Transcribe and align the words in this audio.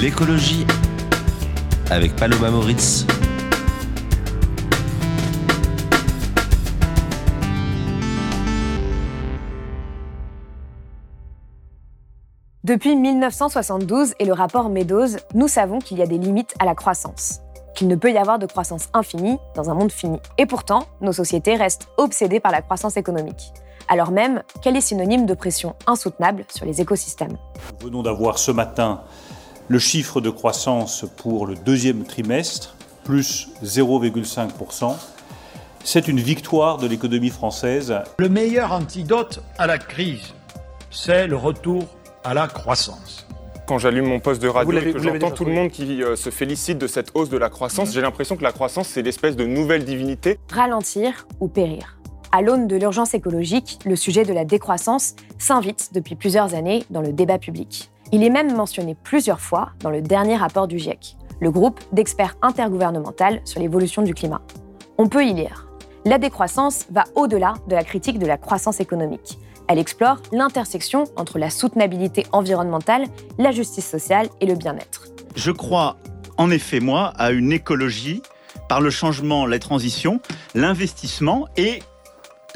L'écologie 0.00 0.66
avec 1.90 2.16
Paloma 2.16 2.50
Moritz. 2.50 3.04
Depuis 12.64 12.96
1972 12.96 14.14
et 14.18 14.24
le 14.24 14.32
rapport 14.32 14.70
Meadows, 14.70 15.18
nous 15.34 15.48
savons 15.48 15.80
qu'il 15.80 15.98
y 15.98 16.02
a 16.02 16.06
des 16.06 16.16
limites 16.16 16.54
à 16.58 16.64
la 16.64 16.74
croissance, 16.74 17.40
qu'il 17.74 17.86
ne 17.88 17.94
peut 17.94 18.10
y 18.10 18.16
avoir 18.16 18.38
de 18.38 18.46
croissance 18.46 18.88
infinie 18.94 19.36
dans 19.54 19.68
un 19.68 19.74
monde 19.74 19.92
fini. 19.92 20.18
Et 20.38 20.46
pourtant, 20.46 20.84
nos 21.02 21.12
sociétés 21.12 21.56
restent 21.56 21.88
obsédées 21.98 22.40
par 22.40 22.52
la 22.52 22.62
croissance 22.62 22.96
économique, 22.96 23.52
alors 23.86 24.12
même 24.12 24.42
qu'elle 24.62 24.78
est 24.78 24.80
synonyme 24.80 25.26
de 25.26 25.34
pression 25.34 25.76
insoutenable 25.86 26.46
sur 26.48 26.64
les 26.64 26.80
écosystèmes? 26.80 27.36
Nous 27.82 27.88
venons 27.88 28.02
d'avoir 28.02 28.38
ce 28.38 28.50
matin 28.50 29.02
le 29.70 29.78
chiffre 29.78 30.20
de 30.20 30.30
croissance 30.30 31.04
pour 31.16 31.46
le 31.46 31.54
deuxième 31.54 32.02
trimestre, 32.02 32.74
plus 33.04 33.50
0,5%. 33.64 34.96
C'est 35.84 36.08
une 36.08 36.18
victoire 36.18 36.78
de 36.78 36.88
l'économie 36.88 37.30
française. 37.30 37.94
Le 38.18 38.28
meilleur 38.28 38.72
antidote 38.72 39.44
à 39.58 39.68
la 39.68 39.78
crise, 39.78 40.34
c'est 40.90 41.28
le 41.28 41.36
retour 41.36 41.86
à 42.24 42.34
la 42.34 42.48
croissance. 42.48 43.28
Quand 43.68 43.78
j'allume 43.78 44.06
mon 44.06 44.18
poste 44.18 44.42
de 44.42 44.48
radio 44.48 44.76
et 44.76 44.92
que 44.92 44.98
j'entends 44.98 45.30
tout 45.30 45.44
le 45.44 45.52
monde 45.52 45.70
qui 45.70 46.02
euh, 46.02 46.16
se 46.16 46.30
félicite 46.30 46.78
de 46.78 46.88
cette 46.88 47.12
hausse 47.14 47.28
de 47.28 47.38
la 47.38 47.48
croissance, 47.48 47.92
j'ai 47.92 48.00
l'impression 48.00 48.36
que 48.36 48.42
la 48.42 48.50
croissance, 48.50 48.88
c'est 48.88 49.02
l'espèce 49.02 49.36
de 49.36 49.46
nouvelle 49.46 49.84
divinité. 49.84 50.40
Ralentir 50.50 51.28
ou 51.38 51.46
périr. 51.46 51.96
À 52.32 52.42
l'aune 52.42 52.66
de 52.66 52.74
l'urgence 52.74 53.14
écologique, 53.14 53.78
le 53.86 53.94
sujet 53.94 54.24
de 54.24 54.32
la 54.32 54.44
décroissance 54.44 55.14
s'invite 55.38 55.90
depuis 55.94 56.16
plusieurs 56.16 56.56
années 56.56 56.82
dans 56.90 57.02
le 57.02 57.12
débat 57.12 57.38
public. 57.38 57.92
Il 58.12 58.24
est 58.24 58.30
même 58.30 58.56
mentionné 58.56 58.96
plusieurs 58.96 59.40
fois 59.40 59.70
dans 59.80 59.90
le 59.90 60.02
dernier 60.02 60.34
rapport 60.34 60.66
du 60.66 60.80
GIEC, 60.80 61.16
le 61.38 61.52
groupe 61.52 61.78
d'experts 61.92 62.34
intergouvernemental 62.42 63.40
sur 63.44 63.60
l'évolution 63.60 64.02
du 64.02 64.14
climat. 64.14 64.40
On 64.98 65.08
peut 65.08 65.24
y 65.24 65.32
lire. 65.32 65.68
La 66.04 66.18
décroissance 66.18 66.86
va 66.90 67.04
au-delà 67.14 67.54
de 67.68 67.74
la 67.76 67.84
critique 67.84 68.18
de 68.18 68.26
la 68.26 68.36
croissance 68.36 68.80
économique. 68.80 69.38
Elle 69.68 69.78
explore 69.78 70.16
l'intersection 70.32 71.04
entre 71.14 71.38
la 71.38 71.50
soutenabilité 71.50 72.26
environnementale, 72.32 73.04
la 73.38 73.52
justice 73.52 73.88
sociale 73.88 74.28
et 74.40 74.46
le 74.46 74.56
bien-être. 74.56 75.06
Je 75.36 75.52
crois, 75.52 75.96
en 76.36 76.50
effet, 76.50 76.80
moi, 76.80 77.12
à 77.16 77.30
une 77.30 77.52
écologie 77.52 78.22
par 78.68 78.80
le 78.80 78.90
changement, 78.90 79.46
la 79.46 79.60
transition, 79.60 80.20
l'investissement 80.56 81.46
et 81.56 81.78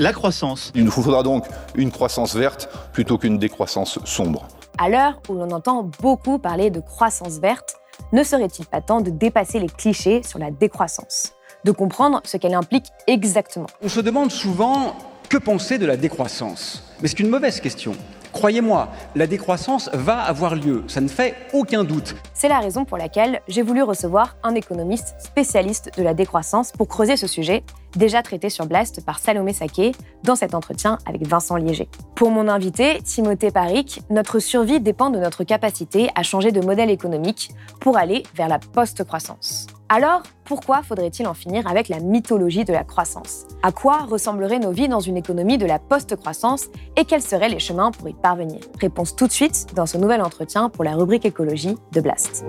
la 0.01 0.13
croissance. 0.13 0.73
Il 0.75 0.83
nous 0.83 0.91
faudra 0.91 1.23
donc 1.23 1.47
une 1.77 1.93
croissance 1.93 2.35
verte 2.35 2.69
plutôt 2.93 3.19
qu'une 3.19 3.39
décroissance 3.39 4.01
sombre. 4.05 4.49
À 4.77 4.89
l'heure 4.89 5.20
où 5.28 5.34
l'on 5.34 5.53
entend 5.53 5.89
beaucoup 6.00 6.39
parler 6.39 6.69
de 6.69 6.80
croissance 6.80 7.39
verte, 7.39 7.77
ne 8.12 8.25
serait-il 8.25 8.67
pas 8.67 8.80
temps 8.80 9.00
de 9.00 9.11
dépasser 9.11 9.61
les 9.61 9.69
clichés 9.69 10.25
sur 10.25 10.41
la 10.41 10.50
décroissance 10.50 11.33
De 11.64 11.70
comprendre 11.70 12.20
ce 12.24 12.36
qu'elle 12.39 12.55
implique 12.55 12.86
exactement? 13.07 13.68
On 13.83 13.89
se 13.89 14.01
demande 14.01 14.33
souvent 14.33 14.96
que 15.29 15.36
penser 15.36 15.79
de 15.79 15.86
la 15.86 15.96
décroissance? 15.96 16.83
Mais 17.01 17.07
c'est 17.07 17.20
une 17.20 17.29
mauvaise 17.29 17.61
question. 17.61 17.92
Croyez-moi, 18.33 18.89
la 19.14 19.29
décroissance 19.29 19.89
va 19.92 20.18
avoir 20.18 20.57
lieu, 20.57 20.83
ça 20.89 21.01
ne 21.01 21.07
fait 21.07 21.36
aucun 21.52 21.84
doute. 21.84 22.17
C'est 22.33 22.48
la 22.48 22.58
raison 22.58 22.84
pour 22.84 22.98
laquelle 22.98 23.40
j'ai 23.46 23.63
voulu 23.63 23.84
recevoir 23.84 24.34
un 24.42 24.57
économiste 24.57 25.14
spécialiste 25.20 25.92
de 25.96 26.02
la 26.02 26.14
décroissance 26.14 26.73
pour 26.73 26.89
creuser 26.89 27.17
ce 27.17 27.29
sujet, 27.29 27.63
déjà 27.97 28.23
traité 28.23 28.51
sur 28.51 28.67
Blast 28.67 29.05
par 29.05 29.19
Salomé 29.19 29.53
Saké 29.53 29.93
dans 30.23 30.37
cet 30.37 30.55
entretien 30.55 30.99
avec 31.07 31.27
Vincent 31.27 31.57
Liéger. 31.57 31.89
Pour 32.15 32.31
mon 32.31 32.49
invité, 32.49 33.01
Timothée 33.03 33.51
Paric, 33.51 34.03
notre 34.11 34.39
survie 34.39 34.81
dépend 34.81 35.11
de 35.11 35.19
notre 35.19 35.45
capacité 35.45 36.09
à 36.15 36.23
changer 36.23 36.53
de 36.53 36.61
modèle 36.61 36.91
économique 36.91 37.51
pour 37.81 37.97
aller 37.97 38.23
vers 38.35 38.49
la 38.49 38.59
post-croissance. 38.59 39.67
Alors, 39.89 40.23
pourquoi 40.45 40.83
faudrait-il 40.83 41.27
en 41.27 41.35
finir 41.35 41.67
avec 41.67 41.89
la 41.89 42.01
mythologie 42.01 42.65
de 42.65 42.73
la 42.73 42.85
croissance? 42.85 43.45
À 43.63 43.71
quoi 43.71 43.99
ressembleraient 43.99 44.59
nos 44.59 44.71
vies 44.71 44.89
dans 44.89 45.01
une 45.01 45.17
économie 45.17 45.59
de 45.59 45.67
la 45.67 45.79
post-croissance 45.79 46.67
et 46.97 47.05
quels 47.05 47.23
seraient 47.23 47.49
les 47.49 47.59
chemins 47.59 47.91
pour 47.91 48.09
y 48.09 48.15
parvenir? 48.15 48.61
Réponse 48.81 49.15
tout 49.15 49.27
de 49.27 49.33
suite 49.33 49.67
dans 49.75 49.87
ce 49.87 49.99
nouvel 49.99 50.23
entretien 50.23 50.69
pour 50.69 50.85
la 50.85 50.95
rubrique 50.97 51.27
écologie 51.27 51.77
de 51.93 52.01
Blast. 52.01 52.45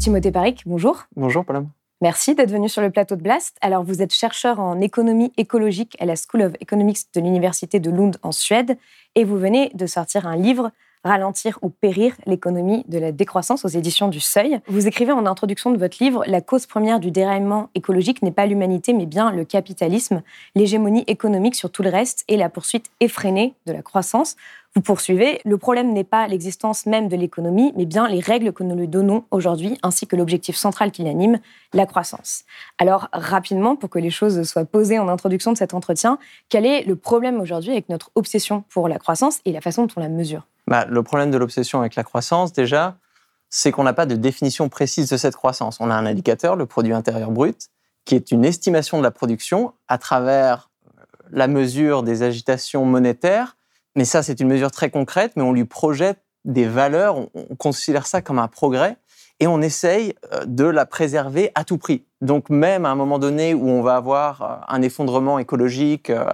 Timothée 0.00 0.32
Paric, 0.32 0.62
bonjour. 0.64 1.04
Bonjour, 1.14 1.44
Paloma. 1.44 1.66
Merci 2.00 2.34
d'être 2.34 2.50
venu 2.50 2.70
sur 2.70 2.80
le 2.80 2.88
plateau 2.88 3.16
de 3.16 3.22
Blast. 3.22 3.58
Alors, 3.60 3.84
vous 3.84 4.00
êtes 4.00 4.14
chercheur 4.14 4.58
en 4.58 4.80
économie 4.80 5.30
écologique 5.36 5.94
à 6.00 6.06
la 6.06 6.14
School 6.16 6.40
of 6.40 6.52
Economics 6.60 7.00
de 7.14 7.20
l'Université 7.20 7.80
de 7.80 7.90
Lund 7.90 8.16
en 8.22 8.32
Suède 8.32 8.78
et 9.14 9.24
vous 9.24 9.36
venez 9.36 9.70
de 9.74 9.84
sortir 9.84 10.26
un 10.26 10.36
livre 10.36 10.70
Ralentir 11.02 11.58
ou 11.62 11.70
périr 11.70 12.14
l'économie 12.26 12.84
de 12.88 12.98
la 12.98 13.10
décroissance 13.10 13.64
aux 13.64 13.68
éditions 13.68 14.08
du 14.08 14.20
Seuil. 14.20 14.60
Vous 14.68 14.86
écrivez 14.86 15.12
en 15.12 15.24
introduction 15.24 15.70
de 15.70 15.78
votre 15.78 15.96
livre 15.98 16.24
La 16.26 16.42
cause 16.42 16.66
première 16.66 17.00
du 17.00 17.10
déraillement 17.10 17.70
écologique 17.74 18.20
n'est 18.20 18.30
pas 18.30 18.44
l'humanité 18.44 18.92
mais 18.92 19.06
bien 19.06 19.32
le 19.32 19.46
capitalisme, 19.46 20.22
l'hégémonie 20.54 21.04
économique 21.06 21.54
sur 21.54 21.70
tout 21.70 21.82
le 21.82 21.88
reste 21.88 22.24
et 22.28 22.36
la 22.36 22.50
poursuite 22.50 22.90
effrénée 23.00 23.54
de 23.66 23.72
la 23.72 23.80
croissance. 23.80 24.36
Vous 24.76 24.82
poursuivez, 24.82 25.40
le 25.46 25.56
problème 25.56 25.92
n'est 25.94 26.04
pas 26.04 26.28
l'existence 26.28 26.86
même 26.86 27.08
de 27.08 27.16
l'économie, 27.16 27.72
mais 27.76 27.86
bien 27.86 28.06
les 28.06 28.20
règles 28.20 28.52
que 28.52 28.62
nous 28.62 28.76
lui 28.76 28.86
donnons 28.86 29.24
aujourd'hui, 29.30 29.78
ainsi 29.82 30.06
que 30.06 30.14
l'objectif 30.14 30.54
central 30.54 30.92
qui 30.92 31.02
l'anime, 31.02 31.40
la 31.72 31.86
croissance. 31.86 32.44
Alors, 32.78 33.08
rapidement, 33.12 33.74
pour 33.74 33.90
que 33.90 33.98
les 33.98 34.10
choses 34.10 34.42
soient 34.44 34.64
posées 34.64 34.98
en 34.98 35.08
introduction 35.08 35.52
de 35.52 35.56
cet 35.56 35.74
entretien, 35.74 36.18
quel 36.50 36.66
est 36.66 36.84
le 36.84 36.94
problème 36.94 37.40
aujourd'hui 37.40 37.72
avec 37.72 37.88
notre 37.88 38.12
obsession 38.14 38.62
pour 38.68 38.86
la 38.86 38.98
croissance 38.98 39.40
et 39.44 39.50
la 39.50 39.60
façon 39.60 39.86
dont 39.86 39.94
on 39.96 40.00
la 40.00 40.08
mesure? 40.08 40.46
Bah, 40.70 40.86
le 40.88 41.02
problème 41.02 41.32
de 41.32 41.36
l'obsession 41.36 41.80
avec 41.80 41.96
la 41.96 42.04
croissance, 42.04 42.52
déjà, 42.52 42.96
c'est 43.50 43.72
qu'on 43.72 43.82
n'a 43.82 43.92
pas 43.92 44.06
de 44.06 44.14
définition 44.14 44.68
précise 44.68 45.10
de 45.10 45.16
cette 45.16 45.34
croissance. 45.34 45.78
On 45.80 45.90
a 45.90 45.94
un 45.94 46.06
indicateur, 46.06 46.54
le 46.54 46.64
produit 46.64 46.92
intérieur 46.92 47.32
brut, 47.32 47.68
qui 48.04 48.14
est 48.14 48.30
une 48.30 48.44
estimation 48.44 48.96
de 48.96 49.02
la 49.02 49.10
production 49.10 49.74
à 49.88 49.98
travers 49.98 50.70
euh, 50.86 51.02
la 51.32 51.48
mesure 51.48 52.04
des 52.04 52.22
agitations 52.22 52.84
monétaires. 52.84 53.56
Mais 53.96 54.04
ça, 54.04 54.22
c'est 54.22 54.38
une 54.38 54.46
mesure 54.46 54.70
très 54.70 54.90
concrète, 54.90 55.32
mais 55.34 55.42
on 55.42 55.52
lui 55.52 55.64
projette 55.64 56.22
des 56.44 56.66
valeurs, 56.66 57.16
on, 57.16 57.28
on 57.34 57.56
considère 57.56 58.06
ça 58.06 58.22
comme 58.22 58.38
un 58.38 58.48
progrès, 58.48 58.96
et 59.40 59.46
on 59.46 59.60
essaye 59.60 60.14
euh, 60.32 60.44
de 60.46 60.64
la 60.64 60.86
préserver 60.86 61.50
à 61.54 61.64
tout 61.64 61.78
prix. 61.78 62.04
Donc 62.20 62.50
même 62.50 62.84
à 62.84 62.90
un 62.90 62.94
moment 62.94 63.18
donné 63.18 63.54
où 63.54 63.66
on 63.68 63.80
va 63.80 63.96
avoir 63.96 64.42
euh, 64.42 64.54
un 64.68 64.82
effondrement 64.82 65.38
écologique 65.38 66.10
euh, 66.10 66.26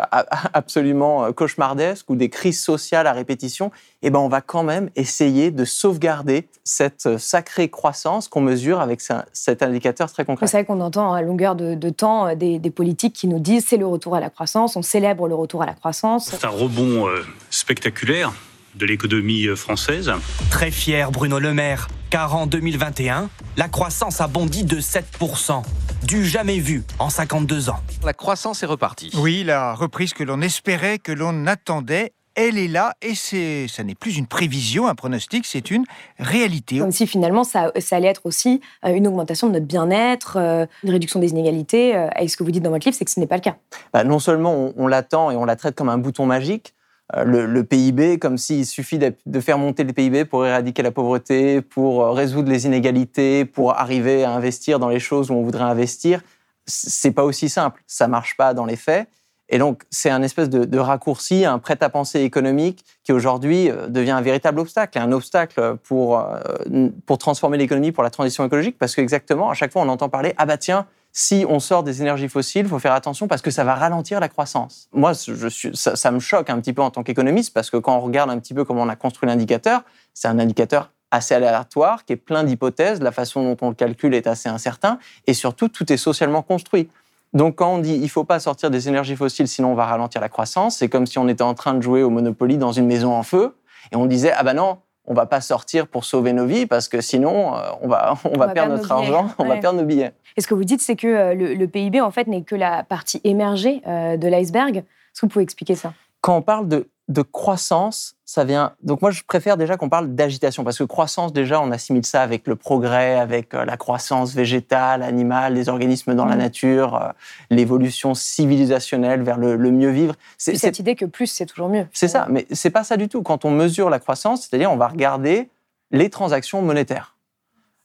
absolument 0.52 1.32
cauchemardesque 1.32 2.10
ou 2.10 2.16
des 2.16 2.28
crises 2.28 2.60
sociales 2.60 3.06
à 3.06 3.12
répétition, 3.12 3.70
eh 4.02 4.10
ben 4.10 4.18
on 4.18 4.28
va 4.28 4.40
quand 4.40 4.64
même 4.64 4.90
essayer 4.96 5.52
de 5.52 5.64
sauvegarder 5.64 6.48
cette 6.64 7.18
sacrée 7.18 7.68
croissance 7.68 8.28
qu'on 8.28 8.40
mesure 8.40 8.80
avec 8.80 9.00
cet 9.32 9.62
indicateur 9.62 10.10
très 10.12 10.24
concret. 10.24 10.48
C'est 10.48 10.56
vrai 10.58 10.64
qu'on 10.64 10.80
entend 10.80 11.12
à 11.12 11.22
longueur 11.22 11.54
de, 11.54 11.74
de 11.74 11.90
temps 11.90 12.34
des, 12.34 12.58
des 12.58 12.70
politiques 12.70 13.14
qui 13.14 13.28
nous 13.28 13.38
disent 13.38 13.66
c'est 13.68 13.76
le 13.76 13.86
retour 13.86 14.16
à 14.16 14.20
la 14.20 14.30
croissance, 14.30 14.76
on 14.76 14.82
célèbre 14.82 15.28
le 15.28 15.34
retour 15.34 15.62
à 15.62 15.66
la 15.66 15.74
croissance. 15.74 16.30
C'est 16.30 16.44
un 16.44 16.50
rebond 16.50 17.06
euh, 17.06 17.24
spectaculaire 17.50 18.32
de 18.76 18.86
l'économie 18.86 19.46
euh, 19.46 19.56
française. 19.56 20.12
Très 20.50 20.70
fier 20.70 21.10
Bruno 21.10 21.38
Le 21.38 21.54
Maire, 21.54 21.88
car 22.10 22.36
en 22.36 22.46
2021, 22.46 23.28
la 23.56 23.68
croissance 23.68 24.20
a 24.20 24.28
bondi 24.28 24.64
de 24.64 24.80
7%, 24.80 25.62
du 26.04 26.24
jamais 26.24 26.58
vu 26.58 26.84
en 26.98 27.10
52 27.10 27.70
ans. 27.70 27.80
La 28.04 28.12
croissance 28.12 28.62
est 28.62 28.66
repartie. 28.66 29.10
Oui, 29.14 29.44
la 29.44 29.74
reprise 29.74 30.12
que 30.12 30.24
l'on 30.24 30.40
espérait, 30.40 30.98
que 30.98 31.12
l'on 31.12 31.46
attendait, 31.46 32.12
elle 32.34 32.58
est 32.58 32.68
là 32.68 32.92
et 33.00 33.14
c'est, 33.14 33.66
ça 33.66 33.82
n'est 33.82 33.94
plus 33.94 34.18
une 34.18 34.26
prévision, 34.26 34.86
un 34.86 34.94
pronostic, 34.94 35.46
c'est 35.46 35.70
une 35.70 35.84
réalité. 36.18 36.78
Comme 36.78 36.92
si 36.92 37.06
finalement 37.06 37.44
ça, 37.44 37.72
ça 37.78 37.96
allait 37.96 38.08
être 38.08 38.26
aussi 38.26 38.60
euh, 38.84 38.94
une 38.94 39.06
augmentation 39.06 39.46
de 39.46 39.54
notre 39.54 39.64
bien-être, 39.64 40.36
euh, 40.36 40.66
une 40.84 40.90
réduction 40.90 41.18
des 41.18 41.30
inégalités. 41.30 42.08
Et 42.20 42.28
ce 42.28 42.36
que 42.36 42.44
vous 42.44 42.50
dites 42.50 42.62
dans 42.62 42.70
votre 42.70 42.86
livre, 42.86 42.96
c'est 42.96 43.06
que 43.06 43.10
ce 43.10 43.20
n'est 43.20 43.26
pas 43.26 43.36
le 43.36 43.40
cas. 43.40 43.56
Bah, 43.94 44.04
non 44.04 44.18
seulement 44.18 44.54
on, 44.54 44.74
on 44.76 44.86
l'attend 44.86 45.30
et 45.30 45.36
on 45.36 45.46
la 45.46 45.56
traite 45.56 45.74
comme 45.74 45.88
un 45.88 45.96
bouton 45.96 46.26
magique, 46.26 46.74
le, 47.14 47.46
le 47.46 47.64
PIB, 47.64 48.18
comme 48.18 48.36
s'il 48.36 48.66
suffit 48.66 48.98
de, 48.98 49.40
faire 49.40 49.58
monter 49.58 49.84
le 49.84 49.92
PIB 49.92 50.24
pour 50.24 50.44
éradiquer 50.44 50.82
la 50.82 50.90
pauvreté, 50.90 51.60
pour 51.60 52.02
euh, 52.02 52.10
résoudre 52.10 52.50
les 52.50 52.66
inégalités, 52.66 53.44
pour 53.44 53.76
arriver 53.78 54.24
à 54.24 54.32
investir 54.32 54.78
dans 54.78 54.88
les 54.88 54.98
choses 54.98 55.30
où 55.30 55.34
on 55.34 55.42
voudrait 55.42 55.64
investir. 55.64 56.20
c'est 56.66 57.12
pas 57.12 57.24
aussi 57.24 57.48
simple. 57.48 57.82
Ça 57.86 58.08
marche 58.08 58.36
pas 58.36 58.54
dans 58.54 58.64
les 58.64 58.76
faits. 58.76 59.08
Et 59.48 59.58
donc, 59.58 59.84
c'est 59.90 60.10
un 60.10 60.22
espèce 60.22 60.50
de, 60.50 60.78
raccourci, 60.78 61.44
un 61.44 61.60
prêt-à-penser 61.60 62.22
économique 62.22 62.84
qui 63.04 63.12
aujourd'hui 63.12 63.70
euh, 63.70 63.86
devient 63.86 64.10
un 64.10 64.20
véritable 64.20 64.58
obstacle, 64.58 64.98
un 64.98 65.12
obstacle 65.12 65.76
pour, 65.84 66.18
euh, 66.18 66.88
pour 67.06 67.18
transformer 67.18 67.56
l'économie, 67.56 67.92
pour 67.92 68.02
la 68.02 68.10
transition 68.10 68.44
écologique, 68.44 68.76
parce 68.78 68.96
qu'exactement, 68.96 69.48
à 69.48 69.54
chaque 69.54 69.72
fois, 69.72 69.82
on 69.82 69.88
entend 69.88 70.08
parler, 70.08 70.34
ah 70.38 70.46
bah 70.46 70.58
tiens, 70.58 70.86
si 71.18 71.46
on 71.48 71.60
sort 71.60 71.82
des 71.82 72.02
énergies 72.02 72.28
fossiles, 72.28 72.66
il 72.66 72.68
faut 72.68 72.78
faire 72.78 72.92
attention 72.92 73.26
parce 73.26 73.40
que 73.40 73.50
ça 73.50 73.64
va 73.64 73.74
ralentir 73.74 74.20
la 74.20 74.28
croissance. 74.28 74.86
Moi, 74.92 75.12
je 75.14 75.48
suis, 75.48 75.70
ça, 75.72 76.10
me 76.10 76.20
choque 76.20 76.50
un 76.50 76.60
petit 76.60 76.74
peu 76.74 76.82
en 76.82 76.90
tant 76.90 77.02
qu'économiste, 77.02 77.54
parce 77.54 77.70
que 77.70 77.78
quand 77.78 77.96
on 77.96 78.00
regarde 78.00 78.28
un 78.28 78.38
petit 78.38 78.52
peu 78.52 78.66
comment 78.66 78.82
on 78.82 78.88
a 78.90 78.96
construit 78.96 79.26
l'indicateur, 79.26 79.80
c'est 80.12 80.28
un 80.28 80.38
indicateur 80.38 80.92
assez 81.10 81.34
aléatoire, 81.34 82.04
qui 82.04 82.12
est 82.12 82.16
plein 82.16 82.44
d'hypothèses, 82.44 83.00
la 83.00 83.12
façon 83.12 83.42
dont 83.42 83.56
on 83.62 83.70
le 83.70 83.74
calcule 83.74 84.12
est 84.12 84.26
assez 84.26 84.50
incertain, 84.50 84.98
et 85.26 85.32
surtout, 85.32 85.68
tout 85.68 85.90
est 85.90 85.96
socialement 85.96 86.42
construit. 86.42 86.90
Donc 87.32 87.56
quand 87.56 87.72
on 87.72 87.78
dit 87.78 87.98
il 88.00 88.10
faut 88.10 88.24
pas 88.24 88.38
sortir 88.38 88.70
des 88.70 88.88
énergies 88.88 89.16
fossiles 89.16 89.48
sinon 89.48 89.72
on 89.72 89.74
va 89.74 89.86
ralentir 89.86 90.20
la 90.20 90.28
croissance, 90.28 90.76
c'est 90.76 90.88
comme 90.88 91.06
si 91.06 91.18
on 91.18 91.28
était 91.28 91.42
en 91.42 91.54
train 91.54 91.74
de 91.74 91.80
jouer 91.80 92.02
au 92.02 92.08
Monopoly 92.08 92.56
dans 92.56 92.72
une 92.72 92.86
maison 92.86 93.12
en 93.12 93.22
feu 93.22 93.56
et 93.90 93.96
on 93.96 94.06
disait 94.06 94.32
ah 94.36 94.42
ben 94.42 94.54
non, 94.54 94.78
on 95.06 95.14
va 95.14 95.26
pas 95.26 95.40
sortir 95.40 95.86
pour 95.86 96.04
sauver 96.04 96.32
nos 96.32 96.46
vies 96.46 96.66
parce 96.66 96.88
que 96.88 97.00
sinon 97.00 97.54
euh, 97.54 97.60
on 97.82 97.88
va 97.88 98.14
on, 98.24 98.38
va, 98.38 98.48
perdre 98.48 98.76
notre 98.76 98.92
argent, 98.92 99.30
on 99.38 99.44
va 99.44 99.56
perdre 99.56 99.80
nos 99.80 99.86
billets. 99.86 100.12
Et 100.36 100.40
ce 100.40 100.46
que 100.46 100.54
vous 100.54 100.64
dites 100.64 100.80
c'est 100.80 100.96
que 100.96 101.06
euh, 101.06 101.34
le, 101.34 101.66
PIB 101.66 102.00
en 102.00 102.10
fait 102.10 102.26
n'est 102.26 102.42
que 102.42 102.54
la 102.54 102.82
partie 102.84 103.20
émergée 103.24 103.82
euh, 103.86 104.16
de 104.16 104.28
l'iceberg. 104.28 104.78
Est-ce 104.78 105.20
que 105.20 105.26
vous 105.26 105.30
pouvez 105.30 105.44
expliquer 105.44 105.74
ça? 105.74 105.92
Quand 106.20 106.36
on 106.36 106.42
parle 106.42 106.68
de 106.68 106.88
de 107.08 107.22
croissance, 107.22 108.16
ça 108.24 108.42
vient. 108.42 108.72
Donc 108.82 109.00
moi, 109.00 109.12
je 109.12 109.22
préfère 109.22 109.56
déjà 109.56 109.76
qu'on 109.76 109.88
parle 109.88 110.14
d'agitation 110.14 110.64
parce 110.64 110.78
que 110.78 110.84
croissance, 110.84 111.32
déjà, 111.32 111.60
on 111.60 111.70
assimile 111.70 112.04
ça 112.04 112.22
avec 112.22 112.48
le 112.48 112.56
progrès, 112.56 113.14
avec 113.14 113.54
euh, 113.54 113.64
la 113.64 113.76
croissance 113.76 114.34
végétale, 114.34 115.02
animale, 115.04 115.54
les 115.54 115.68
organismes 115.68 116.14
dans 116.14 116.24
la 116.24 116.34
mmh. 116.34 116.38
nature, 116.38 116.94
euh, 116.96 117.08
l'évolution 117.50 118.14
civilisationnelle 118.14 119.22
vers 119.22 119.38
le, 119.38 119.56
mieux 119.70 119.90
vivre. 119.90 120.14
C'est 120.36 120.56
cette 120.56 120.80
idée 120.80 120.96
que 120.96 121.04
plus 121.04 121.28
c'est 121.28 121.46
toujours 121.46 121.68
mieux. 121.68 121.86
C'est 121.92 122.08
ça, 122.08 122.26
mais 122.28 122.46
c'est 122.50 122.70
pas 122.70 122.82
ça 122.82 122.96
du 122.96 123.08
tout. 123.08 123.22
Quand 123.22 123.44
on 123.44 123.50
mesure 123.50 123.88
la 123.88 124.00
croissance, 124.00 124.42
c'est-à-dire 124.42 124.72
on 124.72 124.76
va 124.76 124.88
regarder 124.88 125.48
les 125.92 126.10
transactions 126.10 126.62
monétaires. 126.62 127.16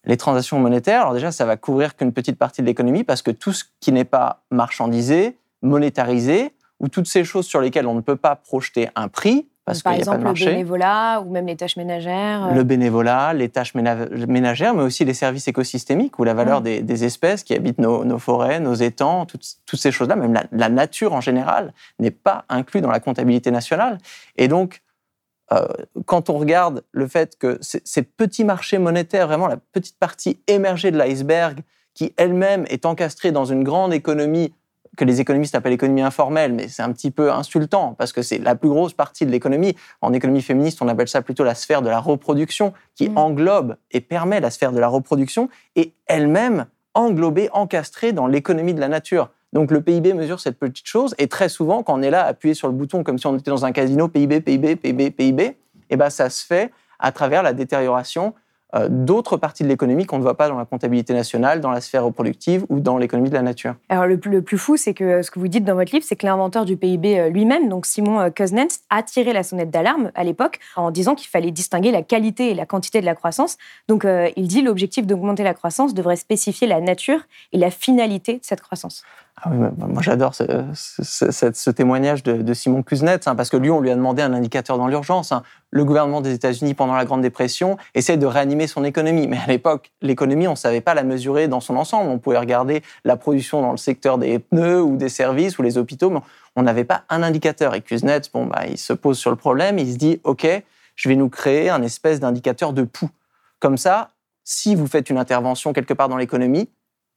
Les 0.06 0.18
transactions 0.18 0.60
monétaires, 0.60 1.02
alors 1.02 1.14
déjà, 1.14 1.32
ça 1.32 1.46
va 1.46 1.58
couvrir 1.58 1.96
qu'une 1.96 2.12
petite 2.12 2.40
partie 2.40 2.62
de 2.62 2.66
l'économie 2.66 3.04
parce 3.04 3.22
que 3.22 3.30
tout 3.30 3.54
ce 3.54 3.66
qui 3.80 3.92
n'est 3.92 4.04
pas 4.04 4.42
marchandisé, 4.50 5.38
monétarisé, 5.62 6.54
ou 6.82 6.90
toutes 6.90 7.08
ces 7.08 7.24
choses 7.24 7.46
sur 7.46 7.62
lesquelles 7.62 7.86
on 7.86 7.94
ne 7.94 8.02
peut 8.02 8.16
pas 8.16 8.36
projeter 8.36 8.90
un 8.96 9.08
prix, 9.08 9.48
parce 9.66 9.86
n'y 9.86 10.02
a 10.02 10.06
pas 10.06 10.18
de 10.18 10.24
marché. 10.24 10.46
le 10.46 10.52
bénévolat 10.52 11.22
ou 11.22 11.30
même 11.30 11.46
les 11.46 11.56
tâches 11.56 11.78
ménagères. 11.78 12.48
Euh. 12.48 12.54
Le 12.54 12.64
bénévolat, 12.64 13.34
les 13.34 13.48
tâches 13.48 13.76
ménagères, 13.76 14.74
mais 14.74 14.82
aussi 14.82 15.06
les 15.06 15.14
services 15.14 15.48
écosystémiques 15.48 16.18
ou 16.18 16.24
la 16.24 16.34
valeur 16.34 16.62
des, 16.62 17.04
espèces 17.06 17.44
qui 17.44 17.54
habitent 17.54 17.78
nos, 17.78 18.18
forêts, 18.18 18.60
nos 18.60 18.74
étangs, 18.74 19.28
toutes, 19.28 19.80
ces 19.80 19.92
choses-là, 19.92 20.16
même 20.16 20.38
la, 20.52 20.70
nature 20.70 21.14
en 21.14 21.22
général, 21.22 21.74
n'est 22.00 22.12
pas 22.12 22.46
inclue 22.50 22.82
dans 22.82 22.90
la 22.90 23.00
comptabilité 23.00 23.52
nationale. 23.52 24.00
Et 24.36 24.48
donc, 24.48 24.82
euh, 25.54 25.68
quand 26.06 26.32
on 26.32 26.40
regarde 26.40 26.84
le 26.92 27.08
fait 27.08 27.38
que 27.38 27.60
ces 27.62 28.02
petits 28.02 28.44
marchés 28.44 28.80
monétaires, 28.80 29.28
vraiment 29.28 29.48
la 29.48 29.58
petite 29.58 30.00
partie 30.00 30.40
émergée 30.48 30.90
de 30.90 30.98
l'iceberg, 30.98 31.60
qui 31.94 32.14
elle-même 32.18 32.66
est 32.70 32.86
encastrée 32.86 33.32
dans 33.32 33.46
une 33.46 33.64
grande 33.64 33.94
économie 33.94 34.54
que 34.98 35.06
les 35.06 35.22
économistes 35.22 35.56
appellent 35.56 35.72
l'économie 35.72 36.02
informelle, 36.02 36.54
mais 36.54 36.68
c'est 36.68 36.82
un 36.82 36.92
petit 36.92 37.12
peu 37.12 37.32
insultant 37.32 37.96
parce 37.98 38.12
que 38.12 38.22
c'est 38.22 38.40
la 38.40 38.56
plus 38.56 38.70
grosse 38.70 38.94
partie 38.94 39.26
de 39.26 39.32
l'économie. 39.32 39.76
En 40.02 40.14
économie 40.14 40.42
féministe, 40.42 40.82
on 40.82 40.88
appelle 40.88 41.08
ça 41.08 41.22
plutôt 41.22 41.44
la 41.44 41.56
sphère 41.56 41.82
de 41.82 41.90
la 41.90 42.00
reproduction 42.00 42.74
qui 42.96 43.10
mm. 43.10 43.18
englobe 43.18 43.78
et 43.92 44.02
permet 44.02 44.40
la 44.40 44.50
sphère 44.50 44.72
de 44.72 44.80
la 44.80 44.88
reproduction 44.88 45.50
et 45.76 45.94
elle-même 46.08 46.66
englobée, 46.94 47.50
encastrée 47.54 48.12
dans 48.12 48.28
l'économie 48.28 48.74
de 48.74 48.82
la 48.82 48.90
nature. 48.90 49.30
Donc 49.54 49.72
le 49.72 49.82
PIB 49.82 50.14
mesure 50.14 50.40
cette 50.40 50.60
petite 50.60 50.88
chose 50.88 51.16
et 51.18 51.28
très 51.28 51.50
souvent, 51.50 51.84
quand 51.84 51.98
on 51.98 52.02
est 52.02 52.10
là, 52.10 52.26
appuyé 52.26 52.54
sur 52.54 52.68
le 52.68 52.74
bouton 52.74 53.04
comme 53.04 53.18
si 53.18 53.28
on 53.28 53.38
était 53.38 53.52
dans 53.52 53.66
un 53.66 53.72
casino, 53.72 54.08
PIB, 54.08 54.42
PIB, 54.42 54.76
PIB, 54.76 55.12
PIB, 55.12 55.44
et 55.44 55.58
eh 55.90 55.98
ben 55.98 56.10
ça 56.10 56.30
se 56.30 56.46
fait 56.46 56.72
à 57.00 57.12
travers 57.12 57.44
la 57.44 57.52
détérioration 57.52 58.34
d'autres 58.90 59.38
parties 59.38 59.64
de 59.64 59.68
l'économie 59.68 60.06
qu'on 60.06 60.18
ne 60.18 60.24
voit 60.24 60.38
pas 60.38 60.48
dans 60.48 60.58
la 60.58 60.66
comptabilité 60.66 61.14
nationale, 61.14 61.62
dans 61.62 61.72
la 61.72 61.82
sphère 61.82 62.06
reproductive 62.06 62.66
ou 62.70 62.80
dans 62.80 62.98
l'économie 62.98 63.30
de 63.30 63.36
la 63.36 63.42
nature. 63.42 63.76
Alors 63.90 64.06
le, 64.06 64.18
plus 64.18 64.58
fou, 64.58 64.78
c'est 64.78 64.94
que 64.94 65.04
euh, 65.04 65.24
ce 65.24 65.32
que 65.32 65.40
vous 65.40 65.48
dites 65.48 65.66
dans 65.66 65.76
votre 65.76 65.92
livre, 65.94 66.06
c'est 66.08 66.16
que 66.16 66.26
l'inventeur 66.26 66.66
du 66.66 66.78
PIB 66.78 67.20
euh, 67.20 67.30
lui-même, 67.30 67.70
donc 67.70 67.86
Simon 67.86 68.32
Kuznets, 68.32 68.80
a 68.90 69.04
tiré 69.04 69.34
la 69.34 69.44
sonnette 69.44 69.72
d'alarme 69.72 70.12
à 70.16 70.24
l'époque 70.24 70.60
en 70.76 70.92
disant 70.92 71.16
qu'il 71.16 71.28
fallait 71.28 71.52
distinguer 71.52 71.92
la 71.92 72.02
qualité 72.02 72.52
et 72.52 72.54
la 72.54 72.66
quantité 72.66 73.02
de 73.02 73.06
la 73.06 73.16
croissance. 73.16 73.58
Donc 73.88 74.06
il 74.36 74.48
dit 74.48 74.62
l'objectif 74.62 75.06
d'augmenter 75.06 75.44
la 75.44 75.54
croissance 75.54 75.94
devrait 75.94 76.16
spécifier 76.16 76.68
la 76.68 76.82
nature 76.82 77.20
et 77.52 77.58
la 77.58 77.72
finalité 77.72 78.36
de 78.36 78.44
cette 78.44 78.62
croissance. 78.62 79.04
Ah 79.44 79.50
moi 79.50 80.02
j'adore 80.02 80.36
ce, 80.36 81.70
témoignage 81.70 82.22
de, 82.22 82.54
Simon 82.54 82.84
Kuznets, 82.84 83.28
hein, 83.28 83.36
parce 83.36 83.50
que 83.50 83.58
lui, 83.58 83.72
on 83.72 83.80
lui 83.80 83.90
a 83.90 83.96
demandé 83.96 84.22
un 84.22 84.34
indicateur 84.34 84.78
dans 84.78 84.88
l'urgence. 84.88 85.32
Hein. 85.32 85.42
Le 85.72 85.84
gouvernement 85.84 86.22
des 86.22 86.34
États-Unis, 86.34 86.76
pendant 86.76 86.94
la 86.94 87.06
Grande 87.06 87.22
Dépression, 87.22 87.78
essaie 87.96 88.18
de 88.18 88.26
réanimer 88.28 88.68
son 88.68 88.84
économie. 88.84 89.28
Mais 89.28 89.38
à 89.38 89.48
l'époque, 89.48 89.92
l'économie, 90.02 90.48
on 90.48 90.52
ne 90.52 90.56
savait 90.56 90.82
pas 90.82 90.94
la 90.94 91.04
mesurer 91.04 91.48
dans 91.48 91.60
son 91.60 91.76
ensemble. 91.76 92.12
On 92.12 92.20
pouvait 92.20 92.38
regarder 92.38 92.84
la 93.04 93.16
production 93.18 93.62
dans 93.62 93.72
le 93.72 93.78
secteur 93.78 94.20
des 94.20 94.38
pneus 94.38 94.82
ou 94.82 94.96
des 94.96 95.10
services 95.10 95.58
ou 95.58 95.64
les 95.64 95.78
hôpitaux, 95.78 96.12
mais 96.12 96.20
on 96.56 96.62
n'avait 96.62 96.84
pas 96.84 97.04
un 97.10 97.24
indicateur. 97.24 97.74
Et 97.74 97.82
Kuznets, 97.82 98.30
bon, 98.32 98.46
bah, 98.46 98.68
il 98.68 98.78
se 98.78 98.94
pose 98.94 99.18
sur 99.18 99.32
le 99.32 99.38
problème, 99.38 99.80
il 99.80 99.92
se 99.92 99.98
dit, 99.98 100.20
OK, 100.24 100.48
je 100.96 101.10
vais 101.10 101.16
nous 101.16 101.30
créer 101.30 101.70
un 101.70 101.82
espèce 101.82 102.20
d'indicateur 102.20 102.74
de 102.74 102.84
pouls. 102.84 103.10
Comme 103.60 103.78
ça, 103.78 104.10
si 104.44 104.76
vous 104.76 104.88
faites 104.88 105.10
une 105.10 105.18
intervention 105.18 105.74
quelque 105.74 105.94
part 105.94 106.10
dans 106.10 106.18
l'économie, 106.18 106.70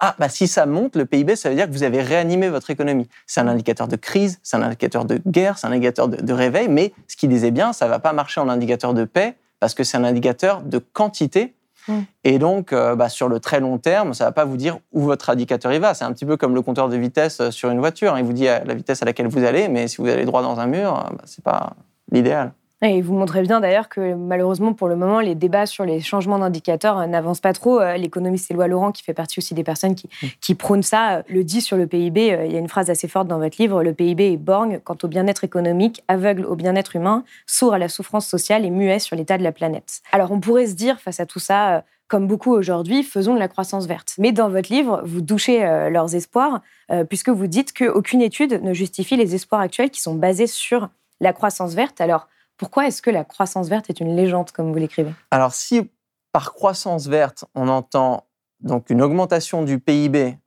ah, 0.06 0.14
bah, 0.18 0.28
si 0.28 0.48
ça 0.48 0.66
monte, 0.66 0.96
le 0.96 1.06
PIB, 1.06 1.34
ça 1.34 1.48
veut 1.48 1.54
dire 1.54 1.66
que 1.66 1.72
vous 1.72 1.82
avez 1.82 2.02
réanimé 2.02 2.50
votre 2.50 2.68
économie. 2.68 3.08
C'est 3.26 3.40
un 3.40 3.48
indicateur 3.48 3.88
de 3.88 3.96
crise, 3.96 4.38
c'est 4.42 4.58
un 4.58 4.62
indicateur 4.62 5.06
de 5.06 5.18
guerre, 5.26 5.56
c'est 5.56 5.66
un 5.66 5.70
indicateur 5.70 6.08
de, 6.08 6.32
réveil, 6.34 6.68
mais 6.68 6.92
ce 7.08 7.16
qu'il 7.16 7.30
disait 7.30 7.50
bien, 7.50 7.72
ça 7.72 7.86
ne 7.86 7.90
va 7.90 8.00
pas 8.00 8.12
marcher 8.12 8.38
en 8.42 8.50
indicateur 8.50 8.92
de 8.92 9.04
paix 9.04 9.34
parce 9.60 9.72
que 9.72 9.82
c'est 9.82 9.96
un 9.96 10.04
indicateur 10.04 10.60
de 10.60 10.76
quantité. 10.76 11.54
Mmh. 11.88 12.00
Et 12.24 12.38
donc, 12.38 12.74
euh, 12.74 12.94
bah, 12.96 13.08
sur 13.08 13.30
le 13.30 13.40
très 13.40 13.60
long 13.60 13.78
terme, 13.78 14.12
ça 14.12 14.24
ne 14.24 14.28
va 14.28 14.32
pas 14.32 14.44
vous 14.44 14.58
dire 14.58 14.78
où 14.92 15.00
votre 15.00 15.30
indicateur 15.30 15.72
y 15.72 15.78
va. 15.78 15.94
C'est 15.94 16.04
un 16.04 16.12
petit 16.12 16.26
peu 16.26 16.36
comme 16.36 16.54
le 16.54 16.60
compteur 16.60 16.90
de 16.90 16.98
vitesse 16.98 17.40
euh, 17.40 17.50
sur 17.50 17.70
une 17.70 17.78
voiture. 17.78 18.18
Il 18.18 18.24
vous 18.26 18.34
dit 18.34 18.44
la 18.44 18.74
vitesse 18.74 19.00
à 19.00 19.06
laquelle 19.06 19.28
vous 19.28 19.42
allez, 19.42 19.68
mais 19.68 19.88
si 19.88 20.02
vous 20.02 20.08
allez 20.08 20.26
droit 20.26 20.42
dans 20.42 20.60
un 20.60 20.66
mur, 20.66 20.98
euh, 20.98 21.14
bah, 21.14 21.24
ce 21.24 21.40
n'est 21.40 21.42
pas 21.42 21.72
l'idéal. 22.12 22.52
Et 22.84 23.00
vous 23.00 23.14
montrez 23.14 23.40
bien 23.40 23.60
d'ailleurs 23.60 23.88
que 23.88 24.12
malheureusement, 24.12 24.74
pour 24.74 24.88
le 24.88 24.96
moment, 24.96 25.20
les 25.20 25.34
débats 25.34 25.64
sur 25.64 25.86
les 25.86 26.02
changements 26.02 26.38
d'indicateurs 26.38 26.98
euh, 26.98 27.06
n'avancent 27.06 27.40
pas 27.40 27.54
trop. 27.54 27.80
Euh, 27.80 27.96
l'économiste 27.96 28.50
Éloi 28.50 28.68
Laurent, 28.68 28.92
qui 28.92 29.02
fait 29.02 29.14
partie 29.14 29.38
aussi 29.38 29.54
des 29.54 29.64
personnes 29.64 29.94
qui, 29.94 30.06
mm. 30.22 30.26
qui 30.42 30.54
prônent 30.54 30.82
ça, 30.82 31.16
euh, 31.16 31.22
le 31.28 31.44
dit 31.44 31.62
sur 31.62 31.78
le 31.78 31.86
PIB. 31.86 32.26
Il 32.44 32.52
y 32.52 32.56
a 32.56 32.58
une 32.58 32.68
phrase 32.68 32.90
assez 32.90 33.08
forte 33.08 33.26
dans 33.26 33.38
votre 33.38 33.56
livre 33.58 33.82
le 33.82 33.94
PIB 33.94 34.32
est 34.32 34.36
borgne 34.36 34.80
quant 34.84 34.98
au 35.02 35.08
bien-être 35.08 35.44
économique, 35.44 36.02
aveugle 36.08 36.44
au 36.44 36.56
bien-être 36.56 36.94
humain, 36.94 37.24
sourd 37.46 37.72
à 37.72 37.78
la 37.78 37.88
souffrance 37.88 38.26
sociale 38.26 38.66
et 38.66 38.70
muet 38.70 38.98
sur 38.98 39.16
l'état 39.16 39.38
de 39.38 39.42
la 39.42 39.52
planète. 39.52 40.02
Alors 40.12 40.30
on 40.30 40.38
pourrait 40.38 40.66
se 40.66 40.74
dire, 40.74 41.00
face 41.00 41.20
à 41.20 41.26
tout 41.26 41.38
ça, 41.38 41.84
comme 42.08 42.26
beaucoup 42.26 42.52
aujourd'hui, 42.52 43.02
faisons 43.02 43.32
de 43.32 43.38
la 43.38 43.48
croissance 43.48 43.86
verte. 43.86 44.14
Mais 44.18 44.32
dans 44.32 44.50
votre 44.50 44.70
livre, 44.70 45.00
vous 45.04 45.22
douchez 45.22 45.60
leurs 45.90 46.14
espoirs, 46.14 46.60
puisque 47.08 47.30
vous 47.30 47.46
dites 47.46 47.72
qu'aucune 47.72 48.20
étude 48.20 48.62
ne 48.62 48.74
justifie 48.74 49.16
les 49.16 49.34
espoirs 49.34 49.62
actuels 49.62 49.90
qui 49.90 50.00
sont 50.00 50.14
basés 50.14 50.46
sur 50.46 50.90
la 51.20 51.32
croissance 51.32 51.74
verte. 51.74 52.00
Alors, 52.00 52.28
pourquoi 52.56 52.86
est-ce 52.86 53.02
que 53.02 53.10
la 53.10 53.24
croissance 53.24 53.68
verte 53.68 53.90
est 53.90 54.00
une 54.00 54.14
légende, 54.14 54.50
comme 54.52 54.72
vous 54.72 54.78
l'écrivez? 54.78 55.12
Alors, 55.30 55.54
si 55.54 55.90
par 56.32 56.52
croissance 56.52 57.06
verte, 57.06 57.44
on 57.54 57.68
entend 57.68 58.26
donc 58.60 58.90
une 58.90 59.02
augmentation 59.02 59.62
du 59.62 59.78
PIB 59.78 60.38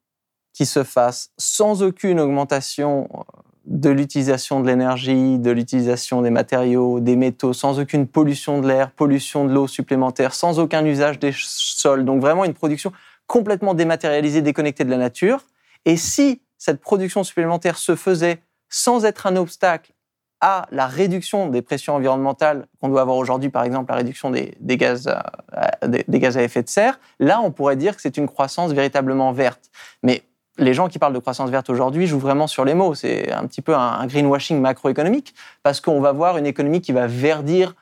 qui 0.53 0.65
se 0.65 0.83
fasse 0.83 1.31
sans 1.37 1.83
aucune 1.83 2.19
augmentation 2.19 3.07
euh, 3.13 3.21
de 3.65 3.89
l'utilisation 3.89 4.59
de 4.59 4.67
l'énergie, 4.67 5.37
de 5.37 5.51
l'utilisation 5.51 6.21
des 6.21 6.29
matériaux, 6.29 6.99
des 6.99 7.15
métaux, 7.15 7.53
sans 7.53 7.79
aucune 7.79 8.07
pollution 8.07 8.59
de 8.59 8.67
l'air, 8.67 8.91
pollution 8.91 9.45
de 9.45 9.53
l'eau 9.53 9.67
supplémentaire, 9.67 10.33
sans 10.33 10.59
aucun 10.59 10.85
usage 10.85 11.19
des 11.19 11.33
sols, 11.35 12.05
donc 12.05 12.21
vraiment 12.21 12.45
une 12.45 12.53
production 12.53 12.91
complètement 13.27 13.73
dématérialisée, 13.73 14.41
déconnectée 14.41 14.83
de 14.83 14.89
la 14.89 14.97
nature. 14.97 15.45
Et 15.85 15.95
si 15.95 16.41
cette 16.57 16.81
production 16.81 17.23
supplémentaire 17.23 17.77
se 17.77 17.95
faisait 17.95 18.41
sans 18.69 19.05
être 19.05 19.27
un 19.27 19.35
obstacle 19.35 19.93
à 20.41 20.67
la 20.71 20.87
réduction 20.87 21.47
des 21.47 21.61
pressions 21.61 21.95
environnementales 21.95 22.67
qu'on 22.79 22.89
doit 22.89 23.01
avoir 23.01 23.17
aujourd'hui, 23.17 23.49
par 23.49 23.63
exemple 23.63 23.91
la 23.91 23.97
réduction 23.97 24.29
des, 24.29 24.55
gaz, 24.77 25.07
euh, 25.07 25.87
des, 25.87 26.19
gaz 26.19 26.37
à 26.37 26.43
effet 26.43 26.63
de 26.63 26.69
serre, 26.69 26.99
là 27.19 27.41
on 27.41 27.51
pourrait 27.51 27.75
dire 27.75 27.95
que 27.95 28.01
c'est 28.01 28.17
une 28.17 28.27
croissance 28.27 28.71
véritablement 28.71 29.31
verte. 29.31 29.71
Mais 30.03 30.23
les 30.57 30.73
gens 30.73 30.89
qui 30.89 30.99
parlent 30.99 31.13
de 31.13 31.19
croissance 31.19 31.49
verte 31.49 31.69
aujourd'hui 31.69 32.07
jouent 32.07 32.19
vraiment 32.19 32.47
sur 32.47 32.65
les 32.65 32.73
mots. 32.73 32.95
C'est 32.95 33.31
un 33.31 33.45
petit 33.45 33.61
peu 33.61 33.75
un 33.75 34.05
greenwashing 34.07 34.59
macroéconomique 34.59 35.33
parce 35.63 35.81
qu'on 35.81 36.01
va 36.01 36.11
voir 36.11 36.37
une 36.37 36.47
économie 36.47 36.81
qui 36.81 36.91
va 36.91 37.07
verdir 37.07 37.75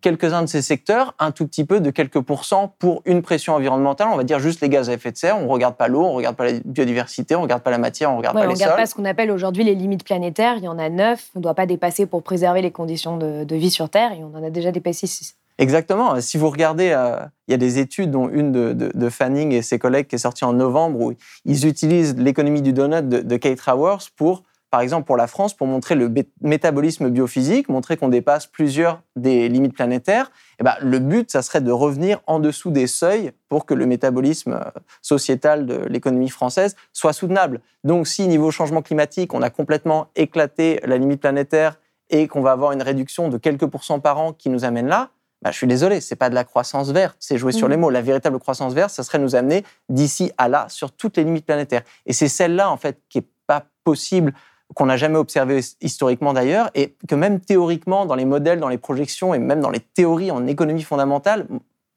quelques-uns 0.00 0.42
de 0.42 0.46
ces 0.46 0.62
secteurs, 0.62 1.14
un 1.18 1.30
tout 1.30 1.46
petit 1.46 1.64
peu 1.64 1.80
de 1.80 1.90
quelques 1.90 2.20
pourcents 2.20 2.74
pour 2.78 3.02
une 3.04 3.22
pression 3.22 3.54
environnementale. 3.54 4.08
On 4.12 4.16
va 4.16 4.24
dire 4.24 4.38
juste 4.38 4.60
les 4.60 4.68
gaz 4.68 4.90
à 4.90 4.94
effet 4.94 5.12
de 5.12 5.16
serre. 5.16 5.38
On 5.38 5.44
ne 5.44 5.48
regarde 5.48 5.76
pas 5.76 5.88
l'eau, 5.88 6.04
on 6.04 6.12
ne 6.12 6.16
regarde 6.16 6.36
pas 6.36 6.44
la 6.44 6.58
biodiversité, 6.64 7.34
on 7.34 7.40
ne 7.40 7.44
regarde 7.44 7.62
pas 7.62 7.70
la 7.70 7.78
matière, 7.78 8.10
on 8.10 8.14
ne 8.14 8.18
regarde 8.18 8.36
pas 8.36 8.46
les 8.46 8.46
sols. 8.46 8.54
On 8.54 8.58
ne 8.58 8.64
regarde 8.64 8.80
pas 8.80 8.86
ce 8.86 8.94
qu'on 8.94 9.04
appelle 9.04 9.30
aujourd'hui 9.30 9.64
les 9.64 9.74
limites 9.74 10.04
planétaires. 10.04 10.56
Il 10.58 10.64
y 10.64 10.68
en 10.68 10.78
a 10.78 10.88
neuf. 10.88 11.30
On 11.34 11.40
ne 11.40 11.42
doit 11.42 11.54
pas 11.54 11.66
dépasser 11.66 12.06
pour 12.06 12.22
préserver 12.22 12.62
les 12.62 12.70
conditions 12.70 13.16
de, 13.16 13.56
vie 13.56 13.70
sur 13.70 13.88
Terre 13.88 14.12
et 14.12 14.22
on 14.22 14.36
en 14.36 14.44
a 14.44 14.50
déjà 14.50 14.70
dépassé 14.70 15.06
six. 15.06 15.34
Exactement. 15.58 16.20
Si 16.20 16.36
vous 16.36 16.50
regardez, 16.50 16.90
euh, 16.90 17.16
il 17.48 17.52
y 17.52 17.54
a 17.54 17.56
des 17.56 17.78
études, 17.78 18.10
dont 18.10 18.28
une 18.28 18.52
de, 18.52 18.74
de, 18.74 18.90
de, 18.94 19.08
Fanning 19.08 19.52
et 19.52 19.62
ses 19.62 19.78
collègues 19.78 20.06
qui 20.06 20.16
est 20.16 20.18
sortie 20.18 20.44
en 20.44 20.52
novembre, 20.52 21.00
où 21.00 21.14
ils 21.46 21.66
utilisent 21.66 22.14
l'économie 22.18 22.60
du 22.60 22.74
donut 22.74 23.08
de, 23.08 23.20
de 23.20 23.36
Kate 23.38 23.60
Raworth 23.60 24.10
pour 24.16 24.42
par 24.70 24.80
exemple 24.80 25.06
pour 25.06 25.16
la 25.16 25.26
France, 25.26 25.54
pour 25.54 25.66
montrer 25.66 25.94
le 25.94 26.12
métabolisme 26.40 27.08
biophysique, 27.08 27.68
montrer 27.68 27.96
qu'on 27.96 28.08
dépasse 28.08 28.46
plusieurs 28.46 29.02
des 29.14 29.48
limites 29.48 29.74
planétaires, 29.74 30.30
eh 30.58 30.64
ben, 30.64 30.74
le 30.80 30.98
but, 30.98 31.30
ça 31.30 31.42
serait 31.42 31.60
de 31.60 31.70
revenir 31.70 32.20
en 32.26 32.40
dessous 32.40 32.70
des 32.70 32.86
seuils 32.86 33.32
pour 33.48 33.64
que 33.66 33.74
le 33.74 33.86
métabolisme 33.86 34.52
euh, 34.52 34.80
sociétal 35.02 35.66
de 35.66 35.76
l'économie 35.86 36.28
française 36.28 36.76
soit 36.92 37.12
soutenable. 37.12 37.60
Donc 37.84 38.06
si, 38.06 38.26
niveau 38.26 38.50
changement 38.50 38.82
climatique, 38.82 39.34
on 39.34 39.42
a 39.42 39.50
complètement 39.50 40.08
éclaté 40.16 40.80
la 40.84 40.98
limite 40.98 41.20
planétaire 41.20 41.78
et 42.10 42.28
qu'on 42.28 42.40
va 42.40 42.52
avoir 42.52 42.72
une 42.72 42.82
réduction 42.82 43.28
de 43.28 43.38
quelques 43.38 43.66
pourcents 43.66 44.00
par 44.00 44.18
an 44.18 44.32
qui 44.32 44.48
nous 44.48 44.64
amène 44.64 44.88
là, 44.88 45.10
bah, 45.42 45.50
je 45.52 45.58
suis 45.58 45.66
désolé, 45.66 46.00
c'est 46.00 46.16
pas 46.16 46.30
de 46.30 46.34
la 46.34 46.44
croissance 46.44 46.90
verte, 46.90 47.16
c'est 47.20 47.38
jouer 47.38 47.52
sur 47.52 47.68
les 47.68 47.76
mmh. 47.76 47.80
mots. 47.80 47.90
La 47.90 48.02
véritable 48.02 48.38
croissance 48.38 48.74
verte, 48.74 48.90
ça 48.90 49.02
serait 49.02 49.18
nous 49.18 49.36
amener 49.36 49.64
d'ici 49.88 50.32
à 50.38 50.48
là 50.48 50.66
sur 50.68 50.92
toutes 50.92 51.16
les 51.18 51.24
limites 51.24 51.46
planétaires. 51.46 51.82
Et 52.06 52.12
c'est 52.12 52.28
celle-là, 52.28 52.70
en 52.70 52.76
fait, 52.76 53.00
qui 53.08 53.18
est 53.18 53.28
pas 53.46 53.64
possible 53.84 54.32
qu'on 54.74 54.86
n'a 54.86 54.96
jamais 54.96 55.18
observé 55.18 55.60
historiquement 55.80 56.32
d'ailleurs, 56.32 56.70
et 56.74 56.94
que 57.08 57.14
même 57.14 57.40
théoriquement, 57.40 58.06
dans 58.06 58.14
les 58.14 58.24
modèles, 58.24 58.60
dans 58.60 58.68
les 58.68 58.78
projections, 58.78 59.34
et 59.34 59.38
même 59.38 59.60
dans 59.60 59.70
les 59.70 59.80
théories 59.80 60.30
en 60.30 60.46
économie 60.46 60.82
fondamentale, 60.82 61.46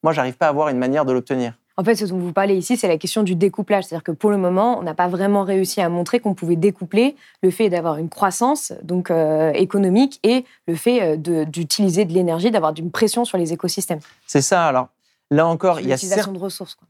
moi, 0.04 0.14
j'arrive 0.14 0.38
pas 0.38 0.48
à 0.48 0.50
avoir 0.50 0.70
une 0.70 0.78
manière 0.78 1.06
de 1.06 1.12
l'obtenir. 1.12 1.54
En 1.80 1.84
fait, 1.84 1.96
ce 1.96 2.06
dont 2.06 2.18
vous 2.18 2.34
parlez 2.34 2.56
ici, 2.56 2.76
c'est 2.76 2.90
la 2.90 2.98
question 2.98 3.24
du 3.24 3.36
découplage. 3.36 3.86
C'est-à-dire 3.86 4.04
que 4.04 4.12
pour 4.12 4.32
le 4.32 4.38
moment, 4.38 4.78
on 4.80 4.84
n'a 4.84 4.94
pas 4.94 5.08
vraiment 5.08 5.44
réussi 5.44 5.80
à 5.80 5.88
montrer 5.88 6.20
qu'on 6.20 6.34
pouvait 6.34 6.58
découpler 6.58 7.16
le 7.42 7.52
fait 7.52 7.70
d'avoir 7.70 7.96
une 7.98 8.10
croissance 8.10 8.74
donc 8.84 9.12
euh, 9.12 9.52
économique 9.54 10.20
et 10.24 10.44
le 10.68 10.76
fait 10.76 11.18
euh, 11.18 11.46
d'utiliser 11.46 12.04
de, 12.04 12.10
de 12.10 12.16
l'énergie, 12.16 12.52
d'avoir 12.52 12.74
une 12.78 12.92
pression 12.92 13.24
sur 13.24 13.38
les 13.38 13.54
écosystèmes. 13.54 14.00
C'est 14.28 14.42
ça. 14.42 14.68
Alors, 14.68 14.90
Là 15.32 15.46
encore, 15.46 15.80
il 15.80 15.88
y, 15.88 15.94
a 15.94 15.96
il 15.96 16.10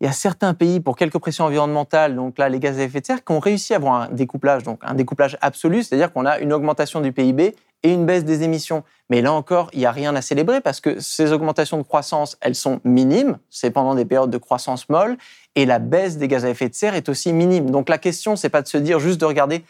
y, 0.06 0.10
a 0.10 0.14
certains 0.14 0.54
pays, 0.54 0.80
pour 0.80 0.96
quelques 0.96 1.18
pressions 1.18 1.44
environnementales, 1.44 2.16
donc 2.16 2.38
là, 2.38 2.48
les 2.48 2.60
gaz 2.60 2.80
à 2.80 2.84
effet 2.84 3.02
de 3.02 3.06
serre, 3.06 3.26
qui 3.26 3.34
ont 3.34 3.40
réussi 3.40 3.74
à 3.74 3.78
avoir 3.78 4.04
un 4.04 4.10
découplage, 4.10 4.64
donc 4.64 4.80
un 4.82 4.94
découplage 4.94 5.38
absolu, 5.42 5.84
c'est-à-dire 5.84 6.14
qu'on 6.14 6.26
a 6.26 6.40
une 6.40 6.54
augmentation 6.54 7.02
du 7.02 7.12
PIB 7.12 7.54
et 7.84 7.94
une 7.94 8.06
baisse 8.06 8.24
des 8.24 8.44
émissions. 8.44 8.84
Mais 9.10 9.22
là 9.22 9.34
encore, 9.34 9.70
il 9.74 9.80
n'y 9.80 9.86
a 9.86 9.92
rien 9.92 10.16
à 10.16 10.22
célébrer 10.22 10.62
parce 10.62 10.80
que 10.80 11.02
ces 11.02 11.34
augmentations 11.34 11.78
de 11.78 11.84
croissance, 11.84 12.38
elles 12.40 12.56
sont 12.56 12.80
minimes, 12.86 13.40
c'est 13.50 13.72
pendant 13.72 13.94
des 13.94 14.06
périodes 14.06 14.32
de 14.32 14.38
croissance 14.38 14.88
molle, 14.88 15.18
et 15.56 15.66
la 15.66 15.80
baisse 15.80 16.18
des 16.18 16.30
gaz 16.30 16.46
à 16.46 16.50
effet 16.50 16.70
de 16.70 16.76
serre 16.76 16.96
est 16.96 17.10
aussi 17.10 17.34
minime. 17.34 17.72
Donc 17.72 17.90
la 17.90 17.98
question, 17.98 18.38
c'est 18.38 18.50
pas 18.50 18.62
de 18.62 18.68
se 18.70 18.78
dire 18.78 19.02
juste 19.02 19.20
de 19.20 19.26
regarder 19.26 19.66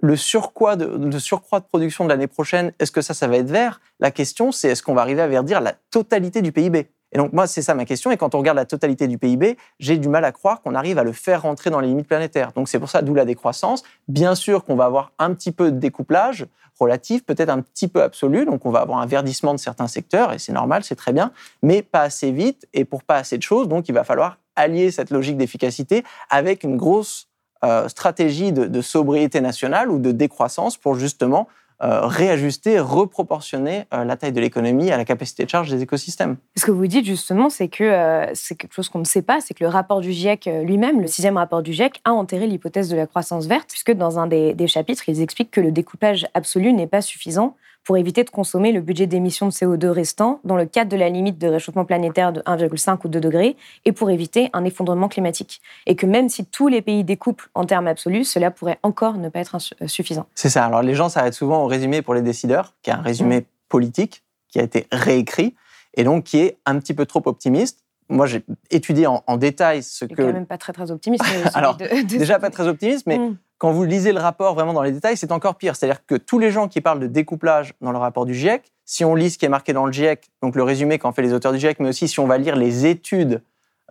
le 0.00 0.16
surcroît 0.16 0.76
de, 0.76 0.86
le 0.86 1.18
surcroît 1.18 1.60
de 1.60 1.66
production 1.66 2.04
de 2.04 2.10
l'année 2.10 2.26
prochaine, 2.26 2.72
est-ce 2.78 2.92
que 2.92 3.00
ça, 3.02 3.12
ça 3.12 3.28
va 3.28 3.36
être 3.36 3.50
vert? 3.50 3.80
La 4.00 4.10
question, 4.10 4.52
c'est 4.52 4.68
est-ce 4.68 4.82
qu'on 4.82 4.94
va 4.94 5.02
arriver 5.02 5.22
à 5.22 5.28
verdir 5.28 5.60
la 5.60 5.74
totalité 5.90 6.42
du 6.42 6.52
PIB 6.52 6.88
et 7.12 7.18
donc, 7.18 7.32
moi, 7.32 7.46
c'est 7.46 7.62
ça 7.62 7.74
ma 7.74 7.84
question. 7.84 8.10
Et 8.10 8.16
quand 8.16 8.34
on 8.34 8.38
regarde 8.38 8.56
la 8.56 8.64
totalité 8.64 9.06
du 9.06 9.18
PIB, 9.18 9.56
j'ai 9.78 9.96
du 9.98 10.08
mal 10.08 10.24
à 10.24 10.32
croire 10.32 10.60
qu'on 10.60 10.74
arrive 10.74 10.98
à 10.98 11.04
le 11.04 11.12
faire 11.12 11.42
rentrer 11.42 11.70
dans 11.70 11.80
les 11.80 11.88
limites 11.88 12.08
planétaires. 12.08 12.52
Donc, 12.52 12.68
c'est 12.68 12.78
pour 12.78 12.90
ça, 12.90 13.02
d'où 13.02 13.14
la 13.14 13.24
décroissance. 13.24 13.84
Bien 14.08 14.34
sûr 14.34 14.64
qu'on 14.64 14.76
va 14.76 14.86
avoir 14.86 15.12
un 15.18 15.32
petit 15.32 15.52
peu 15.52 15.70
de 15.70 15.78
découplage 15.78 16.46
relatif, 16.78 17.24
peut-être 17.24 17.48
un 17.48 17.62
petit 17.62 17.88
peu 17.88 18.02
absolu. 18.02 18.44
Donc, 18.44 18.66
on 18.66 18.70
va 18.70 18.80
avoir 18.80 18.98
un 18.98 19.06
verdissement 19.06 19.54
de 19.54 19.58
certains 19.58 19.86
secteurs, 19.86 20.32
et 20.32 20.38
c'est 20.38 20.52
normal, 20.52 20.84
c'est 20.84 20.96
très 20.96 21.12
bien, 21.12 21.32
mais 21.62 21.82
pas 21.82 22.02
assez 22.02 22.32
vite 22.32 22.68
et 22.74 22.84
pour 22.84 23.02
pas 23.02 23.16
assez 23.16 23.38
de 23.38 23.42
choses. 23.42 23.68
Donc, 23.68 23.88
il 23.88 23.92
va 23.92 24.04
falloir 24.04 24.38
allier 24.56 24.90
cette 24.90 25.10
logique 25.10 25.36
d'efficacité 25.36 26.04
avec 26.28 26.64
une 26.64 26.76
grosse 26.76 27.28
euh, 27.64 27.88
stratégie 27.88 28.52
de 28.52 28.80
sobriété 28.82 29.40
nationale 29.40 29.90
ou 29.90 29.98
de 29.98 30.12
décroissance 30.12 30.76
pour 30.76 30.96
justement 30.96 31.48
euh, 31.82 32.06
réajuster, 32.06 32.80
reproportionner 32.80 33.84
euh, 33.92 34.04
la 34.04 34.16
taille 34.16 34.32
de 34.32 34.40
l'économie 34.40 34.90
à 34.90 34.96
la 34.96 35.04
capacité 35.04 35.44
de 35.44 35.50
charge 35.50 35.70
des 35.70 35.82
écosystèmes. 35.82 36.38
Ce 36.56 36.64
que 36.64 36.70
vous 36.70 36.86
dites 36.86 37.04
justement, 37.04 37.50
c'est 37.50 37.68
que 37.68 37.84
euh, 37.84 38.30
c'est 38.32 38.54
quelque 38.54 38.72
chose 38.72 38.88
qu'on 38.88 39.00
ne 39.00 39.04
sait 39.04 39.20
pas, 39.20 39.40
c'est 39.42 39.52
que 39.52 39.62
le 39.62 39.68
rapport 39.68 40.00
du 40.00 40.10
GIEC 40.10 40.48
lui-même, 40.62 41.02
le 41.02 41.06
sixième 41.06 41.36
rapport 41.36 41.62
du 41.62 41.74
GIEC, 41.74 42.00
a 42.04 42.12
enterré 42.12 42.46
l'hypothèse 42.46 42.88
de 42.88 42.96
la 42.96 43.06
croissance 43.06 43.46
verte, 43.46 43.68
puisque 43.68 43.92
dans 43.92 44.18
un 44.18 44.26
des, 44.26 44.54
des 44.54 44.66
chapitres, 44.68 45.06
ils 45.08 45.20
expliquent 45.20 45.50
que 45.50 45.60
le 45.60 45.70
découpage 45.70 46.26
absolu 46.32 46.72
n'est 46.72 46.86
pas 46.86 47.02
suffisant 47.02 47.56
pour 47.86 47.96
éviter 47.96 48.24
de 48.24 48.30
consommer 48.30 48.72
le 48.72 48.80
budget 48.80 49.06
d'émissions 49.06 49.46
de 49.46 49.52
CO2 49.52 49.86
restant 49.86 50.40
dans 50.42 50.56
le 50.56 50.66
cadre 50.66 50.90
de 50.90 50.96
la 50.96 51.08
limite 51.08 51.38
de 51.38 51.46
réchauffement 51.46 51.84
planétaire 51.84 52.32
de 52.32 52.40
1,5 52.40 52.98
ou 53.04 53.08
2 53.08 53.20
degrés 53.20 53.56
et 53.84 53.92
pour 53.92 54.10
éviter 54.10 54.50
un 54.52 54.64
effondrement 54.64 55.08
climatique. 55.08 55.62
Et 55.86 55.94
que 55.94 56.04
même 56.04 56.28
si 56.28 56.44
tous 56.44 56.66
les 56.66 56.82
pays 56.82 57.04
découplent 57.04 57.48
en 57.54 57.64
termes 57.64 57.86
absolus, 57.86 58.24
cela 58.24 58.50
pourrait 58.50 58.80
encore 58.82 59.18
ne 59.18 59.28
pas 59.28 59.38
être 59.38 59.56
euh, 59.80 59.86
suffisant. 59.86 60.26
C'est 60.34 60.48
ça. 60.48 60.64
Alors 60.64 60.82
les 60.82 60.94
gens 60.94 61.08
s'arrêtent 61.08 61.34
souvent 61.34 61.62
au 61.62 61.68
résumé 61.68 62.02
pour 62.02 62.14
les 62.14 62.22
décideurs, 62.22 62.74
qui 62.82 62.90
est 62.90 62.92
un 62.92 63.02
résumé 63.02 63.42
mmh. 63.42 63.44
politique, 63.68 64.24
qui 64.48 64.58
a 64.58 64.64
été 64.64 64.88
réécrit 64.90 65.54
et 65.94 66.02
donc 66.02 66.24
qui 66.24 66.38
est 66.38 66.58
un 66.66 66.80
petit 66.80 66.92
peu 66.92 67.06
trop 67.06 67.22
optimiste 67.24 67.84
moi, 68.08 68.26
j'ai 68.26 68.44
étudié 68.70 69.06
en, 69.06 69.36
détail 69.36 69.82
ce 69.82 70.04
que. 70.04 70.14
quand 70.14 70.32
même 70.32 70.46
pas 70.46 70.58
très 70.58 70.72
très 70.72 70.90
optimiste. 70.90 71.24
Alors, 71.54 71.76
déjà 71.76 72.38
pas 72.38 72.50
très 72.50 72.68
optimiste, 72.68 73.06
mais 73.06 73.18
mmh 73.18 73.36
quand 73.58 73.72
vous 73.72 73.84
lisez 73.84 74.12
le 74.12 74.20
rapport 74.20 74.54
vraiment 74.54 74.72
dans 74.72 74.82
les 74.82 74.92
détails, 74.92 75.16
c'est 75.16 75.32
encore 75.32 75.56
pire. 75.56 75.76
C'est-à-dire 75.76 76.04
que 76.04 76.14
tous 76.14 76.38
les 76.38 76.50
gens 76.50 76.68
qui 76.68 76.80
parlent 76.80 77.00
de 77.00 77.06
découplage 77.06 77.72
dans 77.80 77.92
le 77.92 77.98
rapport 77.98 78.26
du 78.26 78.34
GIEC, 78.34 78.72
si 78.84 79.04
on 79.04 79.14
lit 79.14 79.30
ce 79.30 79.38
qui 79.38 79.46
est 79.46 79.50
marqué 79.50 79.72
dans 79.72 79.86
le 79.86 79.92
GIEC, 79.92 80.30
donc 80.42 80.56
le 80.56 80.62
résumé 80.62 80.98
qu'en 80.98 81.12
fait 81.12 81.22
les 81.22 81.32
auteurs 81.32 81.52
du 81.52 81.58
GIEC, 81.58 81.80
mais 81.80 81.88
aussi 81.88 82.08
si 82.08 82.20
on 82.20 82.26
va 82.26 82.38
lire 82.38 82.56
les 82.56 82.86
études 82.86 83.42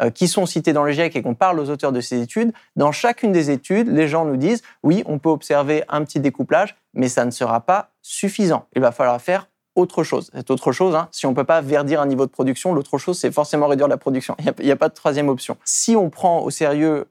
euh, 0.02 0.12
qui 0.12 0.28
sont 0.28 0.46
citées 0.46 0.74
dans 0.74 0.84
le 0.84 0.92
GIEC 0.92 1.16
et 1.16 1.22
qu'on 1.22 1.34
parle 1.34 1.60
aux 1.60 1.70
auteurs 1.70 1.92
de 1.92 2.02
ces 2.02 2.22
études, 2.22 2.54
dans 2.76 2.92
chacune 2.92 3.32
des 3.32 3.50
études, 3.50 3.88
les 3.88 4.08
gens 4.08 4.26
nous 4.26 4.38
disent 4.38 4.62
oui, 4.84 5.04
on 5.08 5.18
peut 5.18 5.30
observer 5.30 5.84
un 5.90 6.04
petit 6.04 6.20
découplage, 6.20 6.76
mais 6.94 7.10
ça 7.10 7.26
ne 7.26 7.32
sera 7.32 7.62
pas 7.62 7.90
suffisant. 8.02 8.68
Il 8.76 8.82
va 8.82 8.92
falloir 8.92 9.20
faire 9.20 9.50
autre 9.76 10.04
chose. 10.04 10.32
C'est 10.34 10.50
autre 10.52 10.72
chose. 10.72 10.96
Hein. 10.96 11.10
Si 11.12 11.26
on 11.26 11.32
ne 11.32 11.36
peut 11.36 11.44
pas 11.44 11.62
verdir 11.62 12.02
un 12.02 12.08
niveau 12.08 12.26
de 12.26 12.32
production, 12.32 12.74
l'autre 12.74 12.98
chose, 12.98 13.18
c'est 13.18 13.32
forcément 13.32 13.68
réduire 13.68 13.88
la 13.88 13.98
production. 13.98 14.36
Il 14.40 14.66
n'y 14.66 14.72
a, 14.72 14.74
a, 14.74 14.78
pas 14.78 14.90
de 14.90 14.94
troisième 14.94 15.30
option. 15.30 15.58
Si 15.66 15.96
on 15.96 16.10
prend 16.10 16.42
au 16.42 16.50
sérieux 16.50 17.06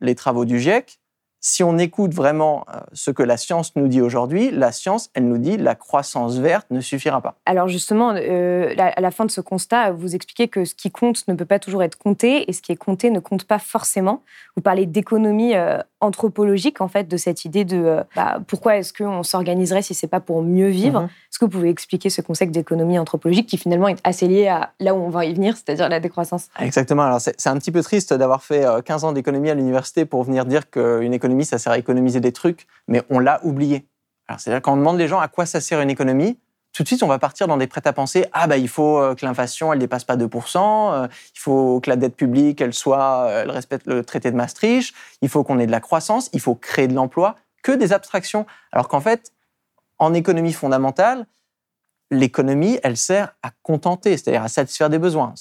les 0.00 0.14
travaux 0.14 0.44
du 0.44 0.60
GIEC, 0.60 0.99
si 1.40 1.64
on 1.64 1.78
écoute 1.78 2.12
vraiment 2.12 2.66
euh, 2.68 2.78
ce 2.92 3.10
que 3.10 3.22
la 3.22 3.38
science 3.38 3.74
nous 3.74 3.88
dit 3.88 4.02
aujourd'hui, 4.02 4.50
la 4.50 4.72
science, 4.72 5.10
elle 5.14 5.26
nous 5.26 5.38
dit 5.38 5.56
la 5.56 5.74
croissance 5.74 6.36
verte 6.36 6.66
ne 6.70 6.80
suffira 6.80 7.22
pas. 7.22 7.36
Alors 7.46 7.66
justement, 7.66 8.12
euh, 8.14 8.74
à 8.76 9.00
la 9.00 9.10
fin 9.10 9.24
de 9.24 9.30
ce 9.30 9.40
constat, 9.40 9.90
vous 9.92 10.14
expliquez 10.14 10.48
que 10.48 10.66
ce 10.66 10.74
qui 10.74 10.90
compte 10.90 11.26
ne 11.28 11.34
peut 11.34 11.46
pas 11.46 11.58
toujours 11.58 11.82
être 11.82 11.96
compté 11.96 12.48
et 12.48 12.52
ce 12.52 12.60
qui 12.60 12.72
est 12.72 12.76
compté 12.76 13.10
ne 13.10 13.20
compte 13.20 13.44
pas 13.44 13.58
forcément. 13.58 14.22
Vous 14.54 14.62
parlez 14.62 14.84
d'économie 14.84 15.54
euh, 15.56 15.78
anthropologique 16.00 16.80
en 16.82 16.88
fait 16.88 17.08
de 17.08 17.16
cette 17.16 17.44
idée 17.46 17.64
de 17.64 18.00
bah, 18.14 18.40
pourquoi 18.46 18.76
est-ce 18.76 18.92
qu'on 18.92 19.22
s'organiserait 19.22 19.82
si 19.82 19.94
c'est 19.94 20.06
pas 20.06 20.20
pour 20.20 20.42
mieux 20.42 20.68
vivre? 20.68 21.00
Mhm. 21.00 21.06
Est-ce 21.06 21.38
que 21.38 21.44
vous 21.46 21.50
pouvez 21.50 21.70
expliquer 21.70 22.10
ce 22.10 22.20
concept 22.20 22.52
d'économie 22.52 22.98
anthropologique 22.98 23.48
qui 23.48 23.56
finalement 23.56 23.88
est 23.88 23.98
assez 24.04 24.28
lié 24.28 24.48
à 24.48 24.72
là 24.78 24.94
où 24.94 24.98
on 24.98 25.10
va 25.10 25.24
y 25.24 25.32
venir, 25.32 25.56
c'est-à-dire 25.56 25.88
la 25.88 26.00
décroissance? 26.00 26.48
Exactement. 26.58 27.02
Alors 27.02 27.20
c'est 27.20 27.46
un 27.46 27.56
petit 27.56 27.70
peu 27.70 27.82
triste 27.82 28.12
d'avoir 28.12 28.42
fait 28.42 28.66
15 28.84 29.04
ans 29.04 29.12
d'économie 29.12 29.50
à 29.50 29.54
l'université 29.54 30.04
pour 30.04 30.24
venir 30.24 30.44
dire 30.44 30.70
qu'une 30.70 31.14
économie 31.14 31.29
ça 31.44 31.58
sert 31.58 31.72
à 31.72 31.78
économiser 31.78 32.20
des 32.20 32.32
trucs, 32.32 32.66
mais 32.88 33.02
on 33.10 33.18
l'a 33.18 33.40
oublié. 33.44 33.86
c'est-à-dire 34.38 34.62
quand 34.62 34.74
on 34.74 34.76
demande 34.76 34.98
les 34.98 35.08
gens 35.08 35.20
à 35.20 35.28
quoi 35.28 35.46
ça 35.46 35.60
sert 35.60 35.80
une 35.80 35.90
économie, 35.90 36.38
tout 36.72 36.84
de 36.84 36.88
suite, 36.88 37.02
on 37.02 37.08
va 37.08 37.18
partir 37.18 37.48
dans 37.48 37.56
des 37.56 37.66
prêts-à-penser. 37.66 38.26
Ah, 38.32 38.46
bah, 38.46 38.56
il 38.56 38.68
faut 38.68 38.98
euh, 38.98 39.14
que 39.14 39.26
l'inflation, 39.26 39.72
elle 39.72 39.80
dépasse 39.80 40.04
pas 40.04 40.16
2%. 40.16 40.58
Euh, 40.58 41.08
il 41.34 41.38
faut 41.38 41.80
que 41.80 41.90
la 41.90 41.96
dette 41.96 42.14
publique, 42.14 42.60
elle 42.60 42.72
soit, 42.72 43.26
euh, 43.26 43.42
elle 43.42 43.50
respecte 43.50 43.86
le 43.86 44.04
traité 44.04 44.30
de 44.30 44.36
Maastricht. 44.36 44.94
Il 45.20 45.28
faut 45.28 45.42
qu'on 45.42 45.58
ait 45.58 45.66
de 45.66 45.72
la 45.72 45.80
croissance. 45.80 46.30
Il 46.32 46.40
faut 46.40 46.54
créer 46.54 46.86
de 46.86 46.94
l'emploi. 46.94 47.36
Que 47.62 47.72
des 47.72 47.92
abstractions. 47.92 48.46
Alors 48.70 48.86
qu'en 48.88 49.00
fait, 49.00 49.32
en 49.98 50.14
économie 50.14 50.52
fondamentale, 50.52 51.26
l'économie, 52.10 52.78
elle 52.82 52.96
sert 52.96 53.34
à 53.42 53.50
contenter, 53.62 54.16
c'est-à-dire 54.16 54.42
à 54.42 54.48
satisfaire 54.48 54.90
des 54.90 54.98
besoins. 54.98 55.34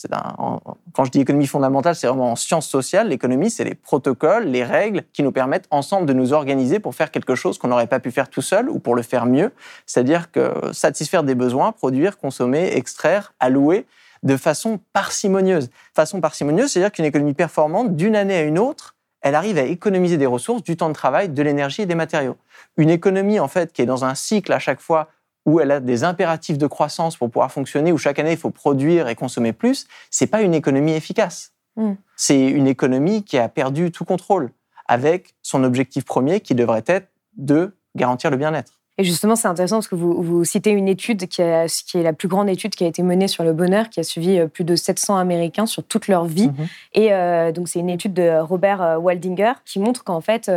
quand 0.93 1.05
je 1.05 1.11
dis 1.11 1.19
économie 1.19 1.47
fondamentale, 1.47 1.95
c'est 1.95 2.07
vraiment 2.07 2.31
en 2.31 2.35
sciences 2.35 2.67
sociales. 2.67 3.09
L'économie, 3.09 3.49
c'est 3.49 3.63
les 3.63 3.73
protocoles, 3.73 4.45
les 4.45 4.63
règles 4.63 5.03
qui 5.11 5.23
nous 5.23 5.31
permettent 5.31 5.67
ensemble 5.71 6.05
de 6.05 6.13
nous 6.13 6.31
organiser 6.31 6.79
pour 6.79 6.93
faire 6.93 7.09
quelque 7.09 7.33
chose 7.33 7.57
qu'on 7.57 7.69
n'aurait 7.69 7.87
pas 7.87 7.99
pu 7.99 8.11
faire 8.11 8.29
tout 8.29 8.43
seul 8.43 8.69
ou 8.69 8.79
pour 8.79 8.95
le 8.95 9.01
faire 9.01 9.25
mieux. 9.25 9.51
C'est-à-dire 9.87 10.31
que 10.31 10.53
satisfaire 10.71 11.23
des 11.23 11.35
besoins, 11.35 11.71
produire, 11.71 12.17
consommer, 12.17 12.75
extraire, 12.75 13.33
allouer 13.39 13.87
de 14.21 14.37
façon 14.37 14.79
parcimonieuse. 14.93 15.69
Façon 15.95 16.21
parcimonieuse, 16.21 16.71
c'est-à-dire 16.71 16.91
qu'une 16.91 17.05
économie 17.05 17.33
performante, 17.33 17.95
d'une 17.95 18.15
année 18.15 18.35
à 18.35 18.41
une 18.43 18.59
autre, 18.59 18.95
elle 19.21 19.35
arrive 19.35 19.57
à 19.57 19.63
économiser 19.63 20.17
des 20.17 20.25
ressources, 20.25 20.63
du 20.63 20.77
temps 20.77 20.89
de 20.89 20.93
travail, 20.93 21.29
de 21.29 21.41
l'énergie 21.41 21.81
et 21.81 21.85
des 21.85 21.95
matériaux. 21.95 22.37
Une 22.77 22.89
économie, 22.89 23.39
en 23.39 23.47
fait, 23.47 23.73
qui 23.73 23.81
est 23.81 23.85
dans 23.85 24.05
un 24.05 24.15
cycle 24.15 24.53
à 24.53 24.59
chaque 24.59 24.79
fois 24.79 25.09
où 25.45 25.59
elle 25.59 25.71
a 25.71 25.79
des 25.79 26.03
impératifs 26.03 26.57
de 26.57 26.67
croissance 26.67 27.17
pour 27.17 27.29
pouvoir 27.29 27.51
fonctionner, 27.51 27.91
où 27.91 27.97
chaque 27.97 28.19
année 28.19 28.33
il 28.33 28.37
faut 28.37 28.51
produire 28.51 29.07
et 29.07 29.15
consommer 29.15 29.53
plus, 29.53 29.87
c'est 30.09 30.27
pas 30.27 30.41
une 30.41 30.53
économie 30.53 30.93
efficace. 30.93 31.53
Hmm. 31.75 31.93
C'est 32.15 32.47
une 32.47 32.67
économie 32.67 33.23
qui 33.23 33.37
a 33.37 33.47
perdu 33.49 33.91
tout 33.91 34.05
contrôle, 34.05 34.51
avec 34.87 35.35
son 35.41 35.63
objectif 35.63 36.05
premier 36.05 36.41
qui 36.41 36.55
devrait 36.55 36.83
être 36.85 37.09
de 37.37 37.77
garantir 37.95 38.31
le 38.31 38.37
bien-être. 38.37 38.78
Et 38.99 39.05
justement, 39.05 39.37
c'est 39.37 39.47
intéressant 39.47 39.77
parce 39.77 39.87
que 39.87 39.95
vous, 39.95 40.21
vous, 40.21 40.43
citez 40.43 40.71
une 40.71 40.89
étude 40.89 41.27
qui, 41.27 41.41
qui, 41.85 41.97
est 41.97 42.03
la 42.03 42.11
plus 42.11 42.27
grande 42.27 42.49
étude 42.49 42.75
qui 42.75 42.83
a 42.83 42.87
été 42.87 43.01
menée 43.01 43.29
sur 43.29 43.45
le 43.45 43.53
bonheur, 43.53 43.89
qui 43.89 44.01
a 44.01 44.03
suivi 44.03 44.37
euh, 44.37 44.47
plus 44.47 44.65
de 44.65 44.75
700 44.75 45.15
Américains 45.15 45.65
sur 45.65 45.85
toute 45.85 46.09
leur 46.09 46.25
vie. 46.25 46.47
Mhm. 46.47 46.67
Et 46.95 47.13
euh, 47.13 47.53
donc, 47.53 47.69
c'est 47.69 47.79
une 47.79 47.89
étude 47.89 48.13
de 48.13 48.41
Robert 48.41 48.81
euh, 48.81 48.97
Waldinger 48.97 49.53
qui 49.63 49.79
montre 49.79 50.03
qu'en 50.03 50.19
fait, 50.19 50.51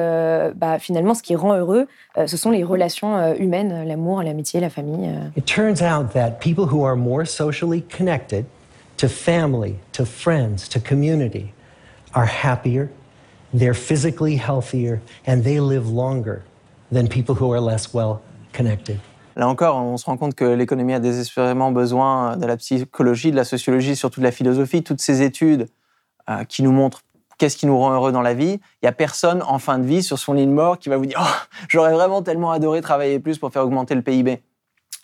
bah, 0.56 0.80
finalement, 0.80 1.14
ce 1.14 1.22
qui 1.22 1.36
rend 1.36 1.54
heureux, 1.54 1.86
ce 2.26 2.36
sont 2.36 2.50
les 2.50 2.64
relations 2.64 3.32
humaines, 3.34 3.86
l'amour, 3.86 4.22
l'amitié, 4.22 4.58
la 4.58 4.70
famille. 4.70 5.08
It 5.36 5.46
turns 5.46 5.80
out 5.80 6.12
that 6.12 6.40
people 6.40 6.64
who 6.64 6.84
are 6.84 6.96
more 6.96 7.24
socially 7.24 7.82
connected 7.82 8.44
to 8.96 9.08
family, 9.08 9.76
to 9.92 10.04
friends, 10.04 10.68
to 10.68 10.80
community 10.80 11.52
are 12.14 12.26
happier, 12.26 12.88
they're 13.54 13.74
physically 13.74 14.36
healthier, 14.36 15.00
and 15.26 15.44
they 15.44 15.60
live 15.60 15.88
longer 15.88 16.42
than 16.90 17.06
people 17.06 17.36
who 17.36 17.52
are 17.52 17.60
less 17.60 17.94
well 17.94 18.20
Là 19.36 19.48
encore, 19.48 19.76
on 19.76 19.96
se 19.96 20.04
rend 20.04 20.16
compte 20.16 20.34
que 20.34 20.44
l'économie 20.44 20.92
a 20.92 21.00
désespérément 21.00 21.72
besoin 21.72 22.36
de 22.36 22.46
la 22.46 22.56
psychologie, 22.56 23.30
de 23.30 23.36
la 23.36 23.44
sociologie, 23.44 23.96
surtout 23.96 24.20
de 24.20 24.24
la 24.24 24.32
philosophie, 24.32 24.82
toutes 24.82 25.00
ces 25.00 25.22
études 25.22 25.68
euh, 26.28 26.44
qui 26.44 26.62
nous 26.62 26.72
montrent 26.72 27.02
qu'est-ce 27.38 27.56
qui 27.56 27.66
nous 27.66 27.78
rend 27.78 27.92
heureux 27.92 28.12
dans 28.12 28.20
la 28.20 28.34
vie. 28.34 28.60
Il 28.60 28.84
n'y 28.84 28.88
a 28.88 28.92
personne 28.92 29.42
en 29.42 29.58
fin 29.58 29.78
de 29.78 29.84
vie 29.84 30.02
sur 30.02 30.18
son 30.18 30.34
lit 30.34 30.46
de 30.46 30.52
mort 30.52 30.78
qui 30.78 30.88
va 30.88 30.96
vous 30.96 31.06
dire 31.06 31.20
oh, 31.20 31.46
j'aurais 31.68 31.92
vraiment 31.92 32.22
tellement 32.22 32.52
adoré 32.52 32.82
travailler 32.82 33.18
plus 33.18 33.38
pour 33.38 33.52
faire 33.52 33.64
augmenter 33.64 33.94
le 33.94 34.02
PIB. 34.02 34.42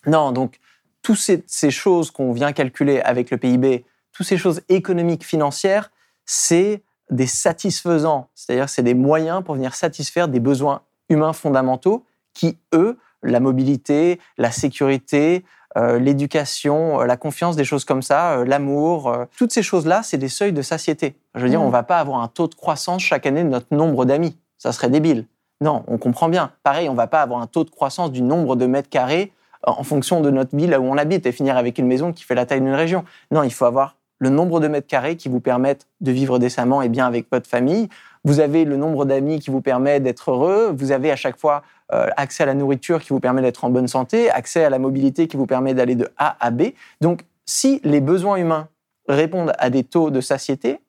Non, 0.05 0.31
donc 0.31 0.59
toutes 1.01 1.17
ces 1.17 1.71
choses 1.71 2.11
qu'on 2.11 2.31
vient 2.31 2.53
calculer 2.53 3.01
avec 3.01 3.31
le 3.31 3.37
PIB, 3.37 3.83
toutes 4.11 4.27
ces 4.27 4.37
choses 4.37 4.61
économiques, 4.69 5.25
financières, 5.25 5.91
c'est 6.25 6.83
des 7.09 7.27
satisfaisants, 7.27 8.29
c'est-à-dire 8.35 8.69
c'est 8.69 8.83
des 8.83 8.93
moyens 8.93 9.43
pour 9.43 9.55
venir 9.55 9.73
satisfaire 9.73 10.27
des 10.27 10.39
besoins 10.39 10.81
humains 11.09 11.33
fondamentaux 11.33 12.05
qui, 12.33 12.57
eux, 12.73 12.97
la 13.23 13.39
mobilité, 13.39 14.19
la 14.37 14.51
sécurité, 14.51 15.43
euh, 15.77 15.99
l'éducation, 15.99 17.01
euh, 17.01 17.05
la 17.05 17.15
confiance, 17.15 17.55
des 17.55 17.63
choses 17.63 17.85
comme 17.85 18.01
ça, 18.01 18.39
euh, 18.39 18.45
l'amour, 18.45 19.15
toutes 19.37 19.51
ces 19.51 19.61
choses-là, 19.61 20.01
c'est 20.03 20.17
des 20.17 20.27
seuils 20.27 20.53
de 20.53 20.61
satiété. 20.61 21.15
Je 21.35 21.41
veux 21.41 21.49
dire, 21.49 21.61
on 21.61 21.69
on 21.69 21.71
va 21.71 21.83
pas 21.83 21.99
avoir 21.99 22.21
un 22.21 22.27
taux 22.27 22.47
de 22.47 22.55
croissance 22.55 23.03
chaque 23.03 23.27
année 23.27 23.43
de 23.43 23.49
notre 23.49 23.73
nombre 23.75 24.03
d'amis. 24.05 24.35
Ça 24.57 24.71
serait 24.71 24.89
débile. 24.89 25.27
Non, 25.61 25.83
on 25.87 25.99
comprend 25.99 26.29
bien. 26.29 26.51
Pareil, 26.63 26.89
on 26.89 26.95
va 26.95 27.05
pas 27.05 27.21
avoir 27.21 27.41
un 27.41 27.47
taux 27.47 27.63
de 27.63 27.69
croissance 27.69 28.11
du 28.11 28.23
nombre 28.23 28.55
de 28.55 28.65
mètres 28.65 28.89
carrés 28.89 29.31
en 29.61 29.83
fonction 29.83 30.21
de 30.21 30.31
notre 30.31 30.55
ville 30.55 30.71
là 30.71 30.79
où 30.79 30.85
on 30.85 30.97
habite 30.97 31.27
et 31.27 31.31
finir 31.31 31.57
avec 31.57 31.77
une 31.77 31.85
maison 31.85 32.11
qui 32.11 32.23
fait 32.23 32.33
la 32.33 32.47
taille 32.47 32.61
d'une 32.61 32.73
région. 32.73 33.03
Non, 33.29 33.43
il 33.43 33.53
faut 33.53 33.65
avoir 33.65 33.97
le 34.17 34.29
nombre 34.29 34.59
de 34.59 34.67
mètres 34.67 34.87
carrés 34.87 35.15
qui 35.15 35.29
vous 35.29 35.39
permettent 35.39 35.85
de 36.01 36.11
vivre 36.11 36.39
décemment 36.39 36.81
et 36.81 36.89
bien 36.89 37.05
avec 37.05 37.27
votre 37.31 37.47
famille. 37.47 37.89
Vous 38.23 38.39
avez 38.39 38.65
le 38.65 38.77
nombre 38.77 39.05
d'amis 39.05 39.39
qui 39.39 39.51
vous 39.51 39.61
permet 39.61 39.99
d'être 39.99 40.31
heureux. 40.31 40.73
Vous 40.75 40.91
avez 40.91 41.11
à 41.11 41.15
chaque 41.15 41.37
fois 41.37 41.61
accès 41.91 42.43
à 42.43 42.45
la 42.45 42.53
nourriture 42.53 43.01
qui 43.01 43.09
vous 43.09 43.19
permet 43.19 43.41
d'être 43.41 43.65
en 43.65 43.69
bonne 43.69 43.87
santé, 43.87 44.29
accès 44.29 44.63
à 44.63 44.69
la 44.69 44.79
mobilité 44.79 45.27
qui 45.27 45.37
vous 45.37 45.47
permet 45.47 45.73
d'aller 45.73 45.95
de 45.95 46.07
A 46.17 46.37
à 46.39 46.51
B. 46.51 46.73
Donc, 47.01 47.25
si 47.45 47.81
les 47.83 47.99
besoins 47.99 48.35
humains 48.35 48.67
répondent 49.07 49.53
à 49.57 49.69
des 49.69 49.83
taux 49.83 50.11
de 50.11 50.21
satiété, 50.21 50.79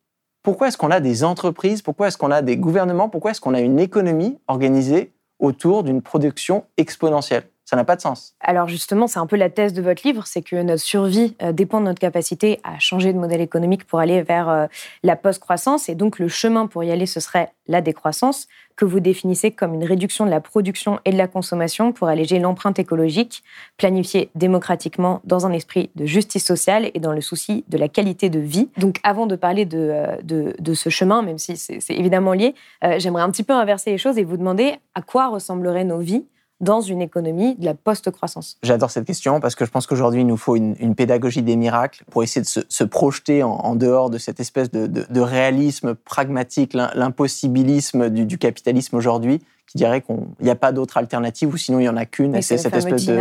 pourquoi 0.43 0.69
est-ce 0.69 0.79
qu'on 0.79 0.91
a 0.91 1.01
des 1.01 1.25
entreprises, 1.25 1.83
pourquoi 1.83 2.09
est-ce 2.09 2.19
qu'on 2.19 2.31
a 2.31 2.43
des 2.43 2.57
gouvernements, 2.57 3.09
pourquoi 3.09 3.31
est-ce 3.31 3.41
qu'on 3.41 3.55
a 3.55 3.61
une 3.61 3.79
économie 3.79 4.39
organisée 4.47 5.13
autour 5.39 5.85
d'une 5.85 6.03
production 6.03 6.65
exponentielle? 6.77 7.45
Ça 7.71 7.77
n'a 7.77 7.85
pas 7.85 7.95
de 7.95 8.01
sens. 8.01 8.35
Alors 8.41 8.67
justement, 8.67 9.07
c'est 9.07 9.21
un 9.21 9.29
peu 9.29 9.37
la 9.37 9.49
thèse 9.49 9.73
de 9.73 9.81
votre 9.81 10.05
livre, 10.05 10.27
c'est 10.27 10.43
que 10.43 10.57
notre 10.61 10.83
survie 10.83 11.37
euh, 11.41 11.53
dépend 11.53 11.79
de 11.79 11.85
notre 11.85 12.01
capacité 12.01 12.59
à 12.65 12.81
changer 12.81 13.13
de 13.13 13.19
modèle 13.19 13.41
économique 13.41 13.87
pour 13.87 14.01
aller 14.01 14.23
vers 14.23 14.49
euh, 14.49 14.67
la 15.05 15.15
post-croissance. 15.15 15.89
Et 15.89 15.95
donc 15.95 16.19
le 16.19 16.27
chemin 16.27 16.67
pour 16.67 16.83
y 16.83 16.91
aller, 16.91 17.07
ce 17.07 17.21
serait 17.21 17.53
la 17.69 17.81
décroissance, 17.81 18.49
que 18.75 18.85
vous 18.85 18.99
définissez 18.99 19.53
comme 19.53 19.73
une 19.73 19.85
réduction 19.85 20.25
de 20.27 20.31
la 20.31 20.41
production 20.41 20.99
et 21.05 21.13
de 21.13 21.17
la 21.17 21.29
consommation 21.29 21.93
pour 21.93 22.09
alléger 22.09 22.41
l'empreinte 22.41 22.81
écologique, 22.81 23.45
planifiée 23.77 24.31
démocratiquement 24.35 25.21
dans 25.23 25.47
un 25.47 25.53
esprit 25.53 25.91
de 25.95 26.07
justice 26.07 26.45
sociale 26.45 26.91
et 26.93 26.99
dans 26.99 27.13
le 27.13 27.21
souci 27.21 27.65
de 27.69 27.79
la 27.79 27.89
qualité 27.89 28.31
de 28.31 28.41
vie. 28.41 28.69
Donc 28.79 28.99
avant 29.05 29.29
de 29.29 29.37
parler 29.37 29.65
de, 29.65 29.79
euh, 29.79 30.17
de, 30.25 30.75
ce 30.75 30.91
chemin, 30.91 31.23
même 31.23 31.39
si 31.39 31.57
c'est 31.57 31.79
évidemment 31.91 32.33
lié, 32.33 32.57
j'aimerais 32.99 33.23
un 33.23 33.31
petit 33.31 33.45
peu 33.45 33.53
inverser 33.53 33.93
les 33.93 33.99
choses 33.99 34.19
et 34.19 34.25
vous 34.25 34.37
demander 34.37 34.75
à 34.97 35.03
quoi 35.03 35.29
ressembleraient 35.29 35.85
nos 35.85 35.99
vies 35.99 36.25
dans 36.61 36.81
une 36.81 37.01
économie 37.01 37.57
de 37.57 37.65
la 37.65 37.75
post-croissance 37.75 38.59
J'adore 38.63 38.91
cette 38.91 39.07
question 39.07 39.41
parce 39.41 39.55
que 39.55 39.65
je 39.65 39.71
pense 39.71 39.87
qu'aujourd'hui, 39.87 40.21
il 40.21 40.27
nous 40.27 40.37
faut 40.37 40.57
une, 40.57 40.95
pédagogie 40.95 41.43
des 41.43 41.57
miracles 41.57 42.05
pour 42.11 42.23
essayer 42.23 42.43
de 42.43 42.47
se, 42.47 42.85
projeter 42.85 43.43
en, 43.43 43.75
dehors 43.75 44.11
de 44.11 44.19
cette 44.19 44.41
espèce 44.41 44.71
de, 44.71 45.21
réalisme 45.21 45.95
pragmatique, 45.95 46.75
l'impossibilisme 46.75 48.11
du, 48.11 48.39
capitalisme 48.39 48.97
aujourd'hui, 48.97 49.41
qui 49.67 49.79
dirait 49.79 50.03
qu'il 50.03 50.17
n'y 50.41 50.51
a 50.51 50.57
pas 50.57 50.73
d'autre 50.73 50.97
alternative 50.97 51.53
ou 51.55 51.57
sinon 51.57 51.79
il 51.79 51.83
n'y 51.83 51.89
en 51.89 51.97
a 51.97 52.05
qu'une. 52.05 52.35
et 52.35 52.43
c'est 52.43 52.59
cette 52.59 52.75
espèce 52.75 53.07
de. 53.07 53.19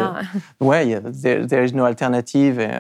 Ouais, 0.60 1.00
there, 1.22 1.46
there, 1.46 1.64
is 1.64 1.74
no 1.74 1.86
alternative. 1.86 2.60
Et, 2.60 2.72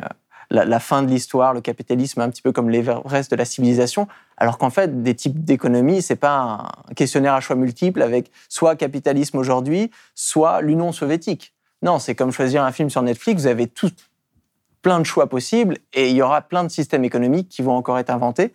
la, 0.49 0.79
fin 0.79 1.03
de 1.03 1.09
l'histoire, 1.09 1.53
le 1.53 1.62
capitalisme, 1.62 2.21
un 2.21 2.29
petit 2.29 2.41
peu 2.41 2.51
comme 2.51 2.69
l'Everest 2.69 3.29
de 3.29 3.35
la 3.35 3.45
civilisation, 3.45 4.07
alors 4.38 4.57
qu'en 4.57 4.69
fait, 4.69 5.03
des 5.03 5.15
types 5.15 5.43
d'économie, 5.43 6.01
c'est 6.01 6.15
pas 6.15 6.71
un 6.89 6.93
questionnaire 6.95 7.33
à 7.33 7.39
choix 7.39 7.55
multiples 7.55 8.01
avec 8.01 8.31
soit 8.47 8.75
capitalisme 8.75 9.38
aujourd'hui, 9.38 9.91
soit 10.15 10.62
l'Union 10.62 10.91
soviétique. 10.91 11.53
Non, 11.81 11.99
c'est 11.99 12.15
comme 12.15 12.31
choisir 12.31 12.63
un 12.63 12.71
film 12.71 12.89
sur 12.89 13.01
Netflix, 13.01 13.43
vous 13.43 13.47
avez 13.47 13.67
tout, 13.67 13.91
plein 14.81 14.99
de 14.99 15.05
choix 15.05 15.27
possibles 15.27 15.77
et 15.93 16.09
il 16.09 16.15
y 16.15 16.21
aura 16.21 16.41
plein 16.41 16.63
de 16.63 16.69
systèmes 16.69 17.03
économiques 17.03 17.49
qui 17.49 17.62
vont 17.62 17.75
encore 17.75 17.99
être 17.99 18.09
inventés. 18.09 18.53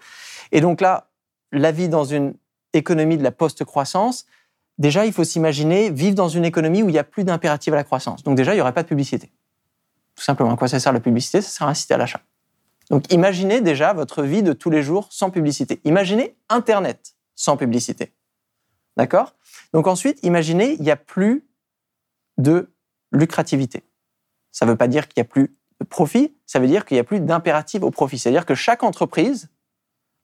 Et 0.52 0.61
donc 0.61 0.80
là, 0.80 1.09
la 1.52 1.70
vie 1.72 1.88
dans 1.88 2.04
une 2.04 2.35
économie 2.72 3.16
de 3.16 3.22
la 3.22 3.30
post-croissance, 3.30 4.26
déjà, 4.78 5.07
il 5.07 5.12
faut 5.12 5.24
s'imaginer 5.24 5.90
vivre 5.90 6.14
dans 6.14 6.28
une 6.28 6.44
économie 6.44 6.83
où 6.83 6.88
il 6.88 6.92
n'y 6.92 6.98
a 6.98 7.04
plus 7.04 7.24
d'impératif 7.24 7.72
à 7.72 7.76
la 7.76 7.85
croissance. 7.85 8.22
Donc 8.24 8.37
déjà, 8.37 8.52
il 8.52 8.57
n'y 8.57 8.61
aurait 8.61 8.72
pas 8.72 8.83
de 8.83 8.88
publicité. 8.88 9.30
Tout 10.16 10.24
simplement, 10.24 10.53
à 10.53 10.57
quoi 10.57 10.68
ça 10.68 10.79
sert 10.79 10.92
la 10.92 11.00
publicité? 11.00 11.40
Ça 11.40 11.50
sert 11.50 11.66
à 11.66 11.70
inciter 11.70 11.94
à 11.94 11.98
l'achat. 11.98 12.20
Donc 12.90 13.12
imaginez 13.12 13.61
déjà 13.61 13.92
votre 13.92 14.22
vie 14.22 14.42
de 14.42 14.53
tous 14.53 14.70
les 14.70 14.83
jours 14.83 15.09
sans 15.11 15.31
publicité. 15.31 15.81
Imaginez 15.85 16.37
Internet 16.48 17.14
sans 17.35 17.57
publicité. 17.57 18.12
D'accord? 18.96 19.35
Donc 19.72 19.87
ensuite, 19.87 20.18
imaginez, 20.22 20.74
il 20.74 20.83
n'y 20.83 20.90
a 20.90 20.96
plus 20.96 21.46
de 22.38 22.72
lucrativité. 23.12 23.83
Ça 24.53 24.66
ne 24.66 24.70
veut 24.70 24.77
pas 24.77 24.88
dire 24.88 25.09
qu'il 25.09 25.20
n'y 25.20 25.27
a 25.27 25.29
plus 25.29 25.57
de 25.81 25.87
profit, 25.87 26.37
ça 26.46 26.59
veut 26.61 26.68
dire 26.68 26.85
qu'il 26.85 26.96
n'y 26.96 27.00
a 27.00 27.05
plus 27.05 27.20
d'impératif 27.20 27.83
au 27.83 27.90
profit. 27.90 28.18
C'est-à-dire 28.18 28.46
que 28.46 28.55
chaque 28.55 28.83
entreprise 28.83 29.48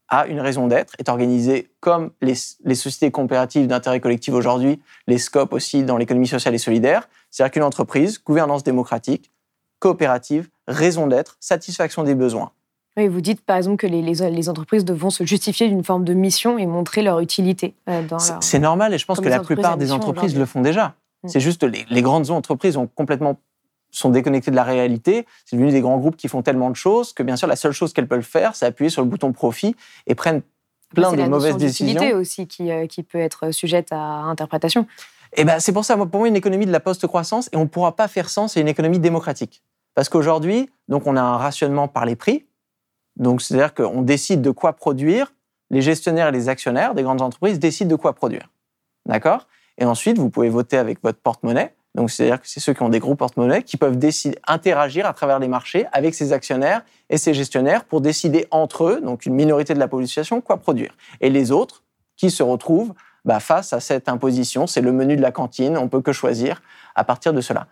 a 0.09 0.27
une 0.27 0.41
raison 0.41 0.67
d'être, 0.67 0.95
est 0.99 1.09
organisée 1.09 1.73
comme 1.81 2.13
les, 2.21 2.35
sociétés 2.35 3.11
coopératives 3.11 3.67
d'intérêt 3.67 4.01
collectif 4.01 4.35
aujourd'hui, 4.35 4.83
les 5.07 5.19
SCOP 5.19 5.53
aussi 5.53 5.85
dans 5.85 5.97
l'économie 5.97 6.27
sociale 6.27 6.55
et 6.55 6.59
solidaire. 6.59 7.09
C'est-à-dire 7.31 7.53
qu'une 7.53 7.63
entreprise, 7.63 8.23
gouvernance 8.23 8.65
démocratique, 8.65 9.31
coopérative, 9.81 10.49
raison 10.69 11.09
d'être, 11.09 11.37
satisfaction 11.41 12.05
des 12.05 12.15
besoins. 12.15 12.53
Oui, 12.97 13.09
vous 13.09 13.21
dites 13.21 13.41
par 13.41 13.57
exemple 13.57 13.77
que 13.77 13.87
les, 13.87 14.03
les, 14.03 14.49
entreprises 14.49 14.85
devront 14.85 15.11
se 15.11 15.25
justifier 15.25 15.69
d'une 15.69 15.85
forme 15.85 16.05
de 16.05 16.13
mission 16.13 16.59
et 16.59 16.67
montrer 16.67 17.03
leur 17.03 17.21
utilité. 17.21 17.75
Euh, 17.89 18.03
c'est 18.41 18.59
normal 18.59 18.95
et 18.95 18.99
je 18.99 19.07
pense 19.07 19.21
que 19.21 19.29
la 19.29 19.41
plupart 19.41 19.77
des 19.77 19.93
entreprises 19.93 20.37
le 20.37 20.45
font 20.45 20.61
déjà. 20.61 20.95
Mm. 21.23 21.29
C'est 21.29 21.41
juste 21.41 21.63
les, 21.63 21.85
les 21.89 22.03
grandes 22.03 22.31
entreprises 22.31 22.77
ont 22.77 22.87
complètement 22.87 23.37
sont 23.93 24.11
déconnectées 24.11 24.51
de 24.51 24.57
la 24.57 24.65
réalité. 24.65 25.27
C'est 25.45 25.57
devenu 25.57 25.73
des 25.73 25.81
grands 25.81 25.99
groupes 25.99 26.17
qui 26.17 26.29
font 26.29 26.43
tellement 26.43 26.71
de 26.71 26.77
choses 26.77 27.13
que 27.13 27.23
bien 27.23 27.37
sûr 27.37 27.49
la 27.49 27.57
seule 27.57 27.73
chose 27.73 27.93
qu'elles 27.93 28.09
peuvent 28.09 28.23
faire, 28.23 28.55
c'est 28.55 28.67
appuyer 28.67 28.91
sur 28.91 29.03
le 29.03 29.09
bouton 29.09 29.33
profit 29.33 29.75
et 30.07 30.15
prennent 30.15 30.43
plein 30.95 31.13
de 31.13 31.23
mauvaises 31.23 31.57
décisions. 31.57 32.01
C'est 32.01 32.15
aussi 32.15 32.47
qui, 32.47 32.71
euh, 32.71 32.87
qui 32.87 33.03
peut 33.03 33.19
être 33.19 33.53
sujette 33.53 33.93
à 33.93 33.99
interprétation. 33.99 34.87
Et 35.33 35.43
eh 35.43 35.45
ben 35.45 35.61
c'est 35.61 35.73
pour 35.73 35.85
ça, 35.85 35.97
pour 35.97 36.19
moi, 36.19 36.27
une 36.27 36.35
économie 36.35 36.67
de 36.67 36.73
la 36.73 36.81
post-croissance 36.81 37.49
et 37.53 37.57
on 37.57 37.61
ne 37.61 37.69
pourra 37.69 37.95
pas 37.95 38.09
faire 38.09 38.29
sans, 38.29 38.49
c'est 38.49 38.61
une 38.61 38.69
économie 38.69 38.99
démocratique. 38.99 39.63
Parce 40.01 40.09
qu'aujourd'hui, 40.09 40.71
donc 40.89 41.07
on 41.07 41.15
a 41.15 41.21
un 41.21 41.37
rationnement 41.37 41.87
par 41.87 42.07
les 42.07 42.17
prix. 42.17 42.47
Donc 43.17 43.43
c'est-à-dire 43.43 43.75
qu'on 43.75 44.01
décide 44.01 44.41
de 44.41 44.51
quoi 44.51 44.73
produire. 44.73 45.35
Les 45.69 45.83
gestionnaires 45.83 46.29
et 46.29 46.33
les 46.33 46.49
actionnaires 46.49 46.95
des 46.95 47.03
grandes 47.03 47.21
entreprises 47.21 47.59
décident 47.59 47.91
de 47.91 47.97
quoi 47.97 48.15
produire. 48.15 48.49
D'accord? 49.05 49.47
Et 49.77 49.85
ensuite, 49.85 50.17
vous 50.17 50.31
pouvez 50.31 50.49
voter 50.49 50.79
avec 50.79 51.03
votre 51.03 51.19
porte-monnaie. 51.19 51.75
Donc 51.95 52.11
c'est-à-dire 52.11 52.41
que 52.41 52.49
c'est 52.49 52.61
ceux 52.61 52.73
qui 52.73 52.83
ont 52.83 52.89
des 52.89 52.99
gros 52.99 53.15
porte-monnaies 53.15 53.63
qui 53.63 53.77
peuvent 53.77 53.99
décider, 53.99 54.39
interagir 54.47 55.05
à 55.05 55.13
travers 55.13 55.39
les 55.39 55.49
marchés 55.49 55.85
avec 55.93 56.15
ces 56.15 56.33
actionnaires 56.33 56.83
et 57.11 57.19
ces 57.19 57.35
gestionnaires 57.35 57.85
pour 57.85 58.01
décider 58.01 58.47
entre 58.51 58.85
eux, 58.85 59.01
donc 59.03 59.27
une 59.27 59.35
minorité 59.35 59.75
de 59.75 59.81
la 59.81 59.87
population, 59.87 60.41
quoi 60.41 60.57
produire. 60.57 60.97
Et 61.21 61.29
les 61.29 61.53
autres 61.53 61.83
qui 62.17 62.31
se 62.31 62.43
retrouvent 62.43 62.95
bah, 63.27 63.39
face 63.39 63.75
à 63.75 63.81
cette 63.81 64.09
imposition, 64.09 64.67
c'est 64.67 64.81
le 64.81 64.93
menu 64.93 65.17
de 65.17 65.23
la 65.23 65.31
cantine, 65.31 65.77
on 65.77 65.89
peut 65.89 66.01
que 66.01 66.13
choisir 66.13 66.63
à 66.95 67.05
partir 67.05 67.35
de 67.35 67.43
cela. 67.43 67.67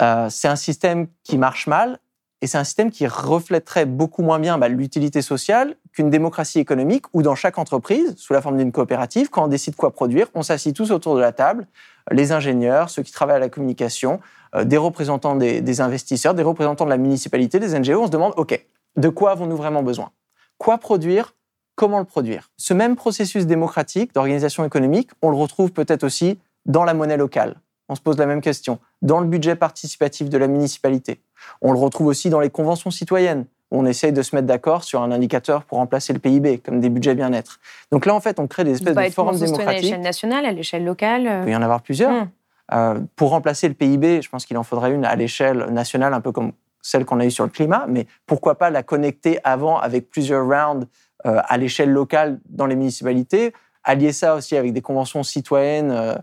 Euh, 0.00 0.28
c'est 0.30 0.48
un 0.48 0.56
système 0.56 1.06
qui 1.22 1.38
marche 1.38 1.66
mal 1.66 1.98
et 2.40 2.48
c'est 2.48 2.58
un 2.58 2.64
système 2.64 2.90
qui 2.90 3.06
reflèterait 3.06 3.86
beaucoup 3.86 4.22
moins 4.22 4.40
bien 4.40 4.58
bah, 4.58 4.68
l'utilité 4.68 5.22
sociale 5.22 5.76
qu'une 5.92 6.10
démocratie 6.10 6.58
économique 6.58 7.04
où 7.12 7.22
dans 7.22 7.36
chaque 7.36 7.56
entreprise, 7.56 8.14
sous 8.16 8.32
la 8.32 8.42
forme 8.42 8.56
d'une 8.56 8.72
coopérative, 8.72 9.30
quand 9.30 9.44
on 9.44 9.48
décide 9.48 9.76
quoi 9.76 9.92
produire, 9.92 10.26
on 10.34 10.42
s'assied 10.42 10.72
tous 10.72 10.90
autour 10.90 11.14
de 11.14 11.20
la 11.20 11.32
table, 11.32 11.68
les 12.10 12.32
ingénieurs, 12.32 12.90
ceux 12.90 13.02
qui 13.02 13.12
travaillent 13.12 13.36
à 13.36 13.40
la 13.40 13.48
communication, 13.48 14.20
euh, 14.56 14.64
des 14.64 14.76
représentants 14.76 15.36
des, 15.36 15.80
investisseurs, 15.80 16.34
des 16.34 16.42
représentants 16.42 16.84
de 16.84 16.90
la 16.90 16.96
municipalité, 16.96 17.60
des 17.60 17.78
NGO, 17.78 18.02
on 18.02 18.06
se 18.06 18.10
demande, 18.10 18.32
OK, 18.36 18.66
de 18.96 19.08
quoi 19.08 19.30
avons-nous 19.30 19.56
vraiment 19.56 19.84
besoin? 19.84 20.10
Quoi 20.58 20.78
produire? 20.78 21.34
Comment 21.76 22.00
le 22.00 22.04
produire? 22.04 22.50
Ce 22.56 22.74
même 22.74 22.96
processus 22.96 23.46
démocratique 23.46 24.14
d'organisation 24.14 24.64
économique, 24.64 25.10
on 25.22 25.30
le 25.30 25.36
retrouve 25.36 25.72
peut-être 25.72 26.02
aussi 26.02 26.38
dans 26.66 26.84
la 26.84 26.92
monnaie 26.92 27.16
locale 27.16 27.61
on 27.88 27.94
se 27.94 28.00
pose 28.00 28.18
la 28.18 28.26
même 28.26 28.40
question. 28.40 28.78
Dans 29.02 29.20
le 29.20 29.26
budget 29.26 29.56
participatif 29.56 30.28
de 30.28 30.38
la 30.38 30.46
municipalité, 30.46 31.20
on 31.60 31.72
le 31.72 31.78
retrouve 31.78 32.06
aussi 32.06 32.30
dans 32.30 32.40
les 32.40 32.50
conventions 32.50 32.90
citoyennes, 32.90 33.46
où 33.70 33.80
on 33.80 33.86
essaye 33.86 34.12
de 34.12 34.22
se 34.22 34.36
mettre 34.36 34.46
d'accord 34.46 34.84
sur 34.84 35.02
un 35.02 35.10
indicateur 35.10 35.64
pour 35.64 35.78
remplacer 35.78 36.12
le 36.12 36.18
PIB, 36.18 36.58
comme 36.58 36.80
des 36.80 36.90
budgets 36.90 37.14
bien-être. 37.14 37.58
Donc 37.90 38.06
là, 38.06 38.14
en 38.14 38.20
fait, 38.20 38.38
on 38.38 38.46
crée 38.46 38.64
des 38.64 38.72
espèces 38.72 38.94
de 38.94 39.10
forums 39.10 39.38
démocratiques. 39.38 39.68
À 39.68 39.80
l'échelle 39.80 40.00
nationale, 40.00 40.46
à 40.46 40.52
l'échelle 40.52 40.84
locale 40.84 41.22
Il 41.22 41.44
peut 41.44 41.50
y 41.50 41.56
en 41.56 41.62
avoir 41.62 41.82
plusieurs. 41.82 42.10
Hmm. 42.10 42.28
Euh, 42.74 43.00
pour 43.16 43.30
remplacer 43.30 43.68
le 43.68 43.74
PIB, 43.74 44.22
je 44.22 44.28
pense 44.28 44.46
qu'il 44.46 44.56
en 44.56 44.62
faudrait 44.62 44.92
une 44.92 45.04
à 45.04 45.16
l'échelle 45.16 45.66
nationale, 45.70 46.14
un 46.14 46.20
peu 46.20 46.32
comme 46.32 46.52
celle 46.82 47.04
qu'on 47.04 47.20
a 47.20 47.24
eue 47.24 47.30
sur 47.30 47.44
le 47.44 47.50
climat, 47.50 47.86
mais 47.88 48.06
pourquoi 48.26 48.56
pas 48.56 48.68
la 48.70 48.82
connecter 48.82 49.38
avant 49.44 49.78
avec 49.78 50.10
plusieurs 50.10 50.44
rounds 50.44 50.86
euh, 51.24 51.40
à 51.44 51.56
l'échelle 51.56 51.90
locale 51.90 52.40
dans 52.48 52.66
les 52.66 52.74
municipalités, 52.74 53.52
allier 53.84 54.12
ça 54.12 54.34
aussi 54.34 54.56
avec 54.56 54.72
des 54.72 54.82
conventions 54.82 55.22
citoyennes 55.22 55.92
euh, 55.92 56.14
euh, 56.14 56.16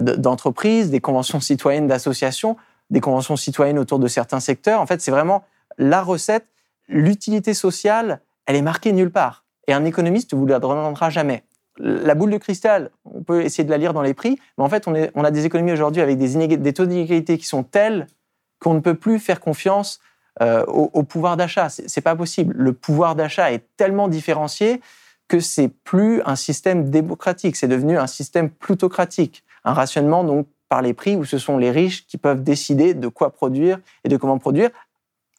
d'entreprises, 0.00 0.90
des 0.90 1.00
conventions 1.00 1.40
citoyennes 1.40 1.86
d'associations, 1.86 2.56
des 2.90 3.00
conventions 3.00 3.36
citoyennes 3.36 3.78
autour 3.78 3.98
de 3.98 4.08
certains 4.08 4.40
secteurs. 4.40 4.80
En 4.80 4.86
fait, 4.86 5.00
c'est 5.00 5.10
vraiment 5.10 5.44
la 5.78 6.02
recette. 6.02 6.46
L'utilité 6.88 7.54
sociale, 7.54 8.20
elle 8.46 8.56
est 8.56 8.62
marquée 8.62 8.92
nulle 8.92 9.10
part. 9.10 9.44
Et 9.66 9.72
un 9.72 9.84
économiste 9.84 10.32
ne 10.32 10.38
vous 10.38 10.46
la 10.46 10.60
demandera 10.60 11.10
jamais. 11.10 11.42
La 11.78 12.14
boule 12.14 12.30
de 12.30 12.38
cristal, 12.38 12.90
on 13.04 13.22
peut 13.22 13.42
essayer 13.42 13.64
de 13.64 13.70
la 13.70 13.76
lire 13.76 13.92
dans 13.92 14.02
les 14.02 14.14
prix, 14.14 14.38
mais 14.56 14.64
en 14.64 14.68
fait, 14.68 14.88
on, 14.88 15.24
a 15.24 15.30
des 15.30 15.44
économies 15.44 15.72
aujourd'hui 15.72 16.00
avec 16.00 16.16
des, 16.16 16.56
des 16.56 16.72
taux 16.72 16.86
d'inégalité 16.86 17.36
qui 17.36 17.44
sont 17.44 17.64
tels 17.64 18.06
qu'on 18.60 18.74
ne 18.74 18.80
peut 18.80 18.94
plus 18.94 19.18
faire 19.18 19.40
confiance 19.40 20.00
euh, 20.42 20.64
au, 20.66 21.02
pouvoir 21.02 21.36
d'achat. 21.36 21.68
C'est 21.68 22.00
pas 22.00 22.14
possible. 22.14 22.54
Le 22.56 22.72
pouvoir 22.72 23.14
d'achat 23.14 23.52
est 23.52 23.64
tellement 23.76 24.08
différencié 24.08 24.80
que 25.28 25.40
c'est 25.40 25.68
plus 25.68 26.22
un 26.24 26.36
système 26.36 26.88
démocratique, 26.88 27.56
c'est 27.56 27.68
devenu 27.68 27.98
un 27.98 28.06
système 28.06 28.48
plutocratique, 28.48 29.44
un 29.66 29.74
rationnement 29.74 30.24
donc 30.24 30.46
par 30.70 30.80
les 30.80 30.94
prix 30.94 31.16
où 31.16 31.24
ce 31.24 31.38
sont 31.38 31.58
les 31.58 31.70
riches 31.70 32.06
qui 32.06 32.16
peuvent 32.16 32.42
décider 32.42 32.94
de 32.94 33.08
quoi 33.08 33.30
produire 33.30 33.78
et 34.04 34.08
de 34.08 34.16
comment 34.16 34.38
produire, 34.38 34.70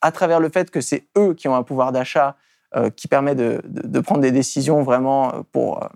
à 0.01 0.11
travers 0.11 0.39
le 0.39 0.49
fait 0.49 0.69
que 0.69 0.81
c'est 0.81 1.07
eux 1.17 1.33
qui 1.33 1.47
ont 1.47 1.55
un 1.55 1.63
pouvoir 1.63 1.91
d'achat 1.91 2.35
euh, 2.75 2.89
qui 2.89 3.07
permet 3.07 3.33
de, 3.33 3.61
prendre 4.01 4.21
des 4.21 4.31
décisions 4.31 4.83
vraiment 4.83 5.33
euh, 5.33 5.41
pour 5.51 5.89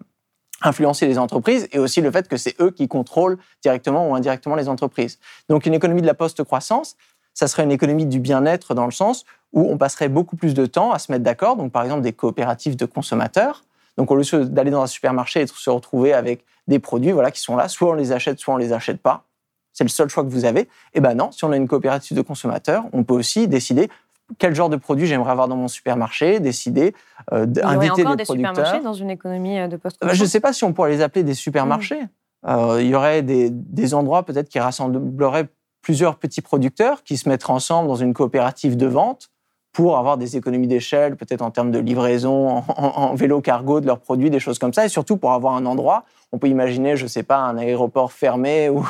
influencer 0.64 1.08
les 1.08 1.18
entreprises, 1.18 1.68
et 1.72 1.80
aussi 1.80 2.02
le 2.02 2.12
fait 2.12 2.28
que 2.28 2.38
c'est 2.38 2.60
eux 2.62 2.72
qui 2.72 2.88
contrôlent 2.88 3.38
directement 3.64 4.10
ou 4.10 4.16
indirectement 4.16 4.56
les 4.56 4.70
entreprises. 4.70 5.20
Donc 5.50 5.66
une 5.66 5.74
économie 5.74 6.02
de 6.02 6.08
la 6.08 6.14
post-croissance, 6.14 6.98
ça 7.34 7.48
serait 7.48 7.64
une 7.64 7.72
économie 7.72 8.06
du 8.06 8.20
bien-être 8.20 8.74
dans 8.74 8.86
le 8.86 8.92
sens 8.92 9.26
où 9.54 9.70
on 9.70 9.78
passerait 9.78 10.10
beaucoup 10.10 10.36
plus 10.36 10.54
de 10.54 10.66
temps 10.66 10.92
à 10.92 11.00
se 11.00 11.12
mettre 11.12 11.24
d'accord. 11.24 11.56
Donc, 11.56 11.72
par 11.72 11.84
exemple, 11.84 12.02
des 12.02 12.14
coopératives 12.14 12.76
de 12.76 12.86
consommateurs. 12.86 13.64
Donc, 13.98 14.12
au 14.12 14.16
lieu 14.16 14.46
d'aller 14.46 14.72
dans 14.72 14.82
un 14.82 14.88
supermarché 14.88 15.42
et 15.42 15.46
de 15.46 15.50
se 15.50 15.70
retrouver 15.70 16.14
avec 16.14 16.46
des 16.68 16.80
produits 16.80 17.12
voilà, 17.12 17.32
qui 17.32 17.42
sont 17.42 17.56
là, 17.56 17.68
soit 17.68 17.90
on 17.90 17.94
les 17.94 18.12
achète, 18.12 18.40
soit 18.40 18.54
on 18.54 18.58
les 18.58 18.74
achète 18.74 19.02
pas. 19.02 19.26
C'est 19.74 19.84
le 19.84 19.90
seul 19.90 20.10
choix 20.10 20.24
que 20.24 20.30
vous 20.30 20.46
avez. 20.46 20.68
Eh 20.94 21.00
ben 21.00 21.14
non, 21.16 21.32
si 21.32 21.46
on 21.46 21.52
a 21.52 21.58
une 21.58 21.68
coopérative 21.68 22.16
de 22.16 22.22
consommateurs, 22.22 22.84
on 22.94 23.04
peut 23.04 23.14
aussi 23.14 23.48
décider 23.48 23.90
quel 24.38 24.56
genre 24.56 24.70
de 24.70 24.78
produit 24.78 25.08
j'aimerais 25.08 25.32
avoir 25.32 25.48
dans 25.48 25.56
mon 25.56 25.68
supermarché, 25.68 26.40
décider 26.40 26.94
euh, 27.32 27.46
d'inviter 27.46 28.04
les 28.04 28.16
des 28.16 28.26
supermarchés 28.26 28.80
dans 28.82 28.94
une 28.94 29.10
économie 29.10 29.60
euh, 29.60 29.68
de 29.68 29.78
post 29.78 29.98
euh, 30.04 30.10
Je 30.14 30.22
ne 30.22 30.28
sais 30.28 30.40
pas 30.40 30.54
si 30.54 30.64
on 30.64 30.74
pourrait 30.74 30.92
les 30.92 31.02
appeler 31.02 31.24
des 31.24 31.34
supermarchés. 31.34 32.02
Hmm. 32.44 32.80
il 32.80 32.88
y 32.88 32.96
aurait 32.96 33.22
des, 33.22 33.50
des 33.52 33.94
endroits 33.94 34.24
peut-être 34.24 34.50
qui 34.50 34.60
rassembleraient 34.60 35.48
plusieurs 35.82 36.18
petits 36.18 36.42
producteurs 36.42 37.04
qui 37.04 37.18
se 37.18 37.30
mettraient 37.30 37.54
ensemble 37.54 37.88
dans 37.88 37.96
une 37.96 38.14
coopérative 38.14 38.78
de 38.78 38.88
vente 38.88 39.30
pour 39.74 39.98
avoir 39.98 40.18
des 40.18 40.36
économies 40.36 40.68
d'échelle, 40.68 41.16
peut-être 41.16 41.42
en 41.42 41.52
termes 41.52 41.72
de 41.72 41.80
livraison, 41.80 42.64
en, 42.68 43.16
vélo 43.16 43.40
cargo 43.42 43.80
de 43.80 43.86
leurs 43.86 44.00
produits, 44.00 44.30
des 44.30 44.40
choses 44.40 44.60
comme 44.60 44.74
ça, 44.74 44.86
et 44.86 44.90
surtout 44.90 45.18
pour 45.18 45.32
avoir 45.32 45.56
un 45.56 45.66
endroit. 45.66 46.04
On 46.34 46.40
peut 46.40 46.48
imaginer, 46.48 46.98
je 46.98 47.04
ne 47.04 47.08
sais 47.08 47.24
pas, 47.24 47.38
un 47.38 47.58
aéroport 47.58 48.12
fermé 48.12 48.70
ou, 48.70 48.86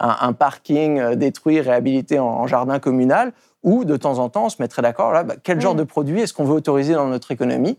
un, 0.00 0.32
parking 0.32 0.98
euh, 0.98 1.14
détruit, 1.14 1.60
réhabilité 1.60 2.18
en, 2.18 2.46
jardin 2.46 2.78
communal, 2.78 3.32
où 3.62 3.84
de 3.84 3.96
temps 3.96 4.18
en 4.18 4.28
temps 4.28 4.46
on 4.46 4.48
se 4.48 4.60
mettrait 4.60 4.82
d'accord, 4.82 5.12
là, 5.12 5.22
bah, 5.22 5.34
quel 5.42 5.60
genre 5.60 5.74
de 5.74 5.84
produits 5.84 6.20
est-ce 6.20 6.34
qu'on 6.34 6.44
veut 6.44 6.54
autoriser 6.54 6.94
dans 6.94 7.06
notre 7.06 7.30
économie 7.30 7.78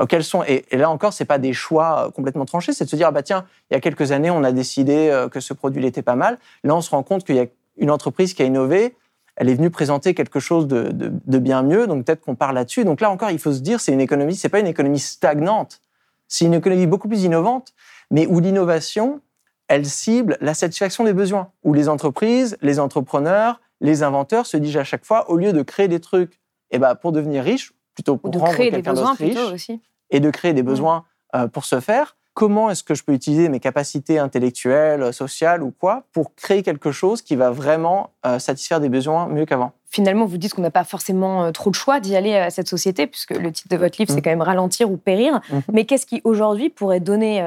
euh, 0.00 0.06
quels 0.06 0.24
sont, 0.24 0.42
et, 0.42 0.64
là 0.72 0.90
encore, 0.90 1.12
c'est 1.12 1.24
pas 1.24 1.38
des 1.38 1.52
choix 1.52 2.06
euh, 2.06 2.10
complètement 2.10 2.46
tranchés, 2.46 2.72
c'est 2.72 2.84
de 2.84 2.90
se 2.90 2.96
dire, 2.96 3.08
ah 3.08 3.12
bah 3.12 3.22
tiens, 3.22 3.44
il 3.70 3.74
y 3.74 3.76
a 3.76 3.80
quelques 3.80 4.10
années, 4.10 4.30
on 4.30 4.42
a 4.42 4.50
décidé 4.52 5.26
que 5.30 5.38
ce 5.38 5.54
produit 5.54 5.84
était 5.86 6.02
pas 6.02 6.16
mal. 6.16 6.38
Là, 6.64 6.74
on 6.74 6.80
se 6.80 6.90
rend 6.90 7.04
compte 7.04 7.24
qu'il 7.24 7.36
y 7.36 7.40
a 7.40 7.46
une 7.76 7.90
entreprise 7.90 8.34
qui 8.34 8.42
a 8.42 8.46
innové, 8.46 8.96
elle 9.36 9.48
est 9.48 9.54
venue 9.54 9.70
présenter 9.70 10.14
quelque 10.14 10.40
chose 10.40 10.66
de, 10.66 11.38
bien 11.38 11.62
mieux, 11.62 11.86
donc 11.86 12.04
peut-être 12.04 12.20
qu'on 12.20 12.36
parle 12.36 12.54
là-dessus. 12.54 12.84
Donc 12.84 13.00
là 13.00 13.10
encore, 13.10 13.30
il 13.30 13.38
faut 13.38 13.52
se 13.52 13.60
dire, 13.60 13.80
c'est 13.80 13.92
une 13.92 14.00
économie, 14.00 14.36
c'est 14.36 14.48
pas 14.48 14.60
une 14.60 14.66
économie 14.66 15.00
stagnante, 15.00 15.80
c'est 16.28 16.44
une 16.44 16.54
économie 16.54 16.86
beaucoup 16.86 17.08
plus 17.08 17.24
innovante, 17.24 17.74
mais 18.10 18.26
où 18.26 18.40
l'innovation, 18.40 19.20
elle 19.68 19.86
cible 19.86 20.36
la 20.40 20.54
satisfaction 20.54 21.04
des 21.04 21.12
besoins, 21.12 21.50
où 21.64 21.72
les 21.72 21.88
entreprises, 21.88 22.56
les 22.62 22.78
entrepreneurs, 22.78 23.60
les 23.80 24.02
inventeurs 24.02 24.46
se 24.46 24.56
disent 24.56 24.76
à 24.76 24.84
chaque 24.84 25.04
fois, 25.04 25.30
au 25.30 25.36
lieu 25.36 25.52
de 25.52 25.62
créer 25.62 25.88
des 25.88 26.00
trucs, 26.00 26.40
eh 26.70 26.78
ben, 26.78 26.94
pour 26.94 27.12
devenir 27.12 27.42
riche, 27.44 27.72
plutôt 27.94 28.16
pour 28.16 28.32
rendre 28.32 28.56
quelqu'un 28.56 28.94
d'autre 28.94 29.16
riche, 29.18 29.38
aussi. 29.52 29.80
et 30.10 30.20
de 30.20 30.30
créer 30.30 30.52
des 30.52 30.62
mmh. 30.62 30.66
besoins 30.66 31.04
euh, 31.34 31.48
pour 31.48 31.64
se 31.64 31.80
faire, 31.80 32.16
comment 32.34 32.68
est-ce 32.68 32.82
que 32.82 32.94
je 32.94 33.04
peux 33.04 33.12
utiliser 33.12 33.48
mes 33.48 33.60
capacités 33.60 34.18
intellectuelles, 34.18 35.12
sociales 35.12 35.62
ou 35.62 35.70
quoi 35.70 36.02
pour 36.12 36.34
créer 36.34 36.62
quelque 36.62 36.92
chose 36.92 37.22
qui 37.22 37.36
va 37.36 37.50
vraiment 37.50 38.10
euh, 38.26 38.38
satisfaire 38.38 38.80
des 38.80 38.88
besoins 38.88 39.28
mieux 39.28 39.46
qu'avant? 39.46 39.72
Finalement, 39.88 40.26
vous 40.26 40.36
dites 40.36 40.54
qu'on 40.54 40.62
n'a 40.62 40.72
pas 40.72 40.84
forcément 40.84 41.44
euh, 41.44 41.50
trop 41.52 41.70
de 41.70 41.76
choix 41.76 42.00
d'y 42.00 42.16
aller 42.16 42.36
à 42.36 42.50
cette 42.50 42.68
société, 42.68 43.06
puisque 43.06 43.30
le 43.30 43.52
titre 43.52 43.68
de 43.68 43.76
votre 43.76 43.96
livre, 43.98 44.10
c'est 44.10 44.18
mmh. 44.18 44.22
quand 44.22 44.30
même 44.30 44.42
ralentir 44.42 44.90
ou 44.90 44.96
périr. 44.96 45.40
Mmh. 45.48 45.58
Mais 45.72 45.84
qu'est-ce 45.84 46.06
qui 46.06 46.20
aujourd'hui 46.24 46.68
pourrait 46.68 47.00
donner 47.00 47.42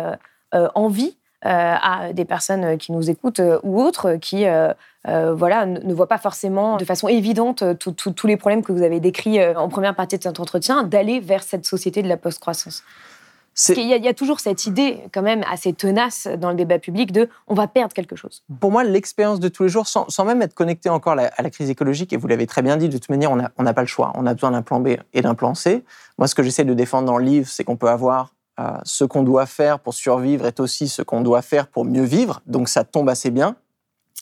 euh, 0.56 0.67
envie 0.73 1.17
à 1.43 2.12
des 2.13 2.26
personnes 2.26 2.78
qui 2.78 2.91
nous 2.91 3.12
écoutent 3.12 3.41
ou 3.62 3.80
autres 3.80 4.15
qui 4.15 4.45
voilà, 5.06 5.65
ne 5.67 5.93
voient 5.93 6.08
pas 6.08 6.17
forcément 6.17 6.78
de 6.78 6.84
façon 6.84 7.08
évidente 7.08 7.63
tous 7.78 8.28
les 8.28 8.38
problèmes 8.38 8.63
que 8.63 8.71
vous 8.71 8.82
avez 8.82 9.00
décrits 9.00 9.39
en 9.56 9.69
première 9.69 9.95
partie 9.95 10.17
de 10.17 10.23
cet 10.23 10.39
entretien, 10.39 10.84
d'aller 10.84 11.19
vers 11.19 11.43
cette 11.43 11.65
société 11.65 12.02
de 12.02 12.10
la 12.10 12.17
post-croissance? 12.17 12.84
Il 13.70 13.88
y, 13.88 14.08
a 14.08 14.13
toujours 14.13 14.39
cette 14.39 14.65
idée, 14.65 15.02
quand 15.12 15.24
même, 15.24 15.43
assez 15.50 15.74
tenace 15.74 16.28
dans 16.38 16.50
le 16.50 16.56
débat 16.56 16.78
public 16.78 17.12
de 17.12 17.28
on 17.48 17.56
va 17.56 17.67
perdre 17.67 17.93
quelque 17.93 18.15
chose. 18.15 18.43
Pour 18.60 18.72
moi, 18.72 18.84
l'expérience 18.84 19.39
de 19.39 19.50
tous 19.50 19.63
les 19.63 19.70
jours, 19.70 19.88
sans, 19.88 20.26
même 20.26 20.41
être 20.41 20.54
connecté 20.54 20.89
encore 20.89 21.13
à 21.13 21.41
la, 21.41 21.50
crise 21.50 21.70
écologique, 21.70 22.13
et 22.13 22.17
vous 22.17 22.28
l'avez 22.28 22.46
très 22.46 22.62
bien 22.62 22.78
dit, 22.78 22.88
de 22.88 22.98
toute 22.98 23.10
manière, 23.10 23.32
on 23.32 23.63
n'a 23.63 23.74
pas 23.74 23.82
le 23.82 23.88
choix. 23.88 24.12
On 24.15 24.28
a 24.28 24.34
besoin 24.34 24.52
d'un 24.52 24.62
plan 24.62 24.80
B 24.80 24.89
et 25.13 25.22
d'un 25.22 25.34
plan 25.34 25.56
C. 25.56 25.84
Moi, 26.17 26.28
ce 26.28 26.36
que 26.36 26.43
j'essaie 26.43 26.65
de 26.65 26.74
défendre 26.74 27.08
dans 27.08 27.17
le 27.17 27.26
livre, 27.26 27.48
c'est 27.48 27.63
qu'on 27.63 27.78
peut 27.78 27.89
avoir 27.89 28.34
euh, 28.60 28.78
ce 28.84 29.04
qu'on 29.04 29.24
doit 29.24 29.46
faire 29.46 29.80
pour 29.80 29.93
survivre 29.93 30.46
est 30.46 30.60
aussi 30.60 30.88
ce 30.88 31.02
qu'on 31.02 31.22
doit 31.22 31.41
faire 31.41 31.67
pour 31.67 31.86
mieux 31.86 32.04
vivre. 32.04 32.41
Donc, 32.46 32.70
ça 32.70 32.84
tombe 32.84 33.10
assez 33.10 33.32
bien. 33.32 33.56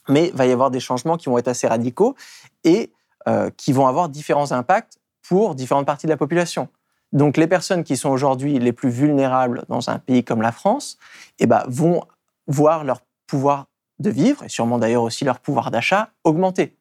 Mais 0.07 0.27
il 0.27 0.33
va 0.33 0.45
y 0.45 0.51
avoir 0.51 0.71
des 0.71 0.79
changements 0.79 1.17
qui 1.17 1.29
vont 1.29 1.37
être 1.37 1.47
assez 1.47 1.67
radicaux 1.67 2.15
et 2.63 2.91
euh, 3.27 3.49
qui 3.57 3.73
vont 3.73 3.87
avoir 3.87 4.07
différents 4.07 4.51
impacts 4.51 4.99
pour 5.27 5.55
différentes 5.55 5.85
parties 5.85 6.05
de 6.05 6.11
la 6.11 6.17
population. 6.17 6.69
Donc 7.15 7.37
les 7.37 7.47
personnes 7.47 7.85
qui 7.85 7.95
sont 7.95 8.09
aujourd'hui 8.09 8.59
les 8.59 8.73
plus 8.73 8.89
vulnérables 8.89 9.63
dans 9.69 9.89
un 9.89 9.99
pays 9.99 10.25
comme 10.25 10.41
la 10.41 10.51
France 10.51 10.97
eh 11.39 11.47
ben, 11.47 11.63
vont 11.67 12.03
voir 12.45 12.83
leur 12.83 13.01
pouvoir 13.25 13.67
de 13.99 14.09
vivre, 14.09 14.43
et 14.43 14.49
sûrement 14.49 14.77
d'ailleurs 14.77 15.03
aussi 15.03 15.23
leur 15.23 15.39
pouvoir 15.39 15.71
d'achat, 15.71 16.09
augmenter. 16.25 16.75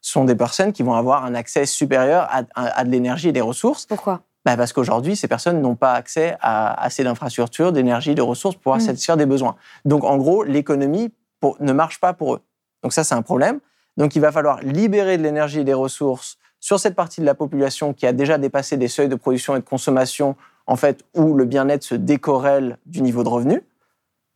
Ce 0.00 0.12
sont 0.12 0.24
des 0.24 0.36
personnes 0.36 0.72
qui 0.72 0.84
vont 0.84 0.94
avoir 0.94 1.24
un 1.24 1.34
accès 1.34 1.66
supérieur 1.66 2.28
à, 2.30 2.84
de 2.84 2.90
l'énergie 2.90 3.28
et 3.28 3.32
des 3.32 3.40
ressources. 3.40 3.86
Pourquoi? 3.86 4.22
Ben 4.44 4.56
Parce 4.56 4.72
qu'aujourd'hui, 4.72 5.16
ces 5.16 5.26
personnes 5.26 5.60
n'ont 5.60 5.74
pas 5.74 5.94
accès 5.94 6.36
à 6.40 6.80
assez 6.80 7.02
d'infrastructures, 7.02 7.72
d'énergie, 7.72 8.14
de 8.14 8.22
ressources 8.22 8.54
pour 8.54 8.62
pouvoir 8.62 8.78
mmh. 8.78 8.86
satisfaire 8.86 9.16
des 9.16 9.26
besoins. 9.26 9.56
Donc 9.84 10.04
en 10.04 10.16
gros, 10.16 10.44
l'économie 10.44 11.12
ne 11.58 11.72
marche 11.72 11.98
pas 11.98 12.12
pour 12.12 12.34
eux. 12.34 12.40
Donc 12.84 12.92
ça, 12.92 13.02
c'est 13.02 13.14
un 13.14 13.22
problème. 13.22 13.58
Donc 13.96 14.14
il 14.14 14.20
va 14.20 14.30
falloir 14.30 14.60
libérer 14.62 15.18
de 15.18 15.24
l'énergie 15.24 15.60
et 15.60 15.64
des 15.64 15.74
ressources 15.74 16.38
sur 16.62 16.78
cette 16.78 16.94
partie 16.94 17.20
de 17.20 17.26
la 17.26 17.34
population 17.34 17.92
qui 17.92 18.06
a 18.06 18.12
déjà 18.12 18.38
dépassé 18.38 18.76
des 18.76 18.86
seuils 18.86 19.08
de 19.08 19.16
production 19.16 19.56
et 19.56 19.58
de 19.58 19.64
consommation, 19.64 20.36
en 20.68 20.76
fait, 20.76 21.04
où 21.12 21.34
le 21.34 21.44
bien-être 21.44 21.82
se 21.82 21.96
décorrèle 21.96 22.78
du 22.86 23.02
niveau 23.02 23.24
de 23.24 23.28
revenu, 23.28 23.62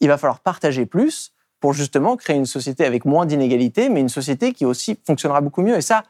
il 0.00 0.08
va 0.08 0.18
falloir 0.18 0.40
partager 0.40 0.86
plus 0.86 1.32
pour 1.60 1.72
justement 1.72 2.16
créer 2.16 2.36
une 2.36 2.44
société 2.44 2.84
avec 2.84 3.04
moins 3.04 3.26
d'inégalités, 3.26 3.88
mais 3.88 4.00
une 4.00 4.08
société 4.08 4.52
qui 4.52 4.66
aussi 4.66 4.98
fonctionnera 5.06 5.40
beaucoup 5.40 5.62
mieux. 5.62 5.76
Et 5.76 5.80
ça, 5.80 6.02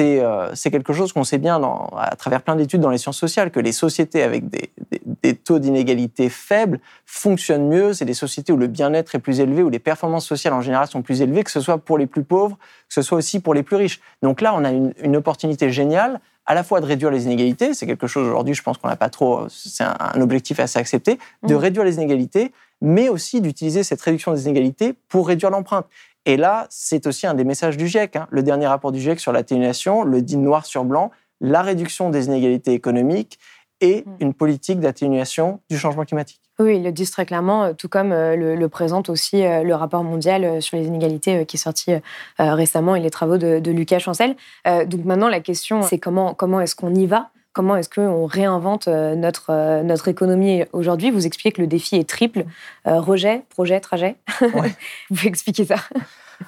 euh, 0.00 0.50
c'est 0.54 0.70
quelque 0.70 0.92
chose 0.92 1.12
qu'on 1.12 1.24
sait 1.24 1.38
bien 1.38 1.60
à 1.96 2.16
travers 2.16 2.42
plein 2.42 2.56
d'études 2.56 2.80
dans 2.80 2.90
les 2.90 2.98
sciences 2.98 3.18
sociales, 3.18 3.50
que 3.50 3.60
les 3.60 3.72
sociétés 3.72 4.22
avec 4.22 4.44
des, 4.48 5.34
taux 5.34 5.58
d'inégalité 5.58 6.28
faibles 6.28 6.80
fonctionnent 7.06 7.68
mieux. 7.68 7.92
C'est 7.92 8.04
des 8.04 8.14
sociétés 8.14 8.52
où 8.52 8.56
le 8.56 8.66
bien-être 8.66 9.14
est 9.14 9.20
plus 9.20 9.40
élevé, 9.40 9.62
où 9.62 9.70
les 9.70 9.78
performances 9.78 10.26
sociales 10.26 10.52
en 10.52 10.62
général 10.62 10.88
sont 10.88 11.02
plus 11.02 11.22
élevées, 11.22 11.44
que 11.44 11.50
ce 11.50 11.60
soit 11.60 11.78
pour 11.78 11.96
les 11.96 12.06
plus 12.06 12.24
pauvres, 12.24 12.56
que 12.88 12.94
ce 12.94 13.02
soit 13.02 13.18
aussi 13.18 13.40
pour 13.40 13.54
les 13.54 13.62
plus 13.62 13.76
riches. 13.76 14.00
Donc 14.22 14.40
là, 14.40 14.52
on 14.54 14.64
a 14.64 14.70
une, 14.70 15.16
opportunité 15.16 15.70
géniale 15.70 16.20
à 16.46 16.54
la 16.54 16.64
fois 16.64 16.80
de 16.80 16.86
réduire 16.86 17.10
les 17.10 17.24
inégalités, 17.24 17.74
c'est 17.74 17.86
quelque 17.86 18.06
chose 18.06 18.26
aujourd'hui, 18.26 18.54
je 18.54 18.62
pense 18.62 18.78
qu'on 18.78 18.88
n'a 18.88 18.96
pas 18.96 19.10
trop, 19.10 19.48
c'est 19.50 19.84
un, 19.84 20.20
objectif 20.22 20.60
assez 20.60 20.78
accepté, 20.78 21.18
de 21.46 21.54
mmh. 21.54 21.58
réduire 21.58 21.84
les 21.84 21.96
inégalités, 21.96 22.52
mais 22.80 23.10
aussi 23.10 23.42
d'utiliser 23.42 23.82
cette 23.82 24.00
réduction 24.00 24.32
des 24.32 24.46
inégalités 24.46 24.94
pour 25.08 25.28
réduire 25.28 25.50
l'empreinte. 25.50 25.86
Et 26.28 26.36
là, 26.36 26.66
c'est 26.68 27.06
aussi 27.06 27.26
un 27.26 27.32
des 27.32 27.44
messages 27.44 27.78
du 27.78 27.88
GIEC. 27.88 28.14
Hein. 28.14 28.26
Le 28.30 28.42
dernier 28.42 28.66
rapport 28.66 28.92
du 28.92 29.00
GIEC 29.00 29.18
sur 29.18 29.32
l'atténuation 29.32 30.04
le 30.04 30.20
dit 30.20 30.36
noir 30.36 30.66
sur 30.66 30.84
blanc, 30.84 31.10
la 31.40 31.62
réduction 31.62 32.10
des 32.10 32.26
inégalités 32.26 32.74
économiques 32.74 33.38
et 33.80 34.04
mm. 34.04 34.16
une 34.20 34.34
politique 34.34 34.78
d'atténuation 34.78 35.60
du 35.70 35.78
changement 35.78 36.04
climatique. 36.04 36.42
Oui, 36.58 36.76
il 36.76 36.84
le 36.84 36.92
disent 36.92 37.12
très 37.12 37.24
clairement, 37.24 37.64
euh, 37.64 37.72
tout 37.72 37.88
comme 37.88 38.12
euh, 38.12 38.36
le, 38.36 38.68
présente 38.68 39.08
aussi 39.08 39.42
euh, 39.42 39.62
le 39.62 39.74
rapport 39.74 40.04
mondial 40.04 40.60
sur 40.60 40.76
les 40.76 40.86
inégalités 40.86 41.46
qui 41.46 41.56
est 41.56 41.60
sorti 41.60 41.92
récemment 42.38 42.94
et 42.94 43.00
les 43.00 43.10
travaux 43.10 43.38
de, 43.38 43.70
Lucas 43.70 43.98
Chancel. 43.98 44.36
Donc 44.66 45.06
maintenant, 45.06 45.28
la 45.28 45.40
question, 45.40 45.80
c'est 45.80 45.98
comment, 45.98 46.34
comment 46.34 46.60
est-ce 46.60 46.74
qu'on 46.76 46.94
y 46.94 47.06
va 47.06 47.30
Comment 47.58 47.74
est-ce 47.74 47.90
qu'on 47.90 48.26
réinvente 48.26 48.86
notre, 48.86 49.82
notre 49.82 50.06
économie 50.06 50.62
aujourd'hui? 50.72 51.10
Vous 51.10 51.26
expliquez 51.26 51.50
que 51.50 51.60
le 51.60 51.66
défi 51.66 51.96
est 51.96 52.08
triple. 52.08 52.44
rejet, 52.84 53.42
projet, 53.48 53.80
trajet. 53.80 54.14
Vous 55.10 55.26
expliquez 55.26 55.64
ça? 55.64 55.74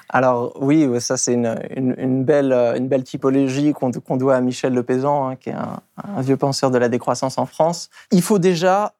Alors 0.07 0.53
oui, 0.61 0.87
ça 1.01 1.17
c'est 1.17 1.33
une, 1.33 1.59
une, 1.75 2.23
belle, 2.23 2.53
une 2.53 2.87
belle 2.87 3.03
typologie 3.03 3.73
qu'on 3.73 4.15
doit 4.15 4.37
à 4.37 4.39
Michel 4.39 4.73
Lepézan, 4.73 5.27
hein, 5.27 5.35
qui 5.35 5.49
est 5.49 5.53
un, 5.53 5.81
un, 6.01 6.21
vieux 6.21 6.37
penseur 6.37 6.71
de 6.71 6.77
la 6.77 6.87
décroissance 6.87 7.37
en 7.37 7.45
France. 7.45 7.89
Il 8.11 8.21
faut 8.21 8.39
déjà 8.39 8.93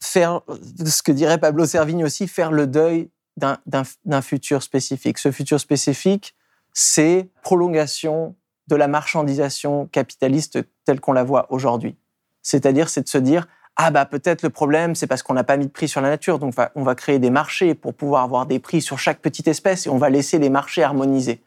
faire, 0.00 0.42
ce 0.84 1.02
que 1.02 1.10
dirait 1.10 1.38
Pablo 1.38 1.66
Servigne 1.66 2.04
aussi, 2.04 2.28
faire 2.28 2.52
le 2.52 2.68
deuil 2.68 3.10
d'un 3.36 4.22
futur 4.22 4.62
spécifique. 4.62 5.18
Ce 5.18 5.32
futur 5.32 5.58
spécifique, 5.58 6.36
c'est 6.72 7.28
prolongation 7.42 8.36
de 8.68 8.76
la 8.76 8.86
marchandisation 8.86 9.86
capitaliste 9.86 10.60
telle 10.86 11.00
qu'on 11.00 11.12
la 11.12 11.24
voit 11.24 11.46
aujourd'hui. 11.50 11.96
C'est-à-dire, 12.42 12.88
c'est 12.88 13.02
de 13.02 13.08
se 13.08 13.18
dire, 13.18 13.46
ah 13.76 13.90
bah 13.90 14.06
peut-être 14.06 14.42
le 14.42 14.50
problème, 14.50 14.94
c'est 14.94 15.06
parce 15.06 15.22
qu'on 15.22 15.34
n'a 15.34 15.44
pas 15.44 15.58
mis 15.58 15.66
de 15.66 15.70
prix 15.70 15.88
sur 15.88 16.00
la 16.00 16.08
nature, 16.08 16.38
donc 16.38 16.54
on 16.74 16.82
va 16.82 16.94
créer 16.94 17.18
des 17.18 17.28
marchés 17.28 17.74
pour 17.74 17.92
pouvoir 17.92 18.22
avoir 18.22 18.46
des 18.46 18.58
prix 18.58 18.80
sur 18.80 18.98
chaque 18.98 19.20
petite 19.20 19.48
espèce 19.48 19.86
et 19.86 19.90
on 19.90 19.98
va 19.98 20.08
laisser 20.08 20.38
les 20.38 20.48
marchés 20.48 20.82
harmoniser. 20.82 21.42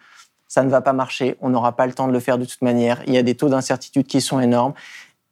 Ça 0.47 0.63
ne 0.63 0.69
va 0.69 0.82
pas 0.82 0.93
marcher, 0.93 1.38
on 1.41 1.49
n'aura 1.49 1.75
pas 1.75 1.88
le 1.88 1.93
temps 1.93 2.08
de 2.08 2.13
le 2.13 2.19
faire 2.19 2.38
de 2.38 2.45
toute 2.45 2.62
manière. 2.62 3.02
Il 3.08 3.13
y 3.13 3.17
a 3.17 3.23
des 3.23 3.36
taux 3.36 3.49
d'incertitude 3.49 4.06
qui 4.06 4.21
sont 4.21 4.39
énormes. 4.39 4.73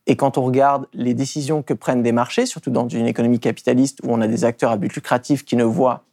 Et 0.07 0.15
quand 0.15 0.37
on 0.37 0.43
regarde 0.43 0.87
les 0.93 1.13
décisions 1.13 1.61
que 1.61 1.73
prennent 1.73 2.01
des 2.01 2.11
marchés, 2.11 2.45
surtout 2.45 2.71
dans 2.71 2.87
une 2.87 3.07
économie 3.07 3.39
capitaliste 3.39 3.99
où 4.03 4.13
on 4.13 4.21
a 4.21 4.27
des 4.27 4.45
acteurs 4.45 4.71
à 4.71 4.77
but 4.77 4.93
lucratif 4.93 5.43
qui 5.43 5.55
ne 5.55 5.65
voient 5.65 6.03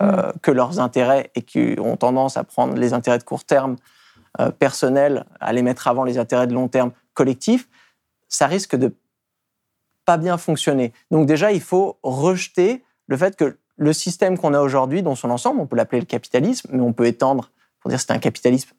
euh, 0.00 0.32
que 0.42 0.50
leurs 0.50 0.80
intérêts 0.80 1.30
et 1.34 1.42
qui 1.42 1.76
ont 1.78 1.96
tendance 1.96 2.36
à 2.36 2.44
prendre 2.44 2.76
les 2.76 2.92
intérêts 2.92 3.18
de 3.18 3.24
court 3.24 3.44
terme 3.44 3.76
euh, 4.40 4.50
personnels, 4.50 5.24
à 5.40 5.52
les 5.52 5.62
mettre 5.62 5.88
avant 5.88 6.04
les 6.04 6.18
intérêts 6.18 6.46
de 6.46 6.54
long 6.54 6.68
terme 6.68 6.92
collectifs, 7.14 7.68
ça 8.28 8.46
risque 8.46 8.76
de 8.76 8.94
pas 10.04 10.16
bien 10.16 10.38
fonctionner. 10.38 10.92
Donc 11.10 11.26
déjà, 11.26 11.52
il 11.52 11.60
faut 11.60 11.98
rejeter 12.02 12.82
le 13.06 13.16
fait 13.16 13.36
que 13.36 13.56
le 13.76 13.92
système 13.92 14.38
qu'on 14.38 14.54
a 14.54 14.60
aujourd'hui, 14.60 15.02
dans 15.02 15.14
son 15.14 15.30
ensemble, 15.30 15.60
on 15.60 15.66
peut 15.66 15.76
l'appeler 15.76 16.00
le 16.00 16.06
capitalisme, 16.06 16.68
mais 16.72 16.82
on 16.82 16.92
peut 16.92 17.06
étendre 17.06 17.50
pour 17.80 17.88
dire 17.88 17.98
que 17.98 18.04
c'est 18.06 18.12
un 18.12 18.18
capitalisme 18.18 18.70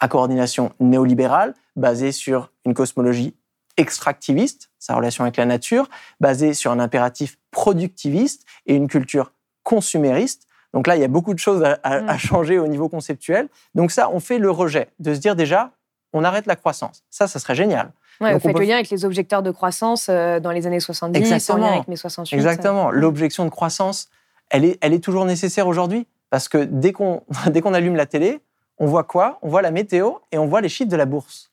à 0.00 0.08
coordination 0.08 0.72
néolibérale, 0.80 1.54
basé 1.76 2.12
sur 2.12 2.50
une 2.64 2.74
cosmologie 2.74 3.34
extractiviste, 3.76 4.70
sa 4.78 4.94
relation 4.94 5.24
avec 5.24 5.36
la 5.36 5.46
nature, 5.46 5.88
basée 6.20 6.54
sur 6.54 6.70
un 6.70 6.78
impératif 6.78 7.38
productiviste 7.50 8.44
et 8.66 8.74
une 8.74 8.88
culture 8.88 9.32
consumériste. 9.62 10.46
Donc 10.72 10.86
là, 10.86 10.96
il 10.96 11.00
y 11.00 11.04
a 11.04 11.08
beaucoup 11.08 11.34
de 11.34 11.38
choses 11.38 11.64
à, 11.82 12.00
mm. 12.00 12.18
changer 12.18 12.58
au 12.58 12.66
niveau 12.66 12.88
conceptuel. 12.88 13.48
Donc 13.74 13.90
ça, 13.90 14.10
on 14.10 14.20
fait 14.20 14.38
le 14.38 14.50
rejet, 14.50 14.88
de 14.98 15.14
se 15.14 15.20
dire 15.20 15.36
déjà, 15.36 15.72
on 16.14 16.24
arrête 16.24 16.46
la 16.46 16.56
croissance. 16.56 17.02
Ça, 17.10 17.26
ça 17.26 17.38
serait 17.38 17.54
génial. 17.54 17.92
Ouais, 18.20 18.32
vous 18.32 18.40
faites 18.40 18.56
le 18.56 18.64
lien 18.64 18.76
avec 18.76 18.88
les 18.90 19.04
objecteurs 19.04 19.42
de 19.42 19.50
croissance 19.50 20.06
euh, 20.08 20.40
dans 20.40 20.52
les 20.52 20.66
années 20.66 20.80
70, 20.80 21.18
Exactement. 21.18 21.58
en 21.58 21.60
lien 21.60 21.72
avec 21.74 21.88
mai 21.88 21.96
68. 21.96 22.36
Exactement. 22.36 22.90
L'objection 22.90 23.44
de 23.44 23.50
croissance, 23.50 24.08
elle 24.50 24.64
est, 24.64 24.78
elle 24.80 24.92
est 24.92 25.02
toujours 25.02 25.24
nécessaire 25.24 25.66
aujourd'hui. 25.66 26.06
Parce 26.30 26.48
que 26.48 26.58
dès 26.58 26.92
qu'on 26.92 27.22
qu'on 27.62 27.74
allume 27.74 27.96
la 27.96 28.06
télé, 28.06 28.40
on 28.78 28.86
voit 28.86 29.04
quoi? 29.04 29.38
On 29.42 29.48
voit 29.48 29.62
la 29.62 29.70
météo 29.70 30.14
et 30.32 30.38
on 30.38 30.46
voit 30.46 30.60
les 30.60 30.68
chiffres 30.68 30.90
de 30.90 30.96
la 30.96 31.06
bourse. 31.06 31.52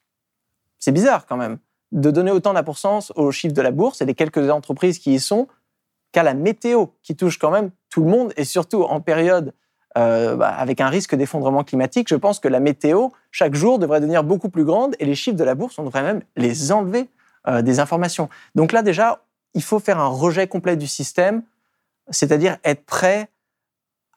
C'est 0.80 0.92
bizarre 0.92 1.26
quand 1.26 1.38
même 1.38 1.58
de 1.92 2.10
donner 2.10 2.32
autant 2.32 2.54
d'importance 2.54 3.12
aux 3.16 3.32
chiffres 3.32 3.54
de 3.54 3.62
la 3.62 3.72
bourse 3.72 4.02
et 4.02 4.06
des 4.06 4.16
quelques 4.16 4.50
entreprises 4.50 4.98
qui 4.98 5.14
y 5.14 5.20
sont 5.20 5.48
qu'à 6.12 6.24
la 6.24 6.34
météo, 6.34 6.88
qui 7.04 7.16
touche 7.16 7.38
quand 7.38 7.52
même 7.52 7.72
tout 7.90 8.04
le 8.04 8.10
monde, 8.10 8.34
et 8.38 8.44
surtout 8.44 8.84
en 8.84 9.02
période 9.02 9.54
euh, 9.98 10.36
bah, 10.36 10.50
avec 10.50 10.80
un 10.80 10.88
risque 10.88 11.16
d'effondrement 11.16 11.64
climatique, 11.64 12.08
je 12.10 12.16
pense 12.16 12.40
que 12.40 12.48
la 12.48 12.60
météo, 12.60 13.10
chaque 13.32 13.56
jour, 13.56 13.80
devrait 13.80 14.00
devenir 14.00 14.24
beaucoup 14.24 14.50
plus 14.50 14.64
grande, 14.64 14.96
et 15.00 15.06
les 15.06 15.16
chiffres 15.16 15.38
de 15.38 15.44
la 15.44 15.56
bourse, 15.56 15.78
on 15.80 15.84
devrait 15.84 16.04
même 16.04 16.22
les 16.38 16.72
enlever 16.72 17.10
euh, 17.48 17.62
des 17.62 17.80
informations. 17.80 18.30
Donc 18.56 18.72
là, 18.72 18.84
déjà, 18.84 19.24
il 19.54 19.64
faut 19.64 19.80
faire 19.80 20.00
un 20.00 20.08
rejet 20.08 20.48
complet 20.48 20.78
du 20.78 20.88
système, 20.88 21.44
c'est-à-dire 22.10 22.58
être 22.64 22.86
prêt 22.86 23.30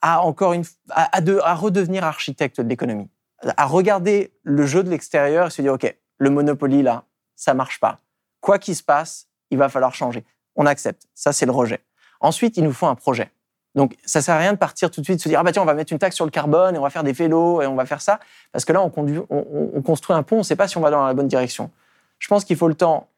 à, 0.01 0.21
encore 0.21 0.53
à 0.91 1.55
redevenir 1.55 2.03
architecte 2.03 2.61
de 2.61 2.67
l'économie, 2.67 3.09
à 3.57 3.65
regarder 3.65 4.31
le 4.43 4.65
jeu 4.65 4.83
de 4.83 4.89
l'extérieur 4.89 5.47
et 5.47 5.49
se 5.49 5.61
dire, 5.61 5.73
OK, 5.73 5.93
le 6.17 6.29
Monopoly, 6.29 6.83
là, 6.83 7.03
ça 7.35 7.53
marche 7.53 7.79
pas. 7.79 7.99
Quoi 8.39 8.59
qu'il 8.59 8.75
se 8.75 8.83
passe, 8.83 9.27
il 9.49 9.57
va 9.57 9.69
falloir 9.69 9.93
changer. 9.93 10.23
On 10.55 10.65
accepte. 10.65 11.07
Ça, 11.13 11.33
c'est 11.33 11.45
le 11.45 11.51
rejet. 11.51 11.81
Ensuite, 12.19 12.57
il 12.57 12.63
nous 12.63 12.73
faut 12.73 12.87
un 12.87 12.95
projet. 12.95 13.31
Donc, 13.75 13.95
ça 14.05 14.21
sert 14.21 14.35
à 14.35 14.39
rien 14.39 14.53
de 14.53 14.57
partir 14.57 14.89
tout 14.89 15.01
de 15.01 15.05
suite, 15.05 15.17
de 15.17 15.21
se 15.21 15.29
dire, 15.29 15.39
ah 15.39 15.43
bah 15.43 15.51
tiens, 15.51 15.61
on 15.61 15.65
va 15.65 15.73
mettre 15.73 15.91
une 15.91 15.99
taxe 15.99 16.15
sur 16.15 16.25
le 16.25 16.31
carbone 16.31 16.75
et 16.75 16.77
on 16.79 16.83
va 16.83 16.89
faire 16.89 17.03
des 17.03 17.11
vélos 17.11 17.61
et 17.61 17.67
on 17.67 17.75
va 17.75 17.85
faire 17.85 18.01
ça. 18.01 18.19
Parce 18.53 18.63
que 18.63 18.71
là, 18.71 18.81
on, 18.81 19.81
construit 19.81 20.15
un 20.15 20.23
pont, 20.23 20.37
on 20.37 20.39
ne 20.39 20.43
sait 20.43 20.55
pas 20.55 20.67
si 20.67 20.77
on 20.77 20.81
va 20.81 20.89
dans 20.91 21.05
la 21.05 21.13
bonne 21.13 21.27
direction. 21.27 21.69
Je 22.17 22.27
pense 22.29 22.45
qu'il 22.45 22.55
faut 22.55 22.69
le 22.69 22.75
temps 22.75 23.09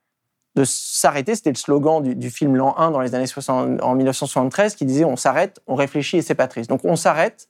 de 0.55 0.63
s'arrêter. 0.63 1.35
C'était 1.35 1.51
le 1.51 1.57
slogan 1.57 2.01
du, 2.01 2.29
film 2.31 2.55
L'an 2.55 2.75
1 2.77 2.89
dans 2.89 3.01
les 3.01 3.13
années 3.13 3.27
60, 3.27 3.83
en 3.83 3.95
1973 3.95 4.75
qui 4.75 4.85
disait, 4.85 5.05
on 5.05 5.15
s'arrête, 5.15 5.61
on 5.67 5.75
réfléchit 5.75 6.17
et 6.17 6.21
c'est 6.23 6.35
pas 6.35 6.47
triste. 6.47 6.69
Donc, 6.69 6.81
on 6.83 6.95
s'arrête, 6.95 7.49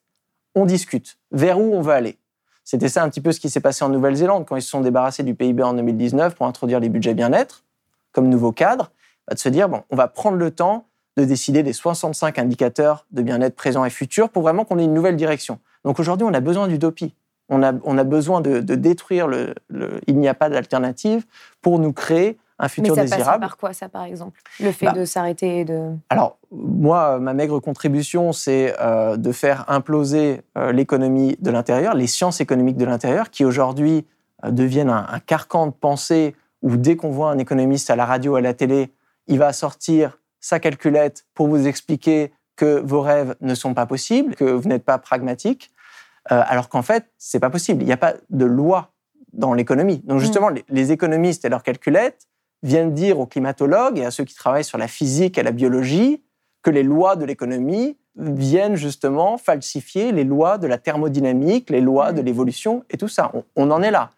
on 0.54 0.66
discute. 0.66 1.18
Vers 1.32 1.60
où 1.60 1.74
on 1.74 1.82
veut 1.82 1.94
aller? 1.94 2.18
C'était 2.66 2.90
ça 2.90 3.02
un 3.02 3.10
petit 3.10 3.22
peu 3.22 3.32
ce 3.32 3.40
qui 3.40 3.50
s'est 3.50 3.62
passé 3.62 3.86
en 3.86 3.90
Nouvelle-Zélande 3.90 4.46
quand 4.46 4.58
ils 4.58 4.62
se 4.62 4.70
sont 4.70 4.82
débarrassés 4.82 5.24
du 5.24 5.34
PIB 5.34 5.64
en 5.64 5.74
2019 5.74 6.36
pour 6.36 6.46
introduire 6.46 6.82
les 6.82 6.90
budgets 6.90 7.14
bien-être 7.14 7.64
comme 8.12 8.28
nouveau 8.28 8.52
cadre, 8.52 8.92
bah, 9.28 9.36
de 9.36 9.40
se 9.40 9.48
dire, 9.48 9.70
bon, 9.70 9.84
on 9.90 9.96
va 9.96 10.08
prendre 10.08 10.38
le 10.38 10.52
temps 10.52 10.88
de 11.18 11.26
décider 11.26 11.64
des 11.64 11.74
65 11.74 12.40
indicateurs 12.40 13.06
de 13.12 13.22
bien-être 13.22 13.56
présent 13.56 13.84
et 13.84 13.90
futur 13.90 14.30
pour 14.30 14.44
vraiment 14.44 14.64
qu'on 14.64 14.80
ait 14.80 14.86
une 14.86 14.94
nouvelle 14.94 15.16
direction. 15.16 15.60
Donc 15.84 16.00
aujourd'hui, 16.00 16.26
on 16.30 16.34
a 16.34 16.40
besoin 16.40 16.68
d'utopie. 16.68 17.14
On 17.50 17.64
a, 17.64 17.74
on 17.84 17.98
a 17.98 18.04
besoin 18.04 18.42
de, 18.42 18.60
détruire 18.60 19.28
le, 19.28 19.56
le 19.70 20.02
il 20.08 20.18
n'y 20.18 20.28
a 20.28 20.34
pas 20.34 20.50
d'alternative 20.50 21.26
pour 21.62 21.80
nous 21.80 21.94
créer 21.94 22.38
un 22.60 22.70
futur 22.70 22.96
Mais 22.96 23.08
ça 23.08 23.16
désirable. 23.16 23.42
par 23.42 23.58
quoi 23.58 23.74
ça, 23.74 23.88
par 23.88 24.04
exemple? 24.04 24.42
Le 24.60 24.72
fait 24.72 24.88
bah, 24.88 24.94
de 24.94 25.06
s'arrêter 25.06 25.64
de... 25.64 25.92
Alors, 26.10 26.38
moi, 26.52 27.20
ma 27.20 27.34
maigre 27.34 27.60
contribution, 27.60 28.32
c'est 28.32 28.76
euh, 28.82 29.16
de 29.16 29.32
faire 29.32 29.66
imploser 29.68 30.42
euh, 30.58 30.72
l'économie 30.72 31.38
de 31.40 31.52
l'intérieur, 31.52 31.94
les 31.94 32.08
sciences 32.08 32.42
économiques 32.42 32.78
de 32.78 32.86
l'intérieur, 32.86 33.30
qui 33.30 33.46
aujourd'hui 33.46 34.06
euh, 34.44 34.52
deviennent 34.52 34.90
un, 34.90 35.20
carcan 35.26 35.68
de 35.68 35.72
pensée 35.72 36.36
où 36.64 36.78
dès 36.78 36.96
qu'on 36.96 37.12
voit 37.12 37.30
un 37.30 37.38
économiste 37.38 37.90
à 37.92 37.96
la 37.96 38.06
radio, 38.06 38.36
à 38.36 38.42
la 38.42 38.54
télé, 38.54 38.92
il 39.28 39.38
va 39.38 39.54
sortir 39.54 40.18
sa 40.48 40.60
calculette 40.60 41.26
pour 41.34 41.48
vous 41.48 41.68
expliquer 41.68 42.32
que 42.56 42.80
vos 42.80 43.02
rêves 43.02 43.36
ne 43.42 43.54
sont 43.54 43.74
pas 43.74 43.86
possibles, 43.86 44.36
que 44.36 44.46
vous 44.46 44.70
n'êtes 44.70 44.86
pas 44.86 44.98
pragmatique, 44.98 45.72
alors 46.30 46.70
qu'en 46.70 46.82
fait, 46.82 47.06
c'est 47.18 47.40
pas 47.40 47.50
possible. 47.50 47.84
Il 47.84 47.86
n'y 47.86 47.94
a 47.94 47.98
pas 47.98 48.16
de 48.30 48.46
loi 48.46 48.92
dans 49.34 49.54
l'économie. 49.54 50.00
Donc 50.06 50.18
mm. 50.18 50.22
justement, 50.22 50.50
les, 50.50 50.66
les, 50.70 50.92
économistes 50.92 51.46
et 51.46 51.50
leurs 51.50 51.64
calculettes, 51.64 52.28
viennent 52.64 52.94
dire 52.94 53.20
aux 53.20 53.26
climatologues 53.28 54.00
et 54.00 54.06
à 54.06 54.12
ceux 54.12 54.24
qui 54.24 54.36
travaillent 54.36 54.64
sur 54.64 54.78
la 54.78 54.88
physique 54.88 55.38
et 55.38 55.44
la 55.44 55.52
biologie 55.52 56.24
que 56.64 56.72
les 56.72 56.84
lois 56.84 57.16
de 57.16 57.24
l'économie 57.24 57.98
viennent 58.16 58.76
justement 58.76 59.38
falsifier 59.38 60.12
les 60.12 60.24
lois 60.24 60.58
de 60.58 60.66
la 60.66 60.80
thermodynamique, 60.80 61.70
les 61.70 61.82
lois 61.82 62.14
de 62.14 62.22
mm. 62.22 62.26
l'évolution 62.26 62.84
et 62.90 62.98
tout 62.98 63.08
ça. 63.08 63.32
On, 63.56 63.70
en 63.70 63.82
est 63.82 63.92
là. 63.92 64.10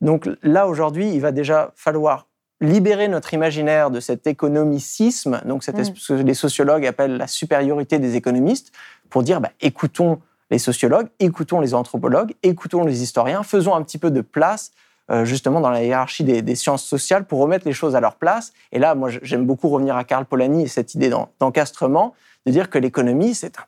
Donc 0.00 0.28
là, 0.42 0.68
aujourd'hui, 0.68 1.10
il 1.12 1.20
va 1.20 1.32
déjà 1.32 1.72
falloir 1.74 2.27
libérer 2.60 3.08
notre 3.08 3.34
imaginaire 3.34 3.90
de 3.90 4.00
cet 4.00 4.26
économicisme, 4.26 5.40
donc 5.44 5.62
cette, 5.62 5.78
mm. 5.78 5.94
ce 5.94 6.12
que 6.12 6.22
les 6.22 6.34
sociologues 6.34 6.86
appellent 6.86 7.16
la 7.16 7.26
supériorité 7.26 7.98
des 7.98 8.16
économistes, 8.16 8.72
pour 9.10 9.22
dire 9.22 9.40
bah, 9.40 9.52
écoutons 9.60 10.20
les 10.50 10.58
sociologues, 10.58 11.08
écoutons 11.20 11.60
les 11.60 11.74
anthropologues, 11.74 12.34
écoutons 12.42 12.84
les 12.84 13.02
historiens, 13.02 13.42
faisons 13.42 13.74
un 13.74 13.82
petit 13.82 13.98
peu 13.98 14.10
de 14.10 14.20
place 14.20 14.72
euh, 15.10 15.24
justement 15.24 15.60
dans 15.60 15.70
la 15.70 15.82
hiérarchie 15.82 16.24
des, 16.24 16.54
sciences 16.54 16.84
sociales 16.84 17.26
pour 17.26 17.38
remettre 17.38 17.66
les 17.66 17.72
choses 17.72 17.96
à 17.96 18.00
leur 18.00 18.16
place. 18.16 18.52
Et 18.72 18.78
là, 18.78 18.94
moi, 18.94 19.08
j'aime 19.22 19.46
beaucoup 19.46 19.68
revenir 19.68 19.96
à 19.96 20.04
Karl 20.04 20.26
Polanyi 20.26 20.64
et 20.64 20.68
cette 20.68 20.94
idée 20.94 21.10
d'encastrement, 21.40 22.14
de 22.44 22.52
dire 22.52 22.68
que 22.68 22.78
l'économie, 22.78 23.34
c'est 23.34 23.58
un 23.58 23.64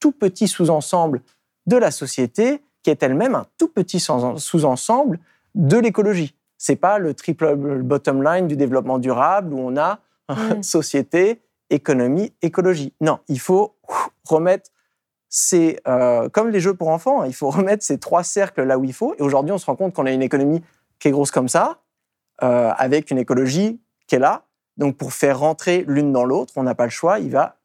tout 0.00 0.12
petit 0.12 0.48
sous-ensemble 0.48 1.22
de 1.66 1.76
la 1.76 1.90
société 1.90 2.62
qui 2.82 2.90
est 2.90 3.02
elle-même 3.02 3.34
un 3.34 3.46
tout 3.56 3.68
petit 3.68 4.00
sous-ensemble 4.00 5.18
de 5.54 5.78
l'écologie. 5.78 6.34
C'est 6.62 6.76
pas 6.76 7.00
le 7.00 7.12
triple 7.12 7.56
bottom 7.82 8.22
line 8.22 8.46
du 8.46 8.54
développement 8.54 9.00
durable 9.00 9.52
où 9.52 9.58
on 9.58 9.76
a 9.76 9.98
mm. 10.28 10.62
société, 10.62 11.42
économie, 11.70 12.32
écologie. 12.40 12.94
Non, 13.00 13.18
il 13.26 13.40
faut 13.40 13.74
remettre 14.28 14.70
ces, 15.28 15.80
euh, 15.88 16.28
comme 16.28 16.50
les 16.50 16.60
jeux 16.60 16.74
pour 16.74 16.90
enfants, 16.90 17.22
hein, 17.22 17.26
il 17.26 17.34
faut 17.34 17.50
remettre 17.50 17.82
ces 17.82 17.98
trois 17.98 18.22
cercles 18.22 18.62
là 18.62 18.78
où 18.78 18.84
il 18.84 18.92
faut. 18.92 19.16
Et 19.18 19.22
aujourd'hui, 19.22 19.50
on 19.50 19.58
se 19.58 19.66
rend 19.66 19.74
compte 19.74 19.92
qu'on 19.92 20.06
a 20.06 20.12
une 20.12 20.22
économie 20.22 20.62
qui 21.00 21.08
est 21.08 21.10
grosse 21.10 21.32
comme 21.32 21.48
ça, 21.48 21.80
euh, 22.44 22.70
avec 22.76 23.10
une 23.10 23.18
écologie 23.18 23.80
qui 24.06 24.14
est 24.14 24.20
là. 24.20 24.44
Donc, 24.76 24.96
pour 24.96 25.12
faire 25.12 25.40
rentrer 25.40 25.84
l'une 25.88 26.12
dans 26.12 26.24
l'autre, 26.24 26.52
on 26.54 26.62
n'a 26.62 26.76
pas 26.76 26.84
le 26.84 26.90
choix. 26.90 27.18
Il 27.18 27.32
va 27.32 27.56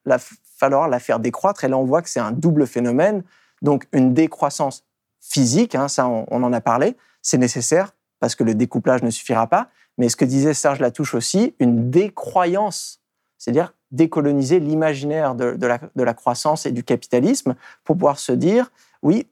falloir 0.57 0.88
la 0.88 0.97
faire 0.97 1.19
décroître. 1.19 1.63
Et 1.63 1.67
là, 1.67 1.77
on 1.77 1.86
voit 1.86 2.01
que 2.01 2.10
c'est 2.10 2.19
un 2.19 2.31
double 2.31 2.65
phénomène. 2.65 3.21
Donc, 3.62 3.88
une 3.91 4.15
décroissance 4.15 4.86
physique, 5.19 5.75
hein, 5.75 5.88
ça, 5.88 6.07
on, 6.07 6.25
en 6.43 6.51
a 6.51 6.62
parlé, 6.62 6.97
c'est 7.21 7.38
nécessaire 7.38 7.93
parce 8.19 8.36
que 8.36 8.43
le 8.43 8.56
découplage 8.56 9.03
ne 9.03 9.10
suffira 9.10 9.47
pas. 9.47 9.69
Mais 9.97 10.10
ce 10.10 10.15
que 10.15 10.25
disait 10.25 10.53
Serge 10.53 10.80
Latouche 10.80 11.15
aussi, 11.15 11.56
une 11.60 11.89
décroyance, 11.89 13.01
c'est-à-dire 13.38 13.73
décoloniser 13.91 14.60
l'imaginaire 14.60 15.36
de, 15.36 15.58
la, 15.65 16.13
croissance 16.13 16.65
et 16.65 16.71
du 16.71 16.84
capitalisme 16.84 17.56
pour 17.84 17.95
pouvoir 17.95 18.19
se 18.19 18.32
dire, 18.32 18.71
oui, 19.01 19.27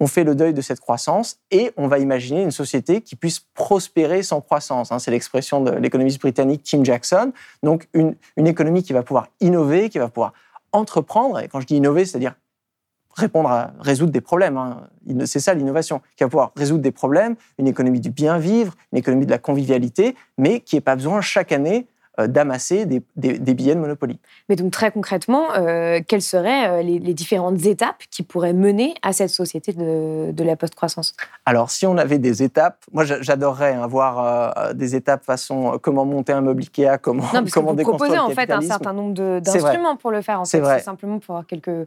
on 0.00 0.06
fait 0.06 0.24
le 0.24 0.34
deuil 0.34 0.54
de 0.54 0.62
cette 0.62 0.80
croissance 0.80 1.38
et 1.50 1.72
on 1.76 1.86
va 1.86 1.98
imaginer 1.98 2.42
une 2.42 2.50
société 2.50 3.02
qui 3.02 3.16
puisse 3.16 3.40
prospérer 3.54 4.22
sans 4.22 4.40
croissance. 4.40 4.90
Hein. 4.90 4.98
C'est 4.98 5.10
l'expression 5.10 5.62
de 5.62 5.72
l'économiste 5.72 6.20
britannique 6.20 6.62
Tim 6.64 6.82
Jackson. 6.82 7.32
Donc 7.62 7.86
une, 7.92 8.16
économie 8.36 8.82
qui 8.82 8.94
va 8.94 9.02
pouvoir 9.02 9.28
innover, 9.40 9.90
qui 9.90 9.98
va 9.98 10.08
pouvoir 10.08 10.32
entreprendre. 10.72 11.38
Et 11.40 11.48
quand 11.48 11.60
je 11.60 11.66
dis 11.66 11.76
innover, 11.76 12.06
c'est-à-dire 12.06 12.34
répondre 13.14 13.50
à 13.50 13.72
résoudre 13.80 14.12
des 14.12 14.20
problèmes. 14.20 14.56
hein. 14.56 14.82
C'est 15.26 15.40
ça 15.40 15.54
l'innovation, 15.54 16.00
qui 16.16 16.24
va 16.24 16.28
pouvoir 16.30 16.52
résoudre 16.56 16.82
des 16.82 16.92
problèmes, 16.92 17.34
une 17.58 17.66
économie 17.66 18.00
du 18.00 18.10
bien 18.10 18.38
vivre, 18.38 18.74
une 18.92 18.98
économie 18.98 19.26
de 19.26 19.30
la 19.30 19.38
convivialité, 19.38 20.14
mais 20.38 20.60
qui 20.60 20.76
n'ait 20.76 20.80
pas 20.80 20.96
besoin 20.96 21.20
chaque 21.20 21.52
année 21.52 21.86
euh, 22.18 22.26
d'amasser 22.26 22.86
des, 22.86 23.02
des- 23.16 23.38
des 23.38 23.54
billets 23.54 23.74
de 23.76 23.80
Monopoly. 23.80 24.18
Mais 24.48 24.56
donc 24.56 24.72
très 24.72 24.90
concrètement, 24.90 25.52
euh, 25.56 26.00
quelles 26.06 26.22
seraient 26.22 26.68
euh, 26.68 26.82
les, 26.82 26.98
les 26.98 27.14
différentes 27.14 27.64
étapes 27.66 28.02
qui 28.10 28.22
pourraient 28.24 28.52
mener 28.52 28.94
à 29.02 29.12
cette 29.12 29.30
société 29.30 29.72
de, 29.72 30.32
de 30.32 30.44
la 30.44 30.56
post-croissance? 30.56 31.14
Alors, 31.46 31.70
si 31.70 31.86
on 31.86 31.96
avait 31.96 32.18
des 32.18 32.42
étapes, 32.42 32.78
moi 32.92 33.04
j'a- 33.04 33.22
j'adorerais 33.22 33.74
hein, 33.74 33.86
voir 33.86 34.58
euh, 34.58 34.72
des 34.72 34.96
étapes 34.96 35.24
façon 35.24 35.78
comment 35.80 36.04
monter 36.04 36.32
un 36.32 36.40
meuble 36.40 36.62
Ikea, 36.62 36.98
comment, 37.00 37.22
Non, 37.22 37.28
parce 37.30 37.44
que 37.44 37.50
comment 37.54 37.70
vous 37.70 37.76
déconstruire 37.76 38.12
proposez 38.12 38.34
le 38.34 38.40
en 38.40 38.44
fait 38.46 38.52
un 38.52 38.60
certain 38.60 38.92
nombre 38.92 39.38
d'instruments 39.40 39.96
pour 39.96 40.10
le 40.10 40.20
faire. 40.20 40.40
En 40.40 40.44
fait, 40.44 40.62
c'est 40.64 40.80
simplement 40.80 41.20
pour 41.20 41.36
avoir 41.36 41.46
quelques 41.46 41.86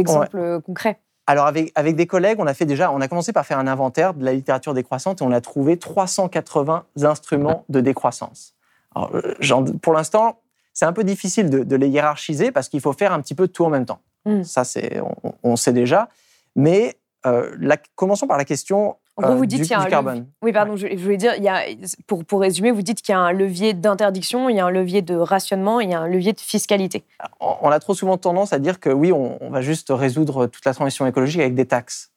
exemples 0.00 0.38
euh, 0.38 0.60
concrets. 0.60 1.00
Alors, 1.26 1.46
avec, 1.46 1.72
avec 1.74 1.96
des 1.96 2.06
collègues, 2.06 2.38
on 2.38 2.46
a 2.46 2.52
fait 2.54 2.66
déjà, 2.66 2.92
on 2.92 3.00
a 3.00 3.08
commencé 3.08 3.32
par 3.32 3.46
faire 3.46 3.58
un 3.58 3.66
inventaire 3.66 4.12
de 4.12 4.24
la 4.24 4.34
littérature 4.34 4.74
décroissante 4.74 5.22
et 5.22 5.24
on 5.24 5.32
a 5.32 5.40
trouvé 5.40 5.78
380 5.78 6.84
instruments 7.02 7.64
de 7.68 7.80
décroissance. 7.80 8.54
Alors, 8.94 9.10
euh, 9.14 9.64
pour 9.80 9.94
l'instant, 9.94 10.40
c'est 10.74 10.84
un 10.84 10.92
peu 10.92 11.04
difficile 11.04 11.48
de, 11.50 11.64
de 11.64 11.76
les 11.76 11.88
hiérarchiser 11.88 12.50
parce 12.52 12.68
qu'il 12.68 12.80
faut 12.80 12.92
faire 12.92 13.12
un 13.12 13.20
petit 13.20 13.34
peu 13.34 13.48
tout 13.48 13.64
en 13.64 13.70
même 13.70 13.86
temps. 13.86 14.00
Mm. 14.26 14.42
Ça, 14.42 14.64
c'est, 14.64 15.00
on, 15.00 15.34
on 15.42 15.56
sait 15.56 15.72
déjà. 15.72 16.08
Mais 16.56 16.96
euh, 17.26 17.54
la- 17.58 17.78
commençons 17.94 18.26
par 18.26 18.36
la 18.36 18.44
question 18.44 18.96
En 19.16 19.22
gros, 19.22 19.32
euh, 19.32 19.36
vous 19.36 19.46
dites 19.46 19.62
qu'il 19.62 19.70
y 19.70 19.74
a 19.74 19.80
un 19.80 20.26
Oui, 20.42 20.52
pardon, 20.52 20.76
je, 20.76 20.88
je 20.88 21.02
voulais 21.02 21.16
dire, 21.16 21.34
il 21.36 21.44
y 21.44 21.48
a, 21.48 21.62
pour, 22.06 22.24
pour 22.24 22.40
résumer, 22.40 22.72
vous 22.72 22.82
dites 22.82 23.00
qu'il 23.00 23.12
y 23.12 23.16
a 23.16 23.20
un 23.20 23.32
levier 23.32 23.72
d'interdiction, 23.72 24.48
il 24.48 24.56
y 24.56 24.60
a 24.60 24.66
un 24.66 24.70
levier 24.70 25.02
de 25.02 25.14
rationnement, 25.14 25.80
il 25.80 25.90
y 25.90 25.94
a 25.94 26.00
un 26.00 26.08
levier 26.08 26.32
de 26.32 26.40
fiscalité. 26.40 27.04
on 27.40 27.54
on 27.62 27.70
a 27.70 27.78
trop 27.78 27.94
souvent 27.94 28.18
tendance 28.18 28.52
à 28.52 28.58
dire 28.58 28.80
que 28.80 28.90
oui, 28.90 29.12
on, 29.12 29.38
on 29.40 29.50
va 29.50 29.60
juste 29.60 29.88
résoudre 29.90 30.46
toute 30.46 30.64
la 30.64 30.74
transition 30.74 31.06
écologique 31.06 31.40
avec 31.40 31.54
des 31.54 31.66
taxes. 31.66 32.10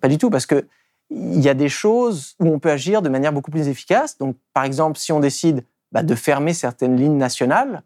Pas 0.00 0.08
du 0.08 0.18
tout, 0.18 0.30
parce 0.30 0.46
que 0.46 0.66
il 1.10 1.40
y 1.40 1.48
a 1.48 1.54
des 1.54 1.68
choses 1.68 2.34
où 2.40 2.46
on 2.46 2.58
peut 2.58 2.70
agir 2.70 3.02
de 3.02 3.08
manière 3.08 3.32
beaucoup 3.32 3.50
plus 3.50 3.68
efficace. 3.68 4.18
Donc, 4.18 4.36
par 4.52 4.64
exemple, 4.64 4.98
si 4.98 5.12
on 5.12 5.20
décide 5.20 5.64
bah, 5.92 6.02
de 6.02 6.14
fermer 6.14 6.54
certaines 6.54 6.96
lignes 6.96 7.16
nationales 7.18 7.82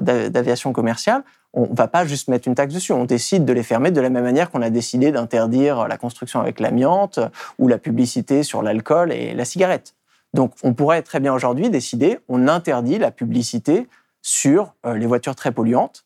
d'aviation 0.00 0.72
commerciale, 0.72 1.22
on 1.56 1.62
ne 1.70 1.74
va 1.74 1.88
pas 1.88 2.04
juste 2.04 2.28
mettre 2.28 2.46
une 2.46 2.54
taxe 2.54 2.74
dessus. 2.74 2.92
On 2.92 3.06
décide 3.06 3.44
de 3.44 3.52
les 3.52 3.62
fermer 3.62 3.90
de 3.90 4.00
la 4.00 4.10
même 4.10 4.24
manière 4.24 4.50
qu'on 4.50 4.62
a 4.62 4.70
décidé 4.70 5.10
d'interdire 5.10 5.88
la 5.88 5.96
construction 5.96 6.40
avec 6.40 6.60
l'amiante 6.60 7.18
euh, 7.18 7.28
ou 7.58 7.66
la 7.66 7.78
publicité 7.78 8.42
sur 8.42 8.62
l'alcool 8.62 9.10
et 9.10 9.34
la 9.34 9.44
cigarette. 9.44 9.94
Donc, 10.34 10.52
on 10.62 10.74
pourrait 10.74 11.02
très 11.02 11.18
bien 11.18 11.32
aujourd'hui 11.32 11.70
décider, 11.70 12.18
on 12.28 12.46
interdit 12.46 12.98
la 12.98 13.10
publicité 13.10 13.88
sur 14.20 14.74
euh, 14.84 14.94
les 14.94 15.06
voitures 15.06 15.34
très 15.34 15.50
polluantes. 15.50 16.04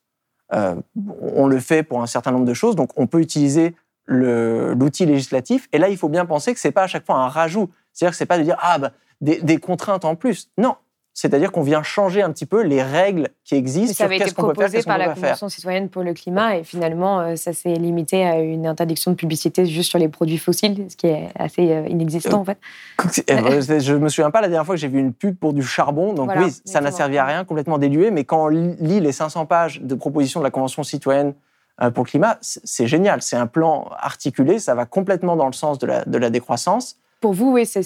Euh, 0.52 0.76
on 1.20 1.48
le 1.48 1.58
fait 1.58 1.82
pour 1.82 2.00
un 2.00 2.06
certain 2.06 2.30
nombre 2.30 2.44
de 2.44 2.54
choses, 2.54 2.76
donc 2.76 2.90
on 2.96 3.06
peut 3.08 3.20
utiliser 3.20 3.74
l'outil 4.06 5.06
législatif. 5.06 5.68
Et 5.72 5.78
là, 5.78 5.88
il 5.88 5.96
faut 5.96 6.08
bien 6.08 6.26
penser 6.26 6.52
que 6.52 6.58
c'est 6.58 6.72
pas 6.72 6.82
à 6.82 6.86
chaque 6.88 7.06
fois 7.06 7.16
un 7.16 7.28
rajout. 7.28 7.70
C'est-à-dire 7.92 8.12
que 8.12 8.16
c'est 8.16 8.26
pas 8.26 8.38
de 8.38 8.42
dire 8.42 8.56
ah 8.60 8.78
bah, 8.78 8.90
des 9.20 9.58
contraintes 9.58 10.04
en 10.04 10.16
plus. 10.16 10.50
Non, 10.58 10.74
c'est-à-dire 11.20 11.52
qu'on 11.52 11.60
vient 11.60 11.82
changer 11.82 12.22
un 12.22 12.32
petit 12.32 12.46
peu 12.46 12.62
les 12.62 12.82
règles 12.82 13.28
qui 13.44 13.54
existent 13.54 13.88
ça 13.88 13.94
sur 13.94 14.04
avait 14.06 14.16
été 14.16 14.24
qu'est-ce 14.24 14.34
qu'on 14.34 14.54
peut 14.54 14.54
faire, 14.54 14.70
proposé 14.70 14.82
par 14.82 14.96
la. 14.96 15.10
Convention 15.10 15.50
citoyenne 15.50 15.90
pour 15.90 16.02
le 16.02 16.14
climat 16.14 16.56
et 16.56 16.64
finalement, 16.64 17.20
euh, 17.20 17.36
ça 17.36 17.52
s'est 17.52 17.74
limité 17.74 18.24
à 18.24 18.40
une 18.40 18.66
interdiction 18.66 19.10
de 19.10 19.16
publicité 19.16 19.66
juste 19.66 19.90
sur 19.90 19.98
les 19.98 20.08
produits 20.08 20.38
fossiles, 20.38 20.86
ce 20.88 20.96
qui 20.96 21.08
est 21.08 21.28
assez 21.38 21.72
euh, 21.72 21.86
inexistant 21.88 22.40
en 22.40 22.44
fait. 22.46 22.56
Eh 23.28 23.80
Je 23.80 23.94
me 23.96 24.08
souviens 24.08 24.30
pas 24.30 24.40
la 24.40 24.48
dernière 24.48 24.64
fois 24.64 24.76
que 24.76 24.80
j'ai 24.80 24.88
vu 24.88 24.98
une 24.98 25.12
pub 25.12 25.36
pour 25.36 25.52
du 25.52 25.62
charbon. 25.62 26.14
Donc 26.14 26.24
Voilà, 26.24 26.44
oui, 26.44 26.54
ça 26.64 26.80
n'a 26.80 26.90
servi 26.90 27.18
à 27.18 27.26
rien, 27.26 27.44
complètement 27.44 27.76
dilué. 27.76 28.10
Mais 28.10 28.24
quand 28.24 28.44
on 28.44 28.48
lit 28.48 29.00
les 29.00 29.12
500 29.12 29.44
pages 29.44 29.82
de 29.82 29.94
propositions 29.94 30.40
de 30.40 30.44
la 30.44 30.50
Convention 30.50 30.82
citoyenne 30.84 31.34
euh, 31.82 31.90
pour 31.90 32.04
le 32.04 32.08
climat, 32.08 32.38
c'est 32.40 32.62
c'est 32.64 32.86
génial. 32.86 33.20
C'est 33.20 33.36
un 33.36 33.46
plan 33.46 33.90
articulé. 33.98 34.58
Ça 34.58 34.74
va 34.74 34.86
complètement 34.86 35.36
dans 35.36 35.48
le 35.48 35.52
sens 35.52 35.78
de 35.78 35.86
la, 35.86 36.02
de 36.06 36.16
la 36.16 36.30
décroissance. 36.30 36.96
Pour 37.20 37.34
vous, 37.34 37.52
oui, 37.52 37.66
c'est 37.66 37.80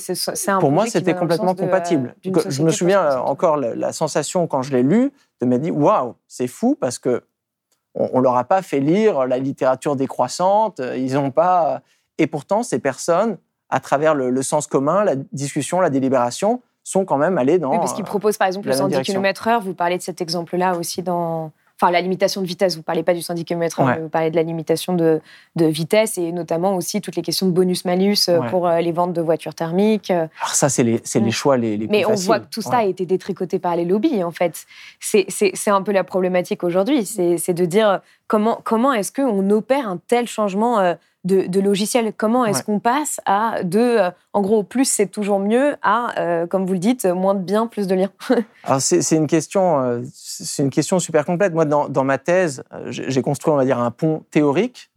un 0.48 0.58
Pour 0.60 0.70
moi, 0.70 0.86
c'était 0.86 1.14
complètement 1.14 1.54
de, 1.54 1.60
euh, 1.60 1.64
compatible. 1.64 2.14
je 2.24 2.62
me 2.62 2.70
souviens 2.70 3.02
euh, 3.02 3.16
encore 3.18 3.56
la, 3.56 3.74
la 3.74 3.92
sensation 3.92 4.46
quand 4.46 4.62
je 4.62 4.70
l'ai 4.72 4.82
lu 4.84 5.12
de 5.40 5.46
me 5.46 5.58
dire 5.58 5.76
waouh, 5.76 6.14
c'est 6.28 6.46
fou 6.46 6.76
parce 6.80 6.98
que 7.00 7.24
on, 7.96 8.10
on 8.12 8.20
leur 8.20 8.36
a 8.36 8.44
pas 8.44 8.62
fait 8.62 8.80
lire 8.80 9.26
la 9.26 9.38
littérature 9.38 9.96
décroissante. 9.96 10.78
euh, 10.80 10.96
Ils 10.96 11.16
ont 11.18 11.30
pas. 11.32 11.82
Et 12.18 12.28
pourtant, 12.28 12.62
ces 12.62 12.78
personnes, 12.78 13.36
à 13.70 13.80
travers 13.80 14.14
le, 14.14 14.30
le 14.30 14.42
sens 14.42 14.68
commun, 14.68 15.02
la 15.04 15.16
discussion, 15.32 15.80
la 15.80 15.90
délibération, 15.90 16.62
sont 16.84 17.04
quand 17.04 17.18
même 17.18 17.36
allées 17.38 17.58
dans. 17.58 17.70
Oui, 17.72 17.78
parce 17.78 17.92
qu'il 17.94 18.04
euh, 18.04 18.06
propose 18.06 18.36
par 18.36 18.46
exemple 18.46 18.66
le 18.66 18.72
la 18.72 18.76
même 18.76 18.82
110 18.84 18.90
direction. 18.92 19.14
km/h. 19.14 19.60
Vous 19.62 19.74
parlez 19.74 19.96
de 19.98 20.02
cet 20.02 20.20
exemple-là 20.20 20.76
aussi 20.76 21.02
dans. 21.02 21.50
Enfin, 21.84 21.92
la 21.92 22.00
limitation 22.00 22.40
de 22.40 22.46
vitesse. 22.46 22.74
Vous 22.74 22.80
ne 22.80 22.84
parlez 22.84 23.02
pas 23.02 23.12
du 23.12 23.20
110 23.20 23.44
km/h, 23.44 23.84
Ouais. 23.84 23.94
mais 23.96 24.00
vous 24.02 24.08
parlez 24.08 24.30
de 24.30 24.36
la 24.36 24.42
limitation 24.42 24.94
de, 24.94 25.20
de 25.56 25.66
vitesse 25.66 26.16
et 26.16 26.32
notamment 26.32 26.74
aussi 26.76 27.02
toutes 27.02 27.14
les 27.16 27.20
questions 27.22 27.46
de 27.46 27.52
bonus-malus 27.52 28.16
euh, 28.30 28.38
Ouais. 28.40 28.48
pour 28.48 28.66
euh, 28.66 28.80
les 28.80 28.90
ventes 28.92 29.12
de 29.12 29.20
voitures 29.20 29.54
thermiques. 29.54 30.10
euh. 30.10 30.26
Alors 30.40 30.54
ça, 30.54 30.68
c'est 30.70 30.82
les, 30.82 31.02
les 31.14 31.30
choix 31.30 31.58
les, 31.58 31.76
les 31.76 31.86
Mais 31.86 31.98
plus 31.98 32.06
on 32.06 32.10
faciles. 32.10 32.26
voit 32.26 32.40
que 32.40 32.46
tout 32.50 32.62
ça 32.62 32.78
a 32.78 32.84
Ouais. 32.84 32.90
été 32.90 33.04
détricoté 33.04 33.58
par 33.58 33.76
les 33.76 33.84
lobbies, 33.84 34.24
en 34.24 34.30
fait. 34.30 34.64
C'est- 34.98 35.26
un 35.70 35.82
peu 35.82 35.92
la 35.92 36.04
problématique 36.04 36.64
aujourd'hui. 36.64 37.04
C'est 37.04 37.52
de 37.54 37.64
dire 37.66 38.00
comment, 38.28 38.60
comment 38.64 38.92
est-ce 38.92 39.12
qu'on 39.12 39.48
opère 39.50 39.88
un 39.88 39.98
tel 39.98 40.26
changement 40.26 40.80
euh, 40.80 40.94
de, 41.24 41.46
de 41.46 41.60
logiciel? 41.60 42.12
Comment 42.16 42.44
est-ce 42.44 42.58
Ouais. 42.58 42.64
qu'on 42.64 42.80
passe 42.80 43.20
à 43.26 43.62
de, 43.62 43.78
euh, 43.78 44.10
en 44.32 44.40
gros, 44.42 44.62
plus 44.62 44.84
c'est 44.84 45.06
toujours 45.06 45.38
mieux, 45.38 45.76
à, 45.82 46.18
euh, 46.20 46.46
comme 46.46 46.66
vous 46.66 46.72
le 46.74 46.78
dites, 46.78 47.04
moins 47.06 47.34
de 47.34 47.40
bien, 47.42 47.66
plus 47.66 47.86
de 47.86 47.94
liens? 47.94 48.10
Alors 48.64 48.80
c'est 48.80 49.02
c'est 49.02 49.16
une 49.16 49.26
question, 49.26 50.02
c'est 50.12 50.62
une 50.62 50.70
question 50.70 50.98
super 50.98 51.24
complète. 51.24 51.54
Moi, 51.54 51.64
dans, 51.64 51.88
dans 51.88 52.04
ma 52.04 52.18
thèse, 52.18 52.62
j'ai 52.86 53.10
j'ai 53.10 53.22
construit, 53.22 53.52
on 53.52 53.56
va 53.56 53.64
dire, 53.64 53.78
un 53.78 53.90
pont 53.90 54.24
théorique 54.30 54.90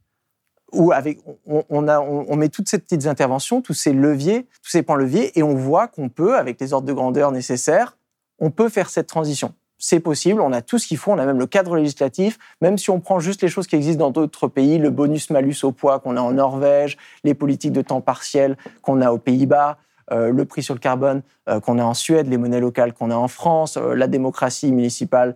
où 0.74 0.92
avec, 0.92 1.20
on, 1.46 1.64
on 1.70 1.88
a, 1.88 2.02
on, 2.02 2.26
on 2.28 2.36
met 2.36 2.50
toutes 2.50 2.68
ces 2.68 2.78
petites 2.78 3.08
interventions, 3.08 3.62
tous 3.62 3.74
ces 3.74 3.94
leviers, 3.94 4.48
tous 4.62 4.70
ces 4.72 4.84
points 4.84 4.98
leviers, 4.98 5.38
et 5.40 5.44
on 5.44 5.56
voit 5.56 5.88
qu'on 5.88 6.10
peut, 6.10 6.36
avec 6.36 6.60
les 6.60 6.74
ordres 6.74 6.86
de 6.88 6.92
grandeur 6.92 7.32
nécessaires, 7.32 7.96
on 8.40 8.52
peut 8.52 8.68
faire 8.68 8.90
cette 8.90 9.08
transition. 9.08 9.54
C'est 9.80 10.00
possible, 10.00 10.42
on 10.42 10.54
a 10.54 10.62
tout 10.62 10.80
ce 10.80 10.88
qu'il 10.88 10.98
faut, 10.98 11.12
on 11.12 11.20
a 11.20 11.26
même 11.26 11.40
le 11.40 11.46
cadre 11.46 11.76
législatif, 11.76 12.40
même 12.62 12.78
si 12.78 12.90
on 12.90 13.00
prend 13.00 13.20
juste 13.20 13.44
les 13.44 13.48
choses 13.48 13.68
qui 13.68 13.76
existent 13.76 14.06
dans 14.06 14.12
d'autres 14.12 14.48
pays, 14.48 14.80
le 14.80 14.90
bonus-malus 14.90 15.64
au 15.64 15.72
poids 15.72 16.00
qu'on 16.00 16.18
a 16.18 16.22
en 16.22 16.32
Norvège, 16.32 16.98
les 17.24 17.36
politiques 17.36 17.74
de 17.74 17.82
temps 17.84 18.02
partiel 18.02 18.58
qu'on 18.82 19.02
a 19.02 19.12
aux 19.12 19.20
Pays-Bas, 19.20 19.78
euh, 20.14 20.32
le 20.32 20.46
prix 20.46 20.64
sur 20.64 20.74
le 20.74 20.80
carbone 20.80 21.22
euh, 21.50 21.60
qu'on 21.60 21.80
a 21.80 21.84
en 21.84 21.94
Suède, 21.94 22.28
les 22.28 22.38
monnaies 22.38 22.62
locales 22.62 22.94
qu'on 22.94 23.12
a 23.12 23.16
en 23.16 23.28
France, 23.28 23.76
euh, 23.76 23.94
la 23.94 24.08
démocratie 24.08 24.72
municipale 24.72 25.36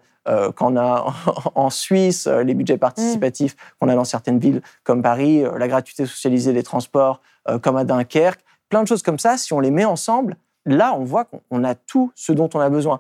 qu'on 0.56 0.78
a 0.78 1.16
en 1.56 1.72
Suisse, 1.72 2.28
les 2.28 2.54
budgets 2.54 2.78
participatifs 2.78 3.56
qu'on 3.80 3.90
a 3.90 3.96
dans 3.96 4.04
certaines 4.04 4.38
villes 4.38 4.62
comme 4.84 5.02
Paris, 5.02 5.44
la 5.58 5.68
gratuité 5.68 6.06
socialisée 6.06 6.54
des 6.54 6.62
transports 6.62 7.22
comme 7.64 7.76
à 7.76 7.86
Dunkerque, 7.86 8.40
plein 8.70 8.84
de 8.84 8.88
choses 8.88 9.02
comme 9.02 9.18
ça, 9.18 9.38
si 9.38 9.52
on 9.52 9.60
les 9.60 9.72
met 9.72 9.84
ensemble, 9.84 10.38
là 10.68 10.94
on 10.96 11.04
voit 11.04 11.26
qu'on 11.26 11.42
on 11.50 11.64
a 11.64 11.74
tout 11.74 12.12
ce 12.14 12.34
dont 12.34 12.52
on 12.54 12.60
a 12.60 12.70
besoin. 12.70 13.00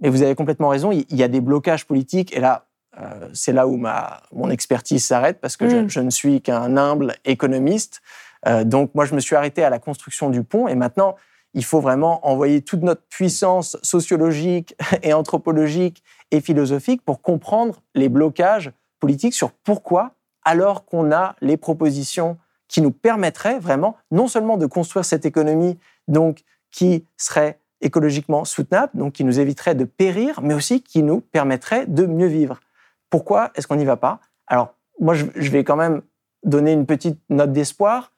Mais 0.00 0.08
vous 0.08 0.22
avez 0.22 0.34
complètement 0.34 0.68
raison, 0.68 0.92
il 0.92 1.16
y 1.16 1.22
a 1.22 1.28
des 1.28 1.40
blocages 1.40 1.86
politiques 1.86 2.34
et 2.34 2.40
là, 2.40 2.66
euh, 2.98 3.28
c'est 3.32 3.52
là 3.52 3.66
où 3.66 3.76
ma, 3.76 4.22
mon 4.32 4.50
expertise 4.50 5.04
s'arrête 5.04 5.40
parce 5.40 5.56
que 5.56 5.68
je, 5.68 5.76
Mm. 5.76 5.88
je 5.88 6.00
ne 6.00 6.10
suis 6.10 6.40
qu'un 6.40 6.76
humble 6.76 7.14
économiste. 7.24 8.02
Euh, 8.46 8.64
donc 8.64 8.94
moi, 8.94 9.04
je 9.04 9.14
me 9.14 9.20
suis 9.20 9.36
arrêté 9.36 9.62
à 9.62 9.70
la 9.70 9.78
construction 9.78 10.30
du 10.30 10.42
pont 10.42 10.66
et 10.66 10.74
maintenant, 10.74 11.16
il 11.54 11.64
faut 11.64 11.80
vraiment 11.80 12.26
envoyer 12.26 12.62
toute 12.62 12.82
notre 12.82 13.02
puissance 13.08 13.76
sociologique 13.82 14.74
et 15.02 15.12
anthropologique 15.12 16.02
et 16.30 16.40
philosophique 16.40 17.02
pour 17.04 17.22
comprendre 17.22 17.82
les 17.94 18.08
blocages 18.08 18.72
politiques 18.98 19.34
sur 19.34 19.52
pourquoi, 19.52 20.14
alors 20.44 20.84
qu'on 20.84 21.12
a 21.12 21.36
les 21.40 21.56
propositions 21.56 22.38
qui 22.68 22.82
nous 22.82 22.92
permettraient 22.92 23.58
vraiment 23.58 23.96
non 24.10 24.28
seulement 24.28 24.56
de 24.56 24.66
construire 24.66 25.04
cette 25.04 25.26
économie 25.26 25.78
donc 26.06 26.42
qui 26.70 27.04
serait 27.16 27.58
écologiquement 27.80 28.44
soutenable, 28.44 28.92
donc 28.94 29.14
qui 29.14 29.24
nous 29.24 29.40
éviterait 29.40 29.74
de 29.74 29.84
périr, 29.84 30.40
mais 30.42 30.54
aussi 30.54 30.82
qui 30.82 31.02
nous 31.02 31.20
permettrait 31.20 31.86
de 31.86 32.06
mieux 32.06 32.26
vivre. 32.26 32.60
Pourquoi 33.08 33.50
est-ce 33.54 33.66
qu'on 33.66 33.76
n'y 33.76 33.84
va 33.84 33.96
pas? 33.96 34.20
Alors, 34.46 34.74
moi, 34.98 35.14
je, 35.14 35.50
vais 35.50 35.64
quand 35.64 35.76
même 35.76 36.02
donner 36.44 36.72
une 36.72 36.86
petite 36.86 37.18
note 37.30 37.52
d'espoir. 37.52 38.12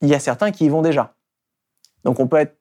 Il 0.00 0.08
y 0.08 0.14
a 0.14 0.20
certains 0.20 0.50
qui 0.50 0.66
y 0.66 0.68
vont 0.68 0.82
déjà. 0.82 1.14
Donc, 2.04 2.20
on 2.20 2.26
peut 2.26 2.36
être 2.36 2.56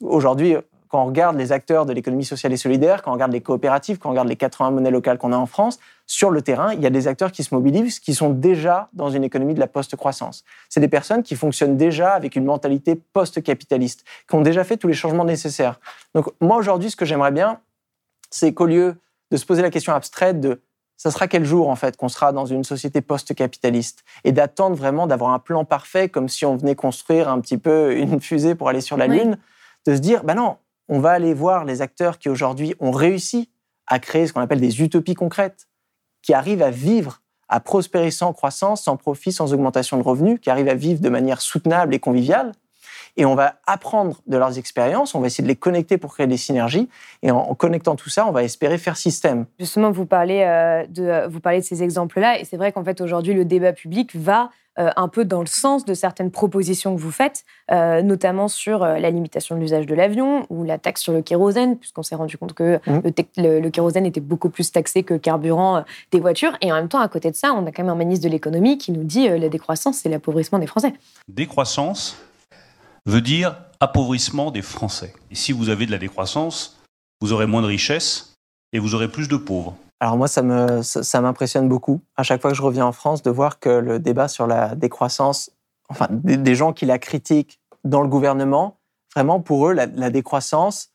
aujourd'hui, 0.00 0.56
quand 0.90 1.02
on 1.02 1.06
regarde 1.06 1.36
les 1.36 1.52
acteurs 1.52 1.86
de 1.86 1.92
l'économie 1.92 2.24
sociale 2.24 2.52
et 2.52 2.56
solidaire, 2.56 3.02
quand 3.02 3.12
on 3.12 3.14
regarde 3.14 3.32
les 3.32 3.40
coopératives, 3.40 3.98
quand 3.98 4.08
on 4.08 4.12
regarde 4.12 4.28
les 4.28 4.34
80 4.34 4.72
monnaies 4.72 4.90
locales 4.90 5.18
qu'on 5.18 5.32
a 5.32 5.36
en 5.36 5.46
France, 5.46 5.78
sur 6.04 6.30
le 6.30 6.42
terrain, 6.42 6.74
il 6.74 6.80
y 6.80 6.86
a 6.86 6.90
des 6.90 7.06
acteurs 7.06 7.30
qui 7.30 7.44
se 7.44 7.54
mobilisent, 7.54 8.00
qui 8.00 8.12
sont 8.12 8.30
déjà 8.30 8.88
dans 8.92 9.08
une 9.08 9.22
économie 9.22 9.54
de 9.54 9.60
la 9.60 9.68
post-croissance. 9.68 10.44
C'est 10.68 10.80
des 10.80 10.88
personnes 10.88 11.22
qui 11.22 11.36
fonctionnent 11.36 11.76
déjà 11.76 12.12
avec 12.12 12.34
une 12.34 12.44
mentalité 12.44 12.96
post-capitaliste, 12.96 14.04
qui 14.28 14.34
ont 14.34 14.40
déjà 14.40 14.64
fait 14.64 14.76
tous 14.76 14.88
les 14.88 14.94
changements 14.94 15.24
nécessaires. 15.24 15.78
Donc 16.16 16.26
moi 16.40 16.56
aujourd'hui, 16.56 16.90
ce 16.90 16.96
que 16.96 17.04
j'aimerais 17.04 17.30
bien, 17.30 17.60
c'est 18.28 18.52
qu'au 18.52 18.66
lieu 18.66 18.96
de 19.30 19.36
se 19.36 19.46
poser 19.46 19.62
la 19.62 19.70
question 19.70 19.94
abstraite 19.94 20.40
de 20.40 20.60
ça 20.96 21.10
sera 21.10 21.28
quel 21.28 21.46
jour 21.46 21.70
en 21.70 21.76
fait 21.76 21.96
qu'on 21.96 22.10
sera 22.10 22.32
dans 22.32 22.44
une 22.44 22.62
société 22.62 23.00
post-capitaliste 23.00 24.04
et 24.24 24.32
d'attendre 24.32 24.76
vraiment 24.76 25.06
d'avoir 25.06 25.30
un 25.30 25.38
plan 25.38 25.64
parfait 25.64 26.10
comme 26.10 26.28
si 26.28 26.44
on 26.44 26.56
venait 26.56 26.74
construire 26.74 27.28
un 27.30 27.40
petit 27.40 27.56
peu 27.56 27.96
une 27.96 28.20
fusée 28.20 28.54
pour 28.54 28.68
aller 28.68 28.82
sur 28.82 28.98
la 28.98 29.06
Oui. 29.06 29.18
Lune, 29.18 29.38
de 29.86 29.94
se 29.94 30.00
dire, 30.00 30.24
ben 30.24 30.34
non, 30.34 30.56
on 30.90 30.98
va 30.98 31.12
aller 31.12 31.32
voir 31.32 31.64
les 31.64 31.82
acteurs 31.82 32.18
qui 32.18 32.28
aujourd'hui 32.28 32.74
ont 32.80 32.90
réussi 32.90 33.48
à 33.86 34.00
créer 34.00 34.26
ce 34.26 34.32
qu'on 34.32 34.40
appelle 34.40 34.60
des 34.60 34.82
utopies 34.82 35.14
concrètes, 35.14 35.68
qui 36.20 36.34
arrivent 36.34 36.62
à 36.62 36.70
vivre 36.70 37.22
à 37.48 37.60
prospérer 37.60 38.10
sans 38.10 38.32
croissance, 38.32 38.82
sans 38.82 38.96
profit, 38.96 39.32
sans 39.32 39.54
augmentation 39.54 39.96
de 39.96 40.02
revenus, 40.02 40.38
qui 40.40 40.50
arrivent 40.50 40.68
à 40.68 40.74
vivre 40.74 41.00
de 41.00 41.08
manière 41.08 41.40
soutenable 41.40 41.94
et 41.94 42.00
conviviale. 42.00 42.52
Et 43.20 43.26
on 43.26 43.34
va 43.34 43.56
apprendre 43.66 44.22
de 44.26 44.38
leurs 44.38 44.56
expériences, 44.56 45.14
on 45.14 45.20
va 45.20 45.26
essayer 45.26 45.44
de 45.44 45.48
les 45.48 45.54
connecter 45.54 45.98
pour 45.98 46.14
créer 46.14 46.26
des 46.26 46.38
synergies. 46.38 46.88
Et 47.22 47.30
en, 47.30 47.54
connectant 47.54 47.94
tout 47.94 48.08
ça, 48.08 48.26
on 48.26 48.32
va 48.32 48.44
espérer 48.44 48.78
faire 48.78 48.96
système. 48.96 49.44
Justement, 49.58 49.90
vous 49.90 50.06
parlez, 50.06 50.40
euh, 50.40 50.86
de, 50.86 51.28
vous 51.28 51.38
parlez 51.38 51.60
de 51.60 51.64
ces 51.64 51.82
exemples-là. 51.82 52.40
Et 52.40 52.46
c'est 52.46 52.56
vrai 52.56 52.72
qu'en 52.72 52.82
fait, 52.82 53.02
aujourd'hui, 53.02 53.34
le 53.34 53.44
débat 53.44 53.74
public 53.74 54.16
va 54.16 54.48
euh, 54.78 54.88
un 54.96 55.08
peu 55.08 55.26
dans 55.26 55.40
le 55.40 55.46
sens 55.46 55.84
de 55.84 55.92
certaines 55.92 56.30
propositions 56.30 56.96
que 56.96 57.00
vous 57.02 57.10
faites, 57.10 57.44
euh, 57.70 58.00
notamment 58.00 58.48
sur 58.48 58.86
la 58.86 59.10
limitation 59.10 59.54
de 59.54 59.60
l'usage 59.60 59.84
de 59.84 59.94
l'avion 59.94 60.46
ou 60.48 60.64
la 60.64 60.78
taxe 60.78 61.02
sur 61.02 61.12
le 61.12 61.20
kérosène, 61.20 61.76
puisqu'on 61.76 62.02
s'est 62.02 62.14
rendu 62.14 62.38
compte 62.38 62.54
que 62.54 62.80
mmh. 62.86 63.00
le, 63.36 63.60
le, 63.60 63.68
kérosène 63.68 64.06
était 64.06 64.22
beaucoup 64.22 64.48
plus 64.48 64.72
taxé 64.72 65.02
que 65.02 65.12
le 65.12 65.20
carburant 65.20 65.84
des 66.10 66.20
voitures. 66.20 66.56
Et 66.62 66.72
en 66.72 66.76
même 66.76 66.88
temps, 66.88 67.00
à 67.00 67.08
côté 67.08 67.30
de 67.30 67.36
ça, 67.36 67.52
on 67.52 67.66
a 67.66 67.70
quand 67.70 67.82
même 67.82 67.92
un 67.92 67.96
ministre 67.96 68.24
de 68.24 68.32
l'économie 68.32 68.78
qui 68.78 68.92
nous 68.92 69.04
dit 69.04 69.28
la 69.28 69.50
décroissance, 69.50 69.98
c'est 69.98 70.08
l'appauvrissement 70.08 70.58
des 70.58 70.66
Français. 70.66 70.94
Décroissance, 71.28 72.16
veut 73.06 73.20
dire 73.20 73.56
appauvrissement 73.80 74.50
des 74.50 74.62
Français. 74.62 75.14
Et 75.30 75.34
si 75.34 75.52
vous 75.52 75.68
avez 75.68 75.86
de 75.86 75.90
la 75.90 75.98
décroissance, 75.98 76.80
vous 77.20 77.32
aurez 77.32 77.46
moins 77.46 77.62
de 77.62 77.66
richesses 77.66 78.34
et 78.72 78.78
vous 78.78 78.94
aurez 78.94 79.08
plus 79.08 79.28
de 79.28 79.36
pauvres. 79.36 79.76
Alors 80.00 80.16
moi, 80.16 80.28
ça, 80.28 80.42
m'impressionne 80.42 81.68
beaucoup, 81.68 82.00
à 82.16 82.22
chaque 82.22 82.40
fois 82.40 82.50
que 82.50 82.56
je 82.56 82.62
reviens 82.62 82.86
en 82.86 82.92
France, 82.92 83.22
de 83.22 83.30
voir 83.30 83.58
que 83.58 83.68
le 83.68 83.98
débat 83.98 84.28
sur 84.28 84.46
la 84.46 84.74
décroissance, 84.74 85.50
enfin 85.90 86.06
des, 86.10 86.54
gens 86.54 86.72
qui 86.72 86.86
la 86.86 86.98
critiquent 86.98 87.60
dans 87.84 88.00
le 88.00 88.08
gouvernement, 88.08 88.78
vraiment 89.14 89.40
pour 89.40 89.68
eux, 89.68 89.74
la, 89.74 89.86
décroissance, 90.10 90.88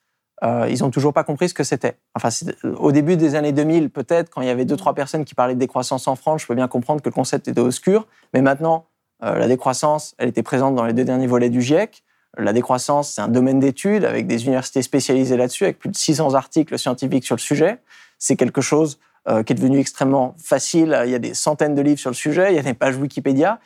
euh, 0.43 0.67
ils 0.69 0.79
n'ont 0.79 0.89
toujours 0.89 1.13
pas 1.13 1.23
compris 1.23 1.49
ce 1.49 1.53
que 1.53 1.63
c'était. 1.63 1.99
Enfin, 2.15 2.29
au 2.77 2.91
début 2.91 3.15
des 3.15 3.35
années 3.35 3.51
2000, 3.51 3.91
peut-être, 3.91 4.31
quand 4.31 4.41
il 4.41 4.47
y 4.47 4.51
avait 4.51 4.65
deux, 4.65 4.75
trois 4.75 4.95
personnes 4.95 5.23
qui 5.23 5.35
parlaient 5.35 5.53
de 5.53 5.59
décroissance 5.59 6.07
en 6.07 6.15
France, 6.15 6.41
je 6.41 6.47
peux 6.47 6.55
bien 6.55 6.67
comprendre 6.67 7.01
que 7.01 7.09
le 7.09 7.13
concept 7.13 7.47
était 7.47 7.61
obscur, 7.61 8.07
mais 8.33 8.41
maintenant, 8.41 8.87
la 9.21 9.47
décroissance, 9.47 10.13
elle 10.17 10.29
était 10.29 10.43
présente 10.43 10.75
dans 10.75 10.85
les 10.85 10.93
deux 10.93 11.05
derniers 11.05 11.27
volets 11.27 11.49
du 11.49 11.61
GIEC. 11.61 12.03
La 12.37 12.53
décroissance, 12.53 13.13
c'est 13.13 13.21
un 13.21 13.27
domaine 13.27 13.59
d'études 13.59 14.03
avec 14.03 14.27
des 14.27 14.43
universités 14.43 14.81
spécialisées 14.81 15.37
là-dessus, 15.37 15.63
avec 15.63 15.79
plus 15.79 15.89
de 15.89 15.95
600 15.95 16.33
articles 16.33 16.77
scientifiques 16.77 17.25
sur 17.25 17.35
le 17.35 17.41
sujet. 17.41 17.79
C'est 18.19 18.35
quelque 18.35 18.61
chose 18.61 18.99
euh, 19.27 19.41
qui 19.41 19.53
est 19.53 19.55
devenu 19.55 19.79
extrêmement 19.79 20.35
facile. 20.37 21.01
Il 21.05 21.11
y 21.11 21.15
a 21.15 21.19
des 21.19 21.33
centaines 21.33 21.75
de 21.75 21.81
livres 21.81 21.99
sur 21.99 22.09
le 22.09 22.15
sujet, 22.15 22.51
il 22.51 22.55
y 22.55 22.59
a 22.59 22.61
des 22.61 22.73
pages 22.73 22.97
Wikipédia, 22.97 23.59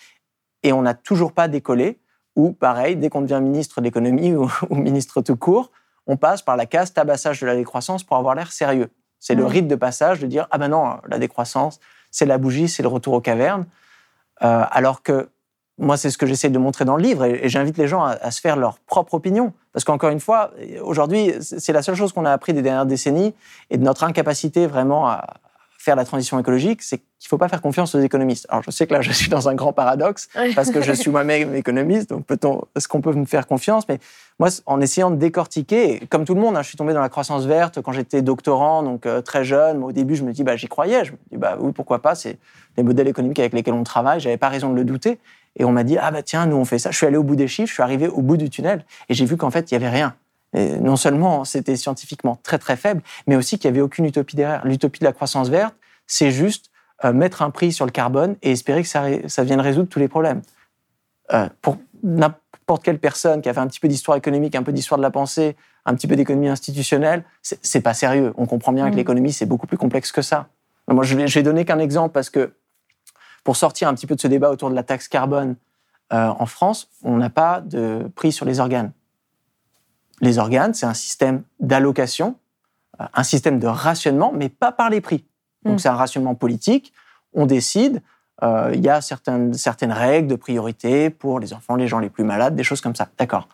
et 0.63 0.71
on 0.71 0.81
n'a 0.81 0.93
toujours 0.93 1.33
pas 1.33 1.47
décollé. 1.47 1.99
Ou 2.35 2.51
pareil, 2.51 2.95
dès 2.95 3.09
qu'on 3.09 3.21
devient 3.21 3.41
ministre 3.41 3.81
de 3.81 3.85
l'économie 3.85 4.35
ou, 4.35 4.49
ministre 4.69 5.21
tout 5.21 5.35
court, 5.35 5.71
on 6.05 6.15
passe 6.15 6.41
par 6.41 6.55
la 6.55 6.65
case 6.65 6.93
tabassage 6.93 7.41
de 7.41 7.47
la 7.47 7.55
décroissance 7.55 8.03
pour 8.03 8.17
avoir 8.17 8.35
l'air 8.35 8.51
sérieux. 8.51 8.89
C'est 9.19 9.35
le 9.35 9.45
rite 9.45 9.67
de 9.67 9.75
passage 9.75 10.19
de 10.19 10.27
dire 10.27 10.47
ah 10.51 10.57
ben 10.57 10.69
non, 10.69 10.97
la 11.07 11.19
décroissance, 11.19 11.79
c'est 12.09 12.25
la 12.25 12.37
bougie, 12.37 12.69
c'est 12.69 12.83
le 12.83 12.87
retour 12.87 13.13
aux 13.13 13.21
cavernes. 13.21 13.65
Euh, 14.41 14.63
alors 14.71 15.03
que 15.03 15.29
moi, 15.79 15.97
c'est 15.97 16.11
ce 16.11 16.17
que 16.17 16.25
j'essaie 16.25 16.49
de 16.49 16.59
montrer 16.59 16.85
dans 16.85 16.95
le 16.95 17.03
livre, 17.03 17.25
et, 17.25 17.49
j'invite 17.49 17.77
les 17.77 17.87
gens 17.87 18.03
à, 18.03 18.31
se 18.31 18.41
faire 18.41 18.55
leur 18.55 18.79
propre 18.79 19.13
opinion. 19.13 19.53
Parce 19.73 19.85
qu'encore 19.85 20.09
une 20.09 20.19
fois, 20.19 20.51
aujourd'hui, 20.83 21.33
c'est 21.39 21.73
la 21.73 21.81
seule 21.81 21.95
chose 21.95 22.11
qu'on 22.11 22.25
a 22.25 22.31
appris 22.31 22.53
des 22.53 22.61
dernières 22.61 22.85
décennies, 22.85 23.33
et 23.69 23.77
de 23.77 23.83
notre 23.83 24.03
incapacité 24.03 24.67
vraiment 24.67 25.07
à 25.07 25.25
faire 25.79 25.95
la 25.95 26.03
transition 26.03 26.37
écologique, 26.37 26.81
c'est 26.81 26.97
qu'il 26.97 27.25
ne 27.25 27.29
faut 27.29 27.37
pas 27.37 27.47
faire 27.47 27.61
confiance 27.61 27.95
aux 27.95 28.01
économistes. 28.01 28.45
Alors, 28.49 28.63
je 28.63 28.69
sais 28.69 28.85
que 28.85 28.93
là, 28.93 29.01
je 29.01 29.11
suis 29.13 29.29
dans 29.29 29.47
un 29.47 29.55
grand 29.55 29.71
paradoxe, 29.71 30.27
parce 30.53 30.71
que 30.71 30.81
je 30.81 30.91
suis 30.91 31.09
moi-même 31.09 31.55
économiste, 31.55 32.09
donc 32.09 32.25
peut-on, 32.25 32.63
est-ce 32.75 32.89
qu'on 32.89 32.99
peut 32.99 33.13
me 33.13 33.25
faire 33.25 33.47
confiance? 33.47 33.87
Mais 33.87 33.99
moi, 34.39 34.49
en 34.65 34.81
essayant 34.81 35.09
de 35.09 35.15
décortiquer, 35.15 36.01
comme 36.09 36.25
tout 36.25 36.35
le 36.35 36.41
monde, 36.41 36.57
hein, 36.57 36.61
je 36.63 36.67
suis 36.67 36.77
tombé 36.77 36.93
dans 36.93 37.01
la 37.01 37.07
croissance 37.07 37.45
verte 37.45 37.81
quand 37.81 37.93
j'étais 37.93 38.21
doctorant, 38.21 38.83
donc 38.83 39.05
euh, 39.05 39.21
très 39.21 39.45
jeune. 39.45 39.81
au 39.83 39.93
début, 39.93 40.15
je 40.15 40.23
me 40.23 40.33
dis, 40.33 40.43
bah, 40.43 40.57
j'y 40.57 40.67
croyais. 40.67 41.05
Je 41.05 41.11
me 41.11 41.17
dis, 41.31 41.37
bah 41.37 41.57
oui, 41.59 41.71
pourquoi 41.71 42.01
pas? 42.01 42.13
C'est 42.13 42.37
les 42.75 42.83
modèles 42.83 43.07
économiques 43.07 43.39
avec 43.39 43.53
lesquels 43.53 43.73
on 43.73 43.83
travaille. 43.83 44.19
J'avais 44.19 44.37
pas 44.37 44.49
raison 44.49 44.69
de 44.69 44.75
le 44.75 44.83
douter. 44.83 45.19
Et 45.55 45.65
on 45.65 45.71
m'a 45.71 45.83
dit, 45.83 45.97
ah 45.97 46.11
bah 46.11 46.23
tiens, 46.23 46.45
nous 46.45 46.55
on 46.55 46.65
fait 46.65 46.79
ça. 46.79 46.91
Je 46.91 46.97
suis 46.97 47.05
allé 47.05 47.17
au 47.17 47.23
bout 47.23 47.35
des 47.35 47.47
chiffres, 47.47 47.67
je 47.67 47.73
suis 47.73 47.83
arrivé 47.83 48.07
au 48.07 48.21
bout 48.21 48.37
du 48.37 48.49
tunnel 48.49 48.85
et 49.09 49.13
j'ai 49.13 49.25
vu 49.25 49.37
qu'en 49.37 49.51
fait, 49.51 49.71
il 49.71 49.77
n'y 49.77 49.83
avait 49.83 49.93
rien. 49.93 50.15
Et 50.53 50.77
non 50.77 50.95
seulement 50.95 51.45
c'était 51.45 51.75
scientifiquement 51.75 52.39
très 52.41 52.57
très 52.57 52.75
faible, 52.75 53.01
mais 53.27 53.35
aussi 53.35 53.59
qu'il 53.59 53.69
n'y 53.69 53.77
avait 53.77 53.83
aucune 53.83 54.05
utopie 54.05 54.35
derrière. 54.35 54.65
L'utopie 54.65 54.99
de 54.99 55.05
la 55.05 55.13
croissance 55.13 55.49
verte, 55.49 55.75
c'est 56.07 56.31
juste 56.31 56.71
euh, 57.05 57.13
mettre 57.13 57.41
un 57.41 57.49
prix 57.49 57.71
sur 57.71 57.85
le 57.85 57.91
carbone 57.91 58.35
et 58.41 58.51
espérer 58.51 58.81
que 58.81 58.87
ça, 58.87 59.05
ça 59.27 59.43
vienne 59.43 59.61
résoudre 59.61 59.89
tous 59.89 59.99
les 59.99 60.07
problèmes. 60.07 60.41
Euh, 61.33 61.47
pour 61.61 61.77
n'importe 62.03 62.83
quelle 62.83 62.99
personne 62.99 63.41
qui 63.41 63.49
a 63.49 63.53
fait 63.53 63.59
un 63.59 63.67
petit 63.67 63.79
peu 63.79 63.87
d'histoire 63.87 64.17
économique, 64.17 64.55
un 64.55 64.63
peu 64.63 64.71
d'histoire 64.71 64.97
de 64.97 65.03
la 65.03 65.11
pensée, 65.11 65.55
un 65.85 65.93
petit 65.95 66.07
peu 66.07 66.15
d'économie 66.15 66.49
institutionnelle, 66.49 67.23
c'est 67.41 67.81
pas 67.81 67.93
sérieux. 67.93 68.33
On 68.37 68.45
comprend 68.45 68.71
bien 68.71 68.89
que 68.89 68.93
mmh. 68.93 68.97
l'économie, 68.97 69.33
c'est 69.33 69.45
beaucoup 69.45 69.67
plus 69.67 69.77
complexe 69.77 70.11
que 70.11 70.21
ça. 70.21 70.47
Moi, 70.87 71.03
je 71.03 71.15
vais, 71.15 71.43
donner 71.43 71.65
qu'un 71.65 71.79
exemple 71.79 72.13
parce 72.13 72.29
que 72.29 72.53
pour 73.49 73.57
sortir 73.57 73.87
un 73.87 73.95
petit 73.95 74.05
peu 74.05 74.15
de 74.15 74.21
ce 74.21 74.27
débat 74.27 74.51
autour 74.51 74.69
de 74.69 74.75
la 74.75 74.83
taxe 74.83 75.07
carbone 75.07 75.55
euh, 76.13 76.27
en 76.27 76.45
France, 76.45 76.87
on 77.01 77.17
n'a 77.17 77.31
pas 77.31 77.61
de 77.61 78.07
prix 78.13 78.31
sur 78.31 78.45
les 78.45 78.59
organes. 78.59 78.91
Les 80.21 80.37
organes, 80.37 80.75
c'est 80.75 80.85
un 80.85 80.93
système 80.93 81.41
d'allocation, 81.59 82.35
euh, 83.01 83.05
un 83.11 83.23
système 83.23 83.57
de 83.57 83.65
rationnement, 83.65 84.31
mais 84.31 84.49
pas 84.49 84.71
par 84.71 84.91
les 84.91 85.01
prix. 85.01 85.25
Donc 85.65 85.77
mm. 85.77 85.79
c'est 85.79 85.89
un 85.89 85.95
rationnement 85.95 86.35
politique. 86.35 86.93
On 87.33 87.47
décide, 87.47 88.03
euh, 88.43 88.69
il 88.75 88.81
y 88.81 88.89
a 88.89 89.01
certaines, 89.01 89.55
certaines 89.55 89.93
règles 89.93 90.27
de 90.27 90.35
priorité 90.35 91.09
pour 91.09 91.39
les 91.39 91.51
enfants, 91.51 91.75
les 91.75 91.87
gens 91.87 91.97
les 91.97 92.11
plus 92.11 92.23
malades, 92.23 92.55
des 92.55 92.63
choses 92.63 92.81
comme 92.81 92.93
ça. 92.93 93.09
D'accord. 93.17 93.47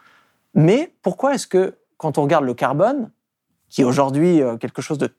Mais 0.56 0.94
pourquoi 1.04 1.36
est-ce 1.36 1.48
que 1.48 1.78
quand 1.96 2.18
on 2.18 2.24
regarde 2.24 2.44
le 2.44 2.54
carbone, 2.54 3.12
qui 3.70 3.80
est 3.80 3.86
aujourd'hui 3.86 4.42
quelque 4.60 4.82
chose 4.82 4.98
de 4.98 5.16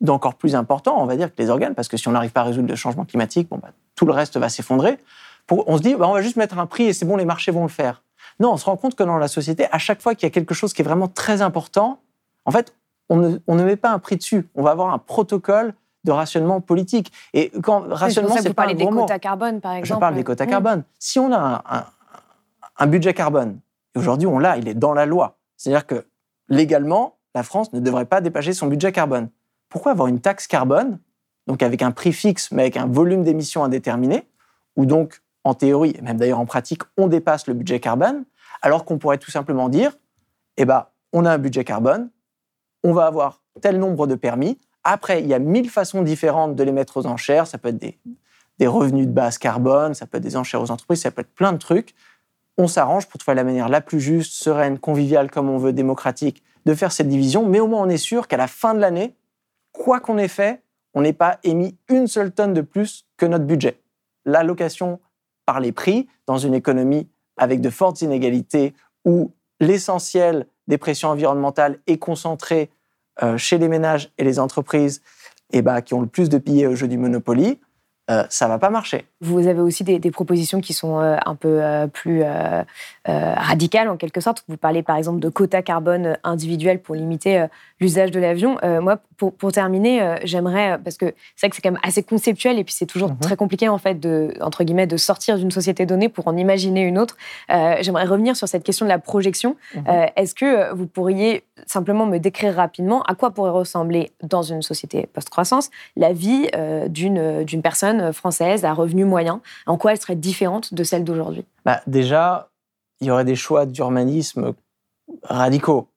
d'encore 0.00 0.34
plus 0.34 0.54
important, 0.54 1.00
on 1.00 1.06
va 1.06 1.16
dire, 1.16 1.34
que 1.34 1.40
les 1.40 1.50
organes, 1.50 1.74
parce 1.74 1.88
que 1.88 1.96
si 1.96 2.08
on 2.08 2.12
n'arrive 2.12 2.32
pas 2.32 2.40
à 2.40 2.44
résoudre 2.44 2.68
le 2.68 2.76
changement 2.76 3.04
climatique, 3.04 3.48
bon, 3.48 3.58
bah, 3.58 3.70
tout 3.94 4.06
le 4.06 4.12
reste 4.12 4.36
va 4.36 4.48
s'effondrer. 4.48 4.98
on 5.50 5.76
se 5.76 5.82
dit, 5.82 5.94
bah, 5.94 6.08
on 6.08 6.12
va 6.12 6.22
juste 6.22 6.36
mettre 6.36 6.58
un 6.58 6.66
prix 6.66 6.84
et 6.84 6.92
c'est 6.92 7.04
bon, 7.04 7.16
les 7.16 7.24
marchés 7.24 7.52
vont 7.52 7.62
le 7.62 7.68
faire. 7.68 8.02
Non, 8.38 8.52
on 8.52 8.56
se 8.56 8.64
rend 8.64 8.76
compte 8.76 8.94
que 8.94 9.02
dans 9.02 9.18
la 9.18 9.28
société, 9.28 9.66
à 9.70 9.78
chaque 9.78 10.00
fois 10.00 10.14
qu'il 10.14 10.24
y 10.24 10.26
a 10.26 10.30
quelque 10.30 10.54
chose 10.54 10.72
qui 10.72 10.82
est 10.82 10.84
vraiment 10.84 11.08
très 11.08 11.42
important, 11.42 12.00
en 12.46 12.50
fait, 12.50 12.74
on 13.08 13.16
ne, 13.18 13.64
met 13.64 13.76
pas 13.76 13.90
un 13.90 13.98
prix 13.98 14.16
dessus. 14.16 14.48
On 14.54 14.62
va 14.62 14.70
avoir 14.70 14.92
un 14.92 14.98
protocole 14.98 15.74
de 16.04 16.12
rationnement 16.12 16.60
politique. 16.60 17.12
Et 17.34 17.50
quand 17.62 17.84
rationnement, 17.88 18.36
c'est 18.40 18.54
pas 18.54 18.68
un 18.68 18.74
des 18.74 18.86
quotas 18.86 19.18
carbone, 19.18 19.60
par 19.60 19.72
exemple. 19.72 19.96
Je 19.96 20.00
parle 20.00 20.14
des 20.14 20.24
quotas 20.24 20.46
carbone. 20.46 20.84
Si 20.98 21.18
on 21.18 21.32
a 21.32 21.62
un, 21.68 21.84
un 22.78 22.86
budget 22.86 23.12
carbone, 23.12 23.58
et 23.94 23.98
aujourd'hui 23.98 24.26
on 24.26 24.38
l'a, 24.38 24.56
il 24.56 24.68
est 24.68 24.74
dans 24.74 24.94
la 24.94 25.06
loi. 25.06 25.36
C'est-à-dire 25.56 25.86
que 25.86 26.06
légalement, 26.48 27.16
la 27.34 27.42
France 27.42 27.72
ne 27.72 27.80
devrait 27.80 28.06
pas 28.06 28.20
dépasser 28.20 28.52
son 28.52 28.68
budget 28.68 28.92
carbone 28.92 29.28
pourquoi 29.70 29.92
avoir 29.92 30.08
une 30.08 30.20
taxe 30.20 30.46
carbone, 30.46 30.98
donc 31.46 31.62
avec 31.62 31.80
un 31.80 31.90
prix 31.90 32.12
fixe, 32.12 32.50
mais 32.50 32.62
avec 32.62 32.76
un 32.76 32.86
volume 32.86 33.22
d'émissions 33.24 33.64
indéterminé, 33.64 34.28
où 34.76 34.84
donc, 34.84 35.22
en 35.44 35.54
théorie, 35.54 35.94
et 35.96 36.02
même 36.02 36.18
d'ailleurs 36.18 36.40
en 36.40 36.46
pratique, 36.46 36.82
on 36.98 37.06
dépasse 37.06 37.46
le 37.46 37.54
budget 37.54 37.80
carbone, 37.80 38.24
alors 38.60 38.84
qu'on 38.84 38.98
pourrait 38.98 39.18
tout 39.18 39.30
simplement 39.30 39.70
dire, 39.70 39.96
eh 40.58 40.66
ben, 40.66 40.86
on 41.12 41.24
a 41.24 41.32
un 41.32 41.38
budget 41.38 41.64
carbone, 41.64 42.10
on 42.84 42.92
va 42.92 43.06
avoir 43.06 43.42
tel 43.60 43.78
nombre 43.78 44.06
de 44.06 44.14
permis. 44.14 44.58
Après, 44.84 45.22
il 45.22 45.26
y 45.26 45.34
a 45.34 45.38
mille 45.38 45.70
façons 45.70 46.02
différentes 46.02 46.56
de 46.56 46.62
les 46.62 46.72
mettre 46.72 46.96
aux 46.96 47.06
enchères. 47.06 47.46
Ça 47.46 47.58
peut 47.58 47.68
être 47.68 47.78
des, 47.78 47.98
des 48.58 48.66
revenus 48.66 49.06
de 49.06 49.12
base 49.12 49.38
carbone, 49.38 49.94
ça 49.94 50.06
peut 50.06 50.18
être 50.18 50.22
des 50.22 50.36
enchères 50.36 50.62
aux 50.62 50.70
entreprises, 50.70 51.02
ça 51.02 51.10
peut 51.10 51.20
être 51.22 51.34
plein 51.34 51.52
de 51.52 51.58
trucs. 51.58 51.94
On 52.58 52.68
s'arrange 52.68 53.08
pour 53.08 53.18
trouver 53.18 53.34
la 53.34 53.44
manière 53.44 53.68
la 53.68 53.80
plus 53.80 54.00
juste, 54.00 54.32
sereine, 54.32 54.78
conviviale, 54.78 55.30
comme 55.30 55.48
on 55.48 55.58
veut, 55.58 55.72
démocratique, 55.72 56.42
de 56.66 56.74
faire 56.74 56.92
cette 56.92 57.08
division. 57.08 57.46
Mais 57.46 57.60
au 57.60 57.66
moins, 57.66 57.82
on 57.82 57.88
est 57.88 57.96
sûr 57.96 58.28
qu'à 58.28 58.36
la 58.36 58.46
fin 58.46 58.74
de 58.74 58.80
l'année, 58.80 59.14
quoi 59.72 60.00
qu'on 60.00 60.18
ait 60.18 60.28
fait, 60.28 60.62
on 60.94 61.02
n'ait 61.02 61.12
pas 61.12 61.38
émis 61.44 61.76
une 61.88 62.06
seule 62.06 62.32
tonne 62.32 62.54
de 62.54 62.60
plus 62.60 63.06
que 63.16 63.26
notre 63.26 63.44
budget. 63.44 63.80
L'allocation 64.24 65.00
par 65.46 65.60
les 65.60 65.72
prix 65.72 66.08
dans 66.26 66.38
une 66.38 66.54
économie 66.54 67.08
avec 67.36 67.60
de 67.60 67.70
fortes 67.70 68.02
inégalités 68.02 68.74
où 69.04 69.32
l'essentiel 69.60 70.46
des 70.66 70.78
pressions 70.78 71.08
environnementales 71.08 71.78
est 71.86 71.98
concentré 71.98 72.70
euh, 73.22 73.36
chez 73.36 73.58
les 73.58 73.68
ménages 73.68 74.12
et 74.18 74.24
les 74.24 74.38
entreprises 74.38 75.02
eh 75.52 75.62
ben, 75.62 75.80
qui 75.80 75.94
ont 75.94 76.00
le 76.00 76.06
plus 76.06 76.28
de 76.28 76.38
pillés 76.38 76.66
au 76.66 76.74
jeu 76.74 76.86
du 76.86 76.96
Monopoly, 76.96 77.60
euh, 78.10 78.24
ça 78.30 78.48
va 78.48 78.58
pas 78.58 78.70
marcher. 78.70 79.06
Vous 79.22 79.46
avez 79.46 79.60
aussi 79.60 79.84
des, 79.84 80.10
propositions 80.10 80.62
qui 80.62 80.72
sont 80.72 80.98
euh, 80.98 81.16
un 81.26 81.34
peu 81.34 81.62
euh, 81.62 81.86
plus 81.86 82.22
radicales 83.06 83.88
en 83.88 83.96
quelque 83.96 84.20
sorte. 84.20 84.44
Vous 84.48 84.56
parlez 84.56 84.82
par 84.82 84.96
exemple 84.96 85.20
de 85.20 85.28
quotas 85.28 85.62
carbone 85.62 86.16
individuels 86.24 86.80
pour 86.80 86.94
limiter 86.94 87.46
l'usage 87.80 88.10
de 88.10 88.20
l'avion. 88.20 88.56
moi, 88.80 88.98
pour, 89.16 89.34
pour 89.34 89.52
terminer, 89.52 90.16
j'aimerais 90.24 90.78
parce 90.82 90.96
que 90.96 91.14
c'est 91.36 91.46
vrai 91.46 91.50
que 91.50 91.56
c'est 91.56 91.62
quand 91.62 91.72
même 91.72 91.80
assez 91.82 92.02
conceptuel 92.02 92.58
et 92.58 92.64
puis 92.64 92.74
c'est 92.74 92.86
toujours 92.86 93.10
mhm. 93.10 93.18
très 93.18 93.36
compliqué 93.36 93.68
en 93.68 93.78
fait 93.78 93.98
de 93.98 94.34
entre 94.40 94.64
guillemets 94.64 94.86
de 94.86 94.96
sortir 94.96 95.38
d'une 95.38 95.50
société 95.50 95.86
donnée 95.86 96.08
pour 96.08 96.28
en 96.28 96.36
imaginer 96.36 96.82
une 96.82 96.98
autre. 96.98 97.16
j'aimerais 97.48 98.04
revenir 98.04 98.36
sur 98.36 98.48
cette 98.48 98.62
question 98.62 98.86
de 98.86 98.90
la 98.90 98.98
projection. 98.98 99.56
Mhm. 99.74 99.84
Est-ce 100.16 100.34
que 100.34 100.72
vous 100.74 100.86
pourriez 100.86 101.44
simplement 101.66 102.06
me 102.06 102.18
décrire 102.18 102.54
rapidement 102.54 103.02
à 103.02 103.14
quoi 103.14 103.30
pourrait 103.30 103.50
ressembler 103.50 104.12
dans 104.22 104.42
une 104.42 104.62
société 104.62 105.08
post-croissance 105.12 105.70
la 105.96 106.12
vie 106.12 106.48
d'une 106.88 107.44
d'une 107.44 107.62
personne 107.62 108.12
française 108.12 108.64
à 108.64 108.72
revenu 108.72 109.04
moyen 109.10 109.42
En 109.66 109.76
quoi 109.76 109.92
elle 109.92 110.00
serait 110.00 110.16
différente 110.16 110.72
de 110.72 110.82
celle 110.84 111.04
d'aujourd'hui 111.04 111.44
bah, 111.64 111.82
Déjà, 111.86 112.48
il 113.00 113.08
y 113.08 113.10
aurait 113.10 113.24
des 113.24 113.36
choix 113.36 113.66
d'urbanisme 113.66 114.54
radicaux. 115.24 115.88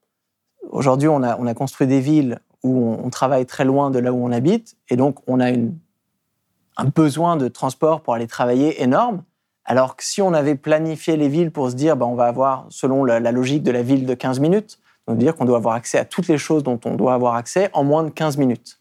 Aujourd'hui, 0.70 1.08
on 1.08 1.24
a, 1.24 1.38
on 1.38 1.46
a 1.46 1.54
construit 1.54 1.88
des 1.88 2.00
villes 2.00 2.40
où 2.64 2.98
on, 3.04 3.10
travaille 3.10 3.46
très 3.46 3.66
loin 3.66 3.92
de 3.92 4.00
là 4.00 4.14
où 4.14 4.26
on 4.26 4.32
habite, 4.32 4.78
et 4.90 4.96
donc 4.96 5.18
on 5.28 5.42
a 5.42 5.52
un 5.52 6.86
besoin 6.86 7.36
de 7.36 7.50
transport 7.50 8.02
pour 8.02 8.14
aller 8.14 8.28
travailler 8.28 8.82
énorme. 8.82 9.24
Alors 9.66 9.96
que 9.96 10.04
si 10.04 10.22
on 10.22 10.34
avait 10.34 10.56
planifié 10.56 11.18
les 11.18 11.28
villes 11.28 11.52
pour 11.52 11.70
se 11.70 11.76
dire, 11.76 11.98
bah, 11.98 12.06
on 12.06 12.16
va 12.16 12.26
avoir, 12.26 12.66
selon 12.70 13.04
la, 13.04 13.20
logique 13.32 13.64
de 13.64 13.72
la 13.72 13.82
ville 13.82 14.06
de 14.06 14.14
15 14.14 14.40
minutes, 14.40 14.80
donc 15.08 15.18
dire 15.18 15.36
qu'on 15.36 15.46
doit 15.46 15.58
avoir 15.58 15.76
accès 15.76 15.98
à 15.98 16.06
toutes 16.06 16.28
les 16.28 16.38
choses 16.38 16.64
dont 16.64 16.80
on 16.86 16.96
doit 16.96 17.14
avoir 17.14 17.36
accès 17.36 17.70
en 17.74 17.84
moins 17.84 18.04
de 18.04 18.10
15 18.10 18.38
minutes. 18.38 18.80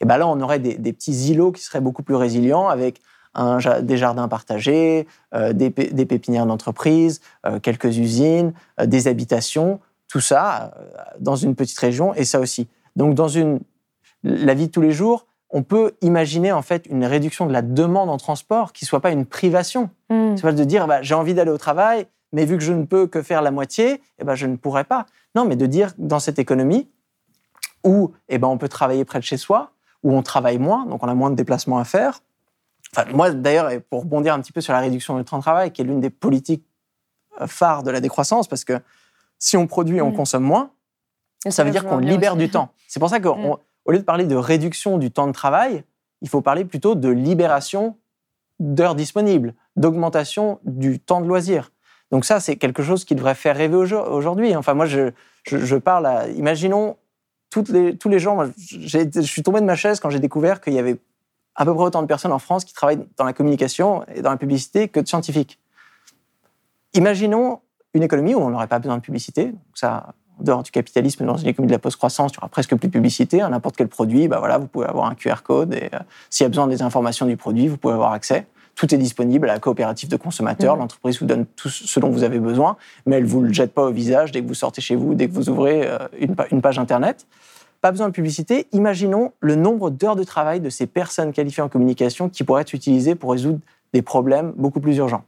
Et 0.00 0.04
ben 0.04 0.16
là, 0.16 0.26
on 0.26 0.40
aurait 0.40 0.58
des, 0.58 0.74
des 0.74 0.92
petits 0.92 1.30
îlots 1.30 1.52
qui 1.52 1.62
seraient 1.62 1.80
beaucoup 1.80 2.02
plus 2.02 2.16
résilients 2.16 2.66
avec 2.66 3.00
un, 3.34 3.58
des 3.82 3.96
jardins 3.96 4.28
partagés, 4.28 5.06
euh, 5.34 5.52
des, 5.52 5.70
pé- 5.70 5.90
des 5.92 6.06
pépinières 6.06 6.46
d'entreprise, 6.46 7.20
euh, 7.46 7.60
quelques 7.60 7.96
usines, 7.98 8.52
euh, 8.80 8.86
des 8.86 9.08
habitations, 9.08 9.80
tout 10.08 10.20
ça 10.20 10.74
dans 11.20 11.36
une 11.36 11.54
petite 11.54 11.78
région 11.78 12.12
et 12.14 12.24
ça 12.24 12.38
aussi. 12.38 12.68
Donc 12.96 13.14
dans 13.14 13.28
une, 13.28 13.60
la 14.22 14.52
vie 14.52 14.66
de 14.66 14.72
tous 14.72 14.82
les 14.82 14.92
jours, 14.92 15.26
on 15.48 15.62
peut 15.62 15.92
imaginer 16.02 16.52
en 16.52 16.62
fait 16.62 16.86
une 16.86 17.04
réduction 17.04 17.46
de 17.46 17.52
la 17.52 17.62
demande 17.62 18.10
en 18.10 18.18
transport 18.18 18.72
qui 18.72 18.84
soit 18.84 19.00
pas 19.00 19.10
une 19.10 19.24
privation. 19.24 19.88
C'est 20.36 20.42
pas 20.42 20.52
de 20.52 20.64
dire 20.64 20.86
bah, 20.86 21.00
j'ai 21.02 21.14
envie 21.14 21.32
d'aller 21.32 21.50
au 21.50 21.58
travail, 21.58 22.06
mais 22.32 22.44
vu 22.44 22.58
que 22.58 22.62
je 22.62 22.72
ne 22.74 22.84
peux 22.84 23.06
que 23.06 23.22
faire 23.22 23.40
la 23.40 23.50
moitié, 23.50 24.02
eh 24.18 24.24
ben, 24.24 24.34
je 24.34 24.46
ne 24.46 24.56
pourrai 24.56 24.84
pas. 24.84 25.06
Non, 25.34 25.46
mais 25.46 25.56
de 25.56 25.64
dire 25.66 25.92
dans 25.96 26.20
cette 26.20 26.38
économie 26.38 26.88
où 27.84 28.12
eh 28.28 28.38
ben, 28.38 28.48
on 28.48 28.58
peut 28.58 28.68
travailler 28.68 29.04
près 29.04 29.18
de 29.18 29.24
chez 29.24 29.38
soi, 29.38 29.70
où 30.02 30.12
on 30.14 30.22
travaille 30.22 30.58
moins, 30.58 30.84
donc 30.86 31.02
on 31.02 31.08
a 31.08 31.14
moins 31.14 31.30
de 31.30 31.36
déplacements 31.36 31.78
à 31.78 31.84
faire. 31.84 32.20
Enfin, 32.94 33.10
moi, 33.12 33.30
d'ailleurs, 33.30 33.70
et 33.70 33.80
pour 33.80 34.00
rebondir 34.00 34.34
un 34.34 34.40
petit 34.40 34.52
peu 34.52 34.60
sur 34.60 34.72
la 34.72 34.80
réduction 34.80 35.16
du 35.16 35.24
temps 35.24 35.38
de 35.38 35.42
travail, 35.42 35.70
qui 35.72 35.80
est 35.80 35.84
l'une 35.84 36.00
des 36.00 36.10
politiques 36.10 36.64
euh, 37.40 37.46
phares 37.46 37.82
de 37.82 37.90
la 37.90 38.00
décroissance, 38.00 38.46
parce 38.48 38.64
que 38.64 38.74
si 39.38 39.56
on 39.56 39.66
produit 39.66 39.96
et 39.98 40.02
on 40.02 40.10
Mm. 40.10 40.16
consomme 40.16 40.44
moins, 40.44 40.70
ça 41.48 41.64
veut 41.64 41.70
dire 41.70 41.84
qu'on 41.86 41.98
libère 41.98 42.36
du 42.36 42.50
temps. 42.50 42.68
C'est 42.88 43.00
pour 43.00 43.08
ça 43.08 43.18
qu'au 43.20 43.34
Mm. 43.34 43.92
lieu 43.92 43.98
de 43.98 44.04
parler 44.04 44.26
de 44.26 44.36
réduction 44.36 44.98
du 44.98 45.10
temps 45.10 45.26
de 45.26 45.32
travail, 45.32 45.84
il 46.20 46.28
faut 46.28 46.40
parler 46.42 46.64
plutôt 46.64 46.94
de 46.94 47.08
libération 47.08 47.96
d'heures 48.60 48.94
disponibles, 48.94 49.54
d'augmentation 49.76 50.60
du 50.64 51.00
temps 51.00 51.20
de 51.20 51.26
loisir. 51.26 51.72
Donc 52.10 52.24
ça, 52.26 52.40
c'est 52.40 52.56
quelque 52.56 52.82
chose 52.82 53.04
qui 53.06 53.14
devrait 53.14 53.34
faire 53.34 53.56
rêver 53.56 53.74
aujo- 53.74 54.06
aujourd'hui. 54.08 54.54
Enfin, 54.54 54.74
moi, 54.74 54.84
je, 54.86 55.10
je, 55.44 55.56
je 55.58 55.76
parle 55.76 56.04
à... 56.06 56.28
Imaginons 56.28 56.96
toutes 57.48 57.70
les, 57.70 57.96
tous 57.96 58.10
les 58.10 58.18
gens... 58.18 58.34
moi, 58.34 58.48
je 58.56 59.20
suis 59.22 59.42
tombé 59.42 59.60
de 59.60 59.64
ma 59.64 59.76
chaise 59.76 59.98
quand 59.98 60.10
j'ai 60.10 60.20
découvert 60.20 60.60
qu'il 60.60 60.74
y 60.74 60.78
avait 60.78 60.98
à 61.54 61.64
peu 61.64 61.74
près 61.74 61.84
autant 61.84 62.02
de 62.02 62.06
personnes 62.06 62.32
en 62.32 62.38
France 62.38 62.64
qui 62.64 62.74
travaillent 62.74 63.04
dans 63.16 63.24
la 63.24 63.32
communication 63.32 64.04
et 64.14 64.22
dans 64.22 64.30
la 64.30 64.36
publicité 64.36 64.88
que 64.88 65.00
de 65.00 65.06
scientifiques. 65.06 65.58
Imaginons 66.94 67.60
une 67.94 68.02
économie 68.02 68.34
où 68.34 68.40
on 68.40 68.50
n'aurait 68.50 68.66
pas 68.66 68.78
besoin 68.78 68.96
de 68.96 69.02
publicité. 69.02 69.46
Donc 69.46 69.60
ça, 69.74 70.14
en 70.38 70.42
dehors 70.42 70.62
du 70.62 70.70
capitalisme, 70.70 71.26
dans 71.26 71.36
une 71.36 71.48
économie 71.48 71.68
de 71.68 71.74
la 71.74 71.78
post-croissance, 71.78 72.32
il 72.32 72.36
y 72.36 72.38
aura 72.38 72.48
presque 72.48 72.74
plus 72.74 72.88
de 72.88 72.92
publicité. 72.92 73.42
À 73.42 73.48
n'importe 73.48 73.76
quel 73.76 73.88
produit, 73.88 74.28
bah 74.28 74.38
voilà, 74.38 74.58
vous 74.58 74.66
pouvez 74.66 74.86
avoir 74.86 75.06
un 75.06 75.14
QR 75.14 75.42
code 75.44 75.74
et 75.74 75.90
euh, 75.92 75.98
s'il 76.30 76.44
y 76.44 76.46
a 76.46 76.48
besoin 76.48 76.66
des 76.66 76.82
informations 76.82 77.26
du 77.26 77.36
produit, 77.36 77.68
vous 77.68 77.76
pouvez 77.76 77.94
avoir 77.94 78.12
accès. 78.12 78.46
Tout 78.74 78.94
est 78.94 78.98
disponible 78.98 79.50
à 79.50 79.52
la 79.52 79.58
coopérative 79.58 80.08
de 80.08 80.16
consommateurs. 80.16 80.74
Mhm. 80.74 80.80
L'entreprise 80.80 81.20
vous 81.20 81.26
donne 81.26 81.44
tout 81.44 81.68
ce 81.68 82.00
dont 82.00 82.08
vous 82.08 82.24
avez 82.24 82.38
besoin, 82.38 82.76
mais 83.04 83.16
elle 83.16 83.26
vous 83.26 83.42
le 83.42 83.52
jette 83.52 83.74
pas 83.74 83.84
au 83.84 83.92
visage 83.92 84.32
dès 84.32 84.40
que 84.40 84.48
vous 84.48 84.54
sortez 84.54 84.80
chez 84.80 84.96
vous, 84.96 85.14
dès 85.14 85.28
que 85.28 85.34
vous 85.34 85.50
ouvrez 85.50 85.86
euh, 85.86 85.98
une 86.50 86.62
page 86.62 86.78
Internet. 86.78 87.26
Pas 87.82 87.90
besoin 87.90 88.08
de 88.08 88.12
publicité. 88.12 88.68
Imaginons 88.72 89.32
le 89.40 89.56
nombre 89.56 89.90
d'heures 89.90 90.16
de 90.16 90.22
travail 90.22 90.60
de 90.60 90.70
ces 90.70 90.86
personnes 90.86 91.32
qualifiées 91.32 91.64
en 91.64 91.68
communication 91.68 92.28
qui 92.28 92.44
pourraient 92.44 92.62
être 92.62 92.74
utilisées 92.74 93.16
pour 93.16 93.32
résoudre 93.32 93.58
des 93.92 94.02
problèmes 94.02 94.52
beaucoup 94.56 94.80
plus 94.80 94.96
urgents. 94.96 95.24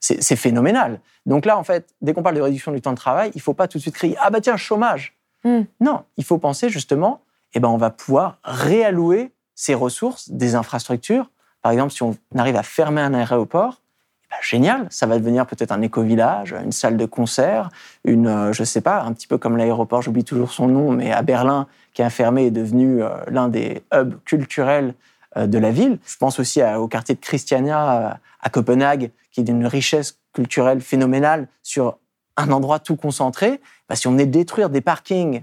C'est 0.00 0.36
phénoménal. 0.36 1.00
Donc 1.26 1.44
là, 1.44 1.58
en 1.58 1.64
fait, 1.64 1.92
dès 2.00 2.14
qu'on 2.14 2.22
parle 2.22 2.36
de 2.36 2.40
réduction 2.40 2.70
du 2.70 2.80
temps 2.80 2.92
de 2.92 2.96
travail, 2.96 3.32
il 3.34 3.38
ne 3.38 3.42
faut 3.42 3.52
pas 3.52 3.66
tout 3.66 3.78
de 3.78 3.82
suite 3.82 3.96
crier 3.96 4.16
Ah 4.20 4.30
bah 4.30 4.40
tiens, 4.40 4.56
chômage. 4.56 5.18
Mm. 5.42 5.62
Non, 5.80 6.04
il 6.16 6.24
faut 6.24 6.38
penser 6.38 6.68
justement, 6.68 7.22
eh 7.52 7.60
ben, 7.60 7.68
on 7.68 7.76
va 7.76 7.90
pouvoir 7.90 8.38
réallouer 8.44 9.32
ces 9.56 9.74
ressources 9.74 10.30
des 10.30 10.54
infrastructures. 10.54 11.28
Par 11.60 11.72
exemple, 11.72 11.92
si 11.92 12.04
on 12.04 12.16
arrive 12.36 12.54
à 12.54 12.62
fermer 12.62 13.00
un 13.00 13.12
aéroport, 13.12 13.82
ben, 14.30 14.36
génial, 14.42 14.86
ça 14.90 15.06
va 15.06 15.18
devenir 15.18 15.46
peut-être 15.46 15.72
un 15.72 15.80
éco-village, 15.80 16.54
une 16.62 16.72
salle 16.72 16.98
de 16.98 17.06
concert, 17.06 17.70
une, 18.04 18.26
euh, 18.26 18.52
je 18.52 18.62
sais 18.62 18.82
pas, 18.82 19.02
un 19.02 19.12
petit 19.14 19.26
peu 19.26 19.38
comme 19.38 19.56
l'aéroport, 19.56 20.02
j'oublie 20.02 20.24
toujours 20.24 20.52
son 20.52 20.68
nom, 20.68 20.92
mais 20.92 21.12
à 21.12 21.22
Berlin, 21.22 21.66
qui 21.94 22.02
est 22.02 22.10
fermé, 22.10 22.46
est 22.46 22.50
devenu 22.50 23.02
euh, 23.02 23.08
l'un 23.28 23.48
des 23.48 23.82
hubs 23.92 24.22
culturels 24.24 24.94
euh, 25.36 25.46
de 25.46 25.58
la 25.58 25.70
ville. 25.70 25.98
Je 26.06 26.16
pense 26.18 26.38
aussi 26.38 26.62
au 26.62 26.88
quartier 26.88 27.14
de 27.14 27.20
Christiania 27.20 28.20
à 28.40 28.50
Copenhague, 28.50 29.10
qui 29.30 29.40
est 29.40 29.44
d'une 29.44 29.66
richesse 29.66 30.18
culturelle 30.34 30.82
phénoménale 30.82 31.48
sur 31.62 31.96
un 32.36 32.50
endroit 32.50 32.80
tout 32.80 32.96
concentré. 32.96 33.60
Bah, 33.88 33.96
si 33.96 34.08
on 34.08 34.12
venait 34.12 34.26
détruire 34.26 34.68
des 34.68 34.82
parkings, 34.82 35.42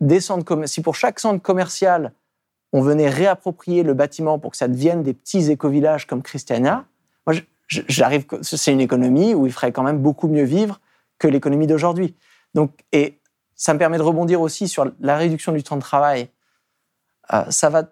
des 0.00 0.20
centres 0.20 0.66
si 0.66 0.80
pour 0.80 0.94
chaque 0.94 1.20
centre 1.20 1.42
commercial, 1.42 2.12
on 2.72 2.80
venait 2.80 3.10
réapproprier 3.10 3.82
le 3.82 3.92
bâtiment 3.92 4.38
pour 4.38 4.52
que 4.52 4.56
ça 4.56 4.68
devienne 4.68 5.02
des 5.02 5.12
petits 5.12 5.50
éco-villages 5.50 6.06
comme 6.06 6.22
Christiania, 6.22 6.86
moi, 7.26 7.34
j'arrive, 7.68 8.26
c'est 8.42 8.72
une 8.72 8.80
économie 8.80 9.34
où 9.34 9.46
il 9.46 9.52
ferait 9.52 9.72
quand 9.72 9.82
même 9.82 9.98
beaucoup 9.98 10.28
mieux 10.28 10.44
vivre 10.44 10.80
que 11.18 11.28
l'économie 11.28 11.66
d'aujourd'hui. 11.66 12.14
Donc, 12.54 12.72
et 12.92 13.20
ça 13.54 13.74
me 13.74 13.78
permet 13.78 13.98
de 13.98 14.02
rebondir 14.02 14.40
aussi 14.40 14.68
sur 14.68 14.90
la 15.00 15.16
réduction 15.16 15.52
du 15.52 15.62
temps 15.62 15.76
de 15.76 15.82
travail. 15.82 16.28
Euh, 17.32 17.44
ça 17.50 17.70
va 17.70 17.84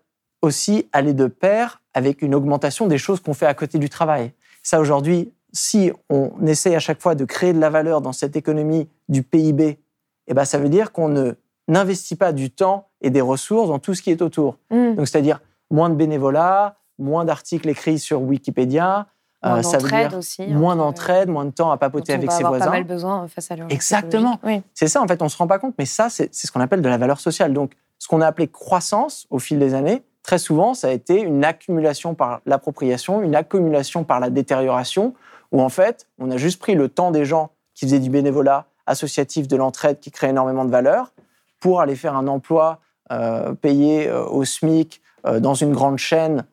aussi 0.42 0.88
aller 0.92 1.14
de 1.14 1.26
pair 1.26 1.82
avec 1.94 2.22
une 2.22 2.34
augmentation 2.34 2.86
des 2.86 2.98
choses 2.98 3.20
qu'on 3.20 3.34
fait 3.34 3.46
à 3.46 3.54
côté 3.54 3.78
du 3.78 3.88
travail. 3.88 4.32
Ça, 4.62 4.80
aujourd'hui, 4.80 5.32
si 5.52 5.92
on 6.10 6.32
essaie 6.46 6.74
à 6.74 6.80
chaque 6.80 7.00
fois 7.00 7.14
de 7.14 7.24
créer 7.24 7.52
de 7.52 7.60
la 7.60 7.70
valeur 7.70 8.00
dans 8.00 8.12
cette 8.12 8.36
économie 8.36 8.88
du 9.08 9.22
PIB, 9.22 9.78
eh 10.26 10.34
ben, 10.34 10.44
ça 10.44 10.58
veut 10.58 10.68
dire 10.68 10.92
qu'on 10.92 11.08
ne 11.08 11.32
n'investit 11.68 12.16
pas 12.16 12.32
du 12.32 12.50
temps 12.50 12.88
et 13.00 13.10
des 13.10 13.20
ressources 13.20 13.68
dans 13.68 13.78
tout 13.78 13.94
ce 13.94 14.02
qui 14.02 14.10
est 14.10 14.20
autour. 14.20 14.58
Mm. 14.70 14.94
Donc, 14.94 15.08
c'est-à-dire 15.08 15.40
moins 15.70 15.88
de 15.88 15.94
bénévolat, 15.94 16.76
moins 16.98 17.24
d'articles 17.24 17.68
écrits 17.68 17.98
sur 17.98 18.22
Wikipédia. 18.22 19.06
Moins 19.44 19.58
euh, 19.58 19.62
ça 19.62 19.76
veut 19.76 19.82
d'entraide 19.82 20.08
dire 20.08 20.18
aussi, 20.18 20.46
moins 20.46 20.74
entre- 20.74 20.84
d'entraide, 20.84 21.28
moins 21.28 21.44
de 21.44 21.50
temps 21.50 21.70
à 21.70 21.76
papoter 21.76 22.12
on 22.12 22.16
avec 22.16 22.30
va 22.30 22.32
ses 22.34 22.38
avoir 22.40 22.52
voisins. 22.52 22.64
pas 22.66 22.70
mal 22.72 22.84
besoin 22.84 23.28
face 23.28 23.50
à 23.50 23.56
l'urgence 23.56 23.72
Exactement. 23.74 24.38
Oui. 24.42 24.62
C'est 24.74 24.88
ça, 24.88 25.02
en 25.02 25.06
fait, 25.06 25.20
on 25.22 25.28
se 25.28 25.36
rend 25.36 25.46
pas 25.46 25.58
compte, 25.58 25.74
mais 25.78 25.86
ça, 25.86 26.08
c'est 26.08 26.34
ce 26.34 26.50
qu'on 26.50 26.60
appelle 26.60 26.82
de 26.82 26.88
la 26.88 26.96
valeur 26.98 27.20
sociale. 27.20 27.52
Donc, 27.52 27.72
ce 27.98 28.08
qu'on 28.08 28.20
a 28.20 28.26
appelé 28.26 28.48
croissance 28.48 29.26
au 29.30 29.38
fil 29.38 29.58
des 29.58 29.74
années, 29.74 30.02
très 30.22 30.38
souvent, 30.38 30.74
ça 30.74 30.88
a 30.88 30.90
été 30.90 31.20
une 31.20 31.44
accumulation 31.44 32.14
par 32.14 32.40
l'appropriation, 32.46 33.22
une 33.22 33.34
accumulation 33.36 34.04
par 34.04 34.20
la 34.20 34.30
détérioration, 34.30 35.14
où 35.52 35.60
en 35.62 35.68
fait, 35.68 36.06
on 36.18 36.30
a 36.30 36.36
juste 36.36 36.58
pris 36.60 36.74
le 36.74 36.88
temps 36.88 37.10
des 37.10 37.24
gens 37.24 37.50
qui 37.74 37.84
faisaient 37.86 38.00
du 38.00 38.10
bénévolat 38.10 38.66
associatif, 38.86 39.48
de 39.48 39.56
l'entraide, 39.56 40.00
qui 40.00 40.10
crée 40.10 40.28
énormément 40.28 40.64
de 40.64 40.70
valeur, 40.70 41.12
pour 41.60 41.80
aller 41.80 41.96
faire 41.96 42.16
un 42.16 42.26
emploi 42.28 42.80
euh, 43.12 43.52
payé 43.54 44.08
euh, 44.08 44.24
au 44.26 44.44
SMIC 44.44 45.00
euh, 45.26 45.40
dans 45.40 45.54
une 45.54 45.72
grande 45.72 45.98
chaîne 45.98 46.38
euh, 46.40 46.44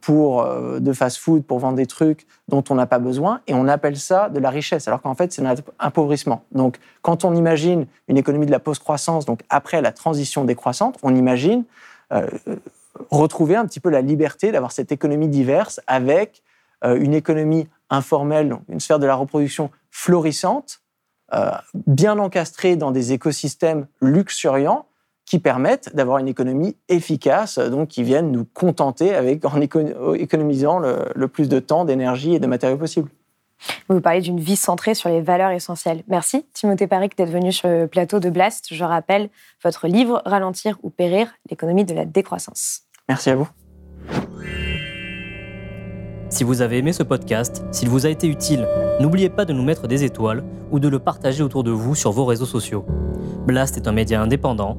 pour, 0.00 0.42
euh, 0.42 0.80
de 0.80 0.92
fast-food 0.92 1.44
pour 1.44 1.58
vendre 1.58 1.76
des 1.76 1.86
trucs 1.86 2.26
dont 2.48 2.62
on 2.68 2.74
n'a 2.74 2.86
pas 2.86 2.98
besoin, 2.98 3.40
et 3.46 3.54
on 3.54 3.66
appelle 3.68 3.96
ça 3.96 4.28
de 4.28 4.38
la 4.38 4.50
richesse, 4.50 4.86
alors 4.86 5.00
qu'en 5.00 5.14
fait, 5.14 5.32
c'est 5.32 5.44
un 5.44 5.54
appauvrissement. 5.78 6.44
Donc, 6.52 6.78
quand 7.00 7.24
on 7.24 7.34
imagine 7.34 7.86
une 8.08 8.18
économie 8.18 8.46
de 8.46 8.50
la 8.50 8.58
post-croissance, 8.58 9.24
donc 9.24 9.40
après 9.48 9.80
la 9.80 9.92
transition 9.92 10.44
décroissante, 10.44 10.98
on 11.02 11.14
imagine 11.14 11.64
euh, 12.12 12.26
retrouver 13.10 13.56
un 13.56 13.66
petit 13.66 13.80
peu 13.80 13.88
la 13.88 14.02
liberté 14.02 14.52
d'avoir 14.52 14.72
cette 14.72 14.92
économie 14.92 15.28
diverse 15.28 15.80
avec 15.86 16.42
euh, 16.84 16.96
une 16.96 17.14
économie 17.14 17.68
informelle, 17.90 18.48
donc 18.48 18.62
une 18.68 18.80
sphère 18.80 18.98
de 18.98 19.06
la 19.06 19.14
reproduction 19.14 19.70
florissante, 19.90 20.82
euh, 21.32 21.50
bien 21.86 22.18
encastrée 22.18 22.76
dans 22.76 22.90
des 22.90 23.12
écosystèmes 23.12 23.86
luxuriants 24.00 24.86
qui 25.24 25.38
permettent 25.38 25.94
d'avoir 25.94 26.18
une 26.18 26.28
économie 26.28 26.76
efficace, 26.88 27.58
donc 27.58 27.88
qui 27.88 28.02
viennent 28.02 28.30
nous 28.32 28.44
contenter 28.44 29.14
avec, 29.14 29.44
en 29.44 29.60
éco- 29.60 30.14
économisant 30.14 30.78
le, 30.78 31.06
le 31.14 31.28
plus 31.28 31.48
de 31.48 31.58
temps, 31.58 31.84
d'énergie 31.84 32.34
et 32.34 32.38
de 32.38 32.46
matériaux 32.46 32.76
possible. 32.76 33.08
Vous 33.88 34.00
parlez 34.00 34.20
d'une 34.20 34.40
vie 34.40 34.56
centrée 34.56 34.94
sur 34.94 35.08
les 35.08 35.20
valeurs 35.20 35.52
essentielles. 35.52 36.02
Merci, 36.08 36.44
Timothée 36.52 36.88
Paric, 36.88 37.16
d'être 37.16 37.30
venu 37.30 37.52
sur 37.52 37.68
le 37.68 37.86
plateau 37.86 38.18
de 38.18 38.28
Blast. 38.28 38.66
Je 38.72 38.84
rappelle 38.84 39.30
votre 39.62 39.86
livre 39.86 40.20
Ralentir 40.24 40.78
ou 40.82 40.90
périr, 40.90 41.28
l'économie 41.48 41.84
de 41.84 41.94
la 41.94 42.04
décroissance. 42.04 42.80
Merci 43.08 43.30
à 43.30 43.36
vous. 43.36 43.48
Si 46.28 46.44
vous 46.44 46.60
avez 46.62 46.78
aimé 46.78 46.92
ce 46.92 47.02
podcast, 47.02 47.62
s'il 47.70 47.88
vous 47.88 48.06
a 48.06 48.08
été 48.08 48.26
utile, 48.26 48.66
n'oubliez 49.00 49.28
pas 49.28 49.44
de 49.44 49.52
nous 49.52 49.62
mettre 49.62 49.86
des 49.86 50.02
étoiles 50.02 50.42
ou 50.72 50.80
de 50.80 50.88
le 50.88 50.98
partager 50.98 51.42
autour 51.42 51.62
de 51.62 51.70
vous 51.70 51.94
sur 51.94 52.10
vos 52.10 52.24
réseaux 52.24 52.46
sociaux. 52.46 52.84
Blast 53.46 53.76
est 53.76 53.86
un 53.86 53.92
média 53.92 54.20
indépendant, 54.20 54.78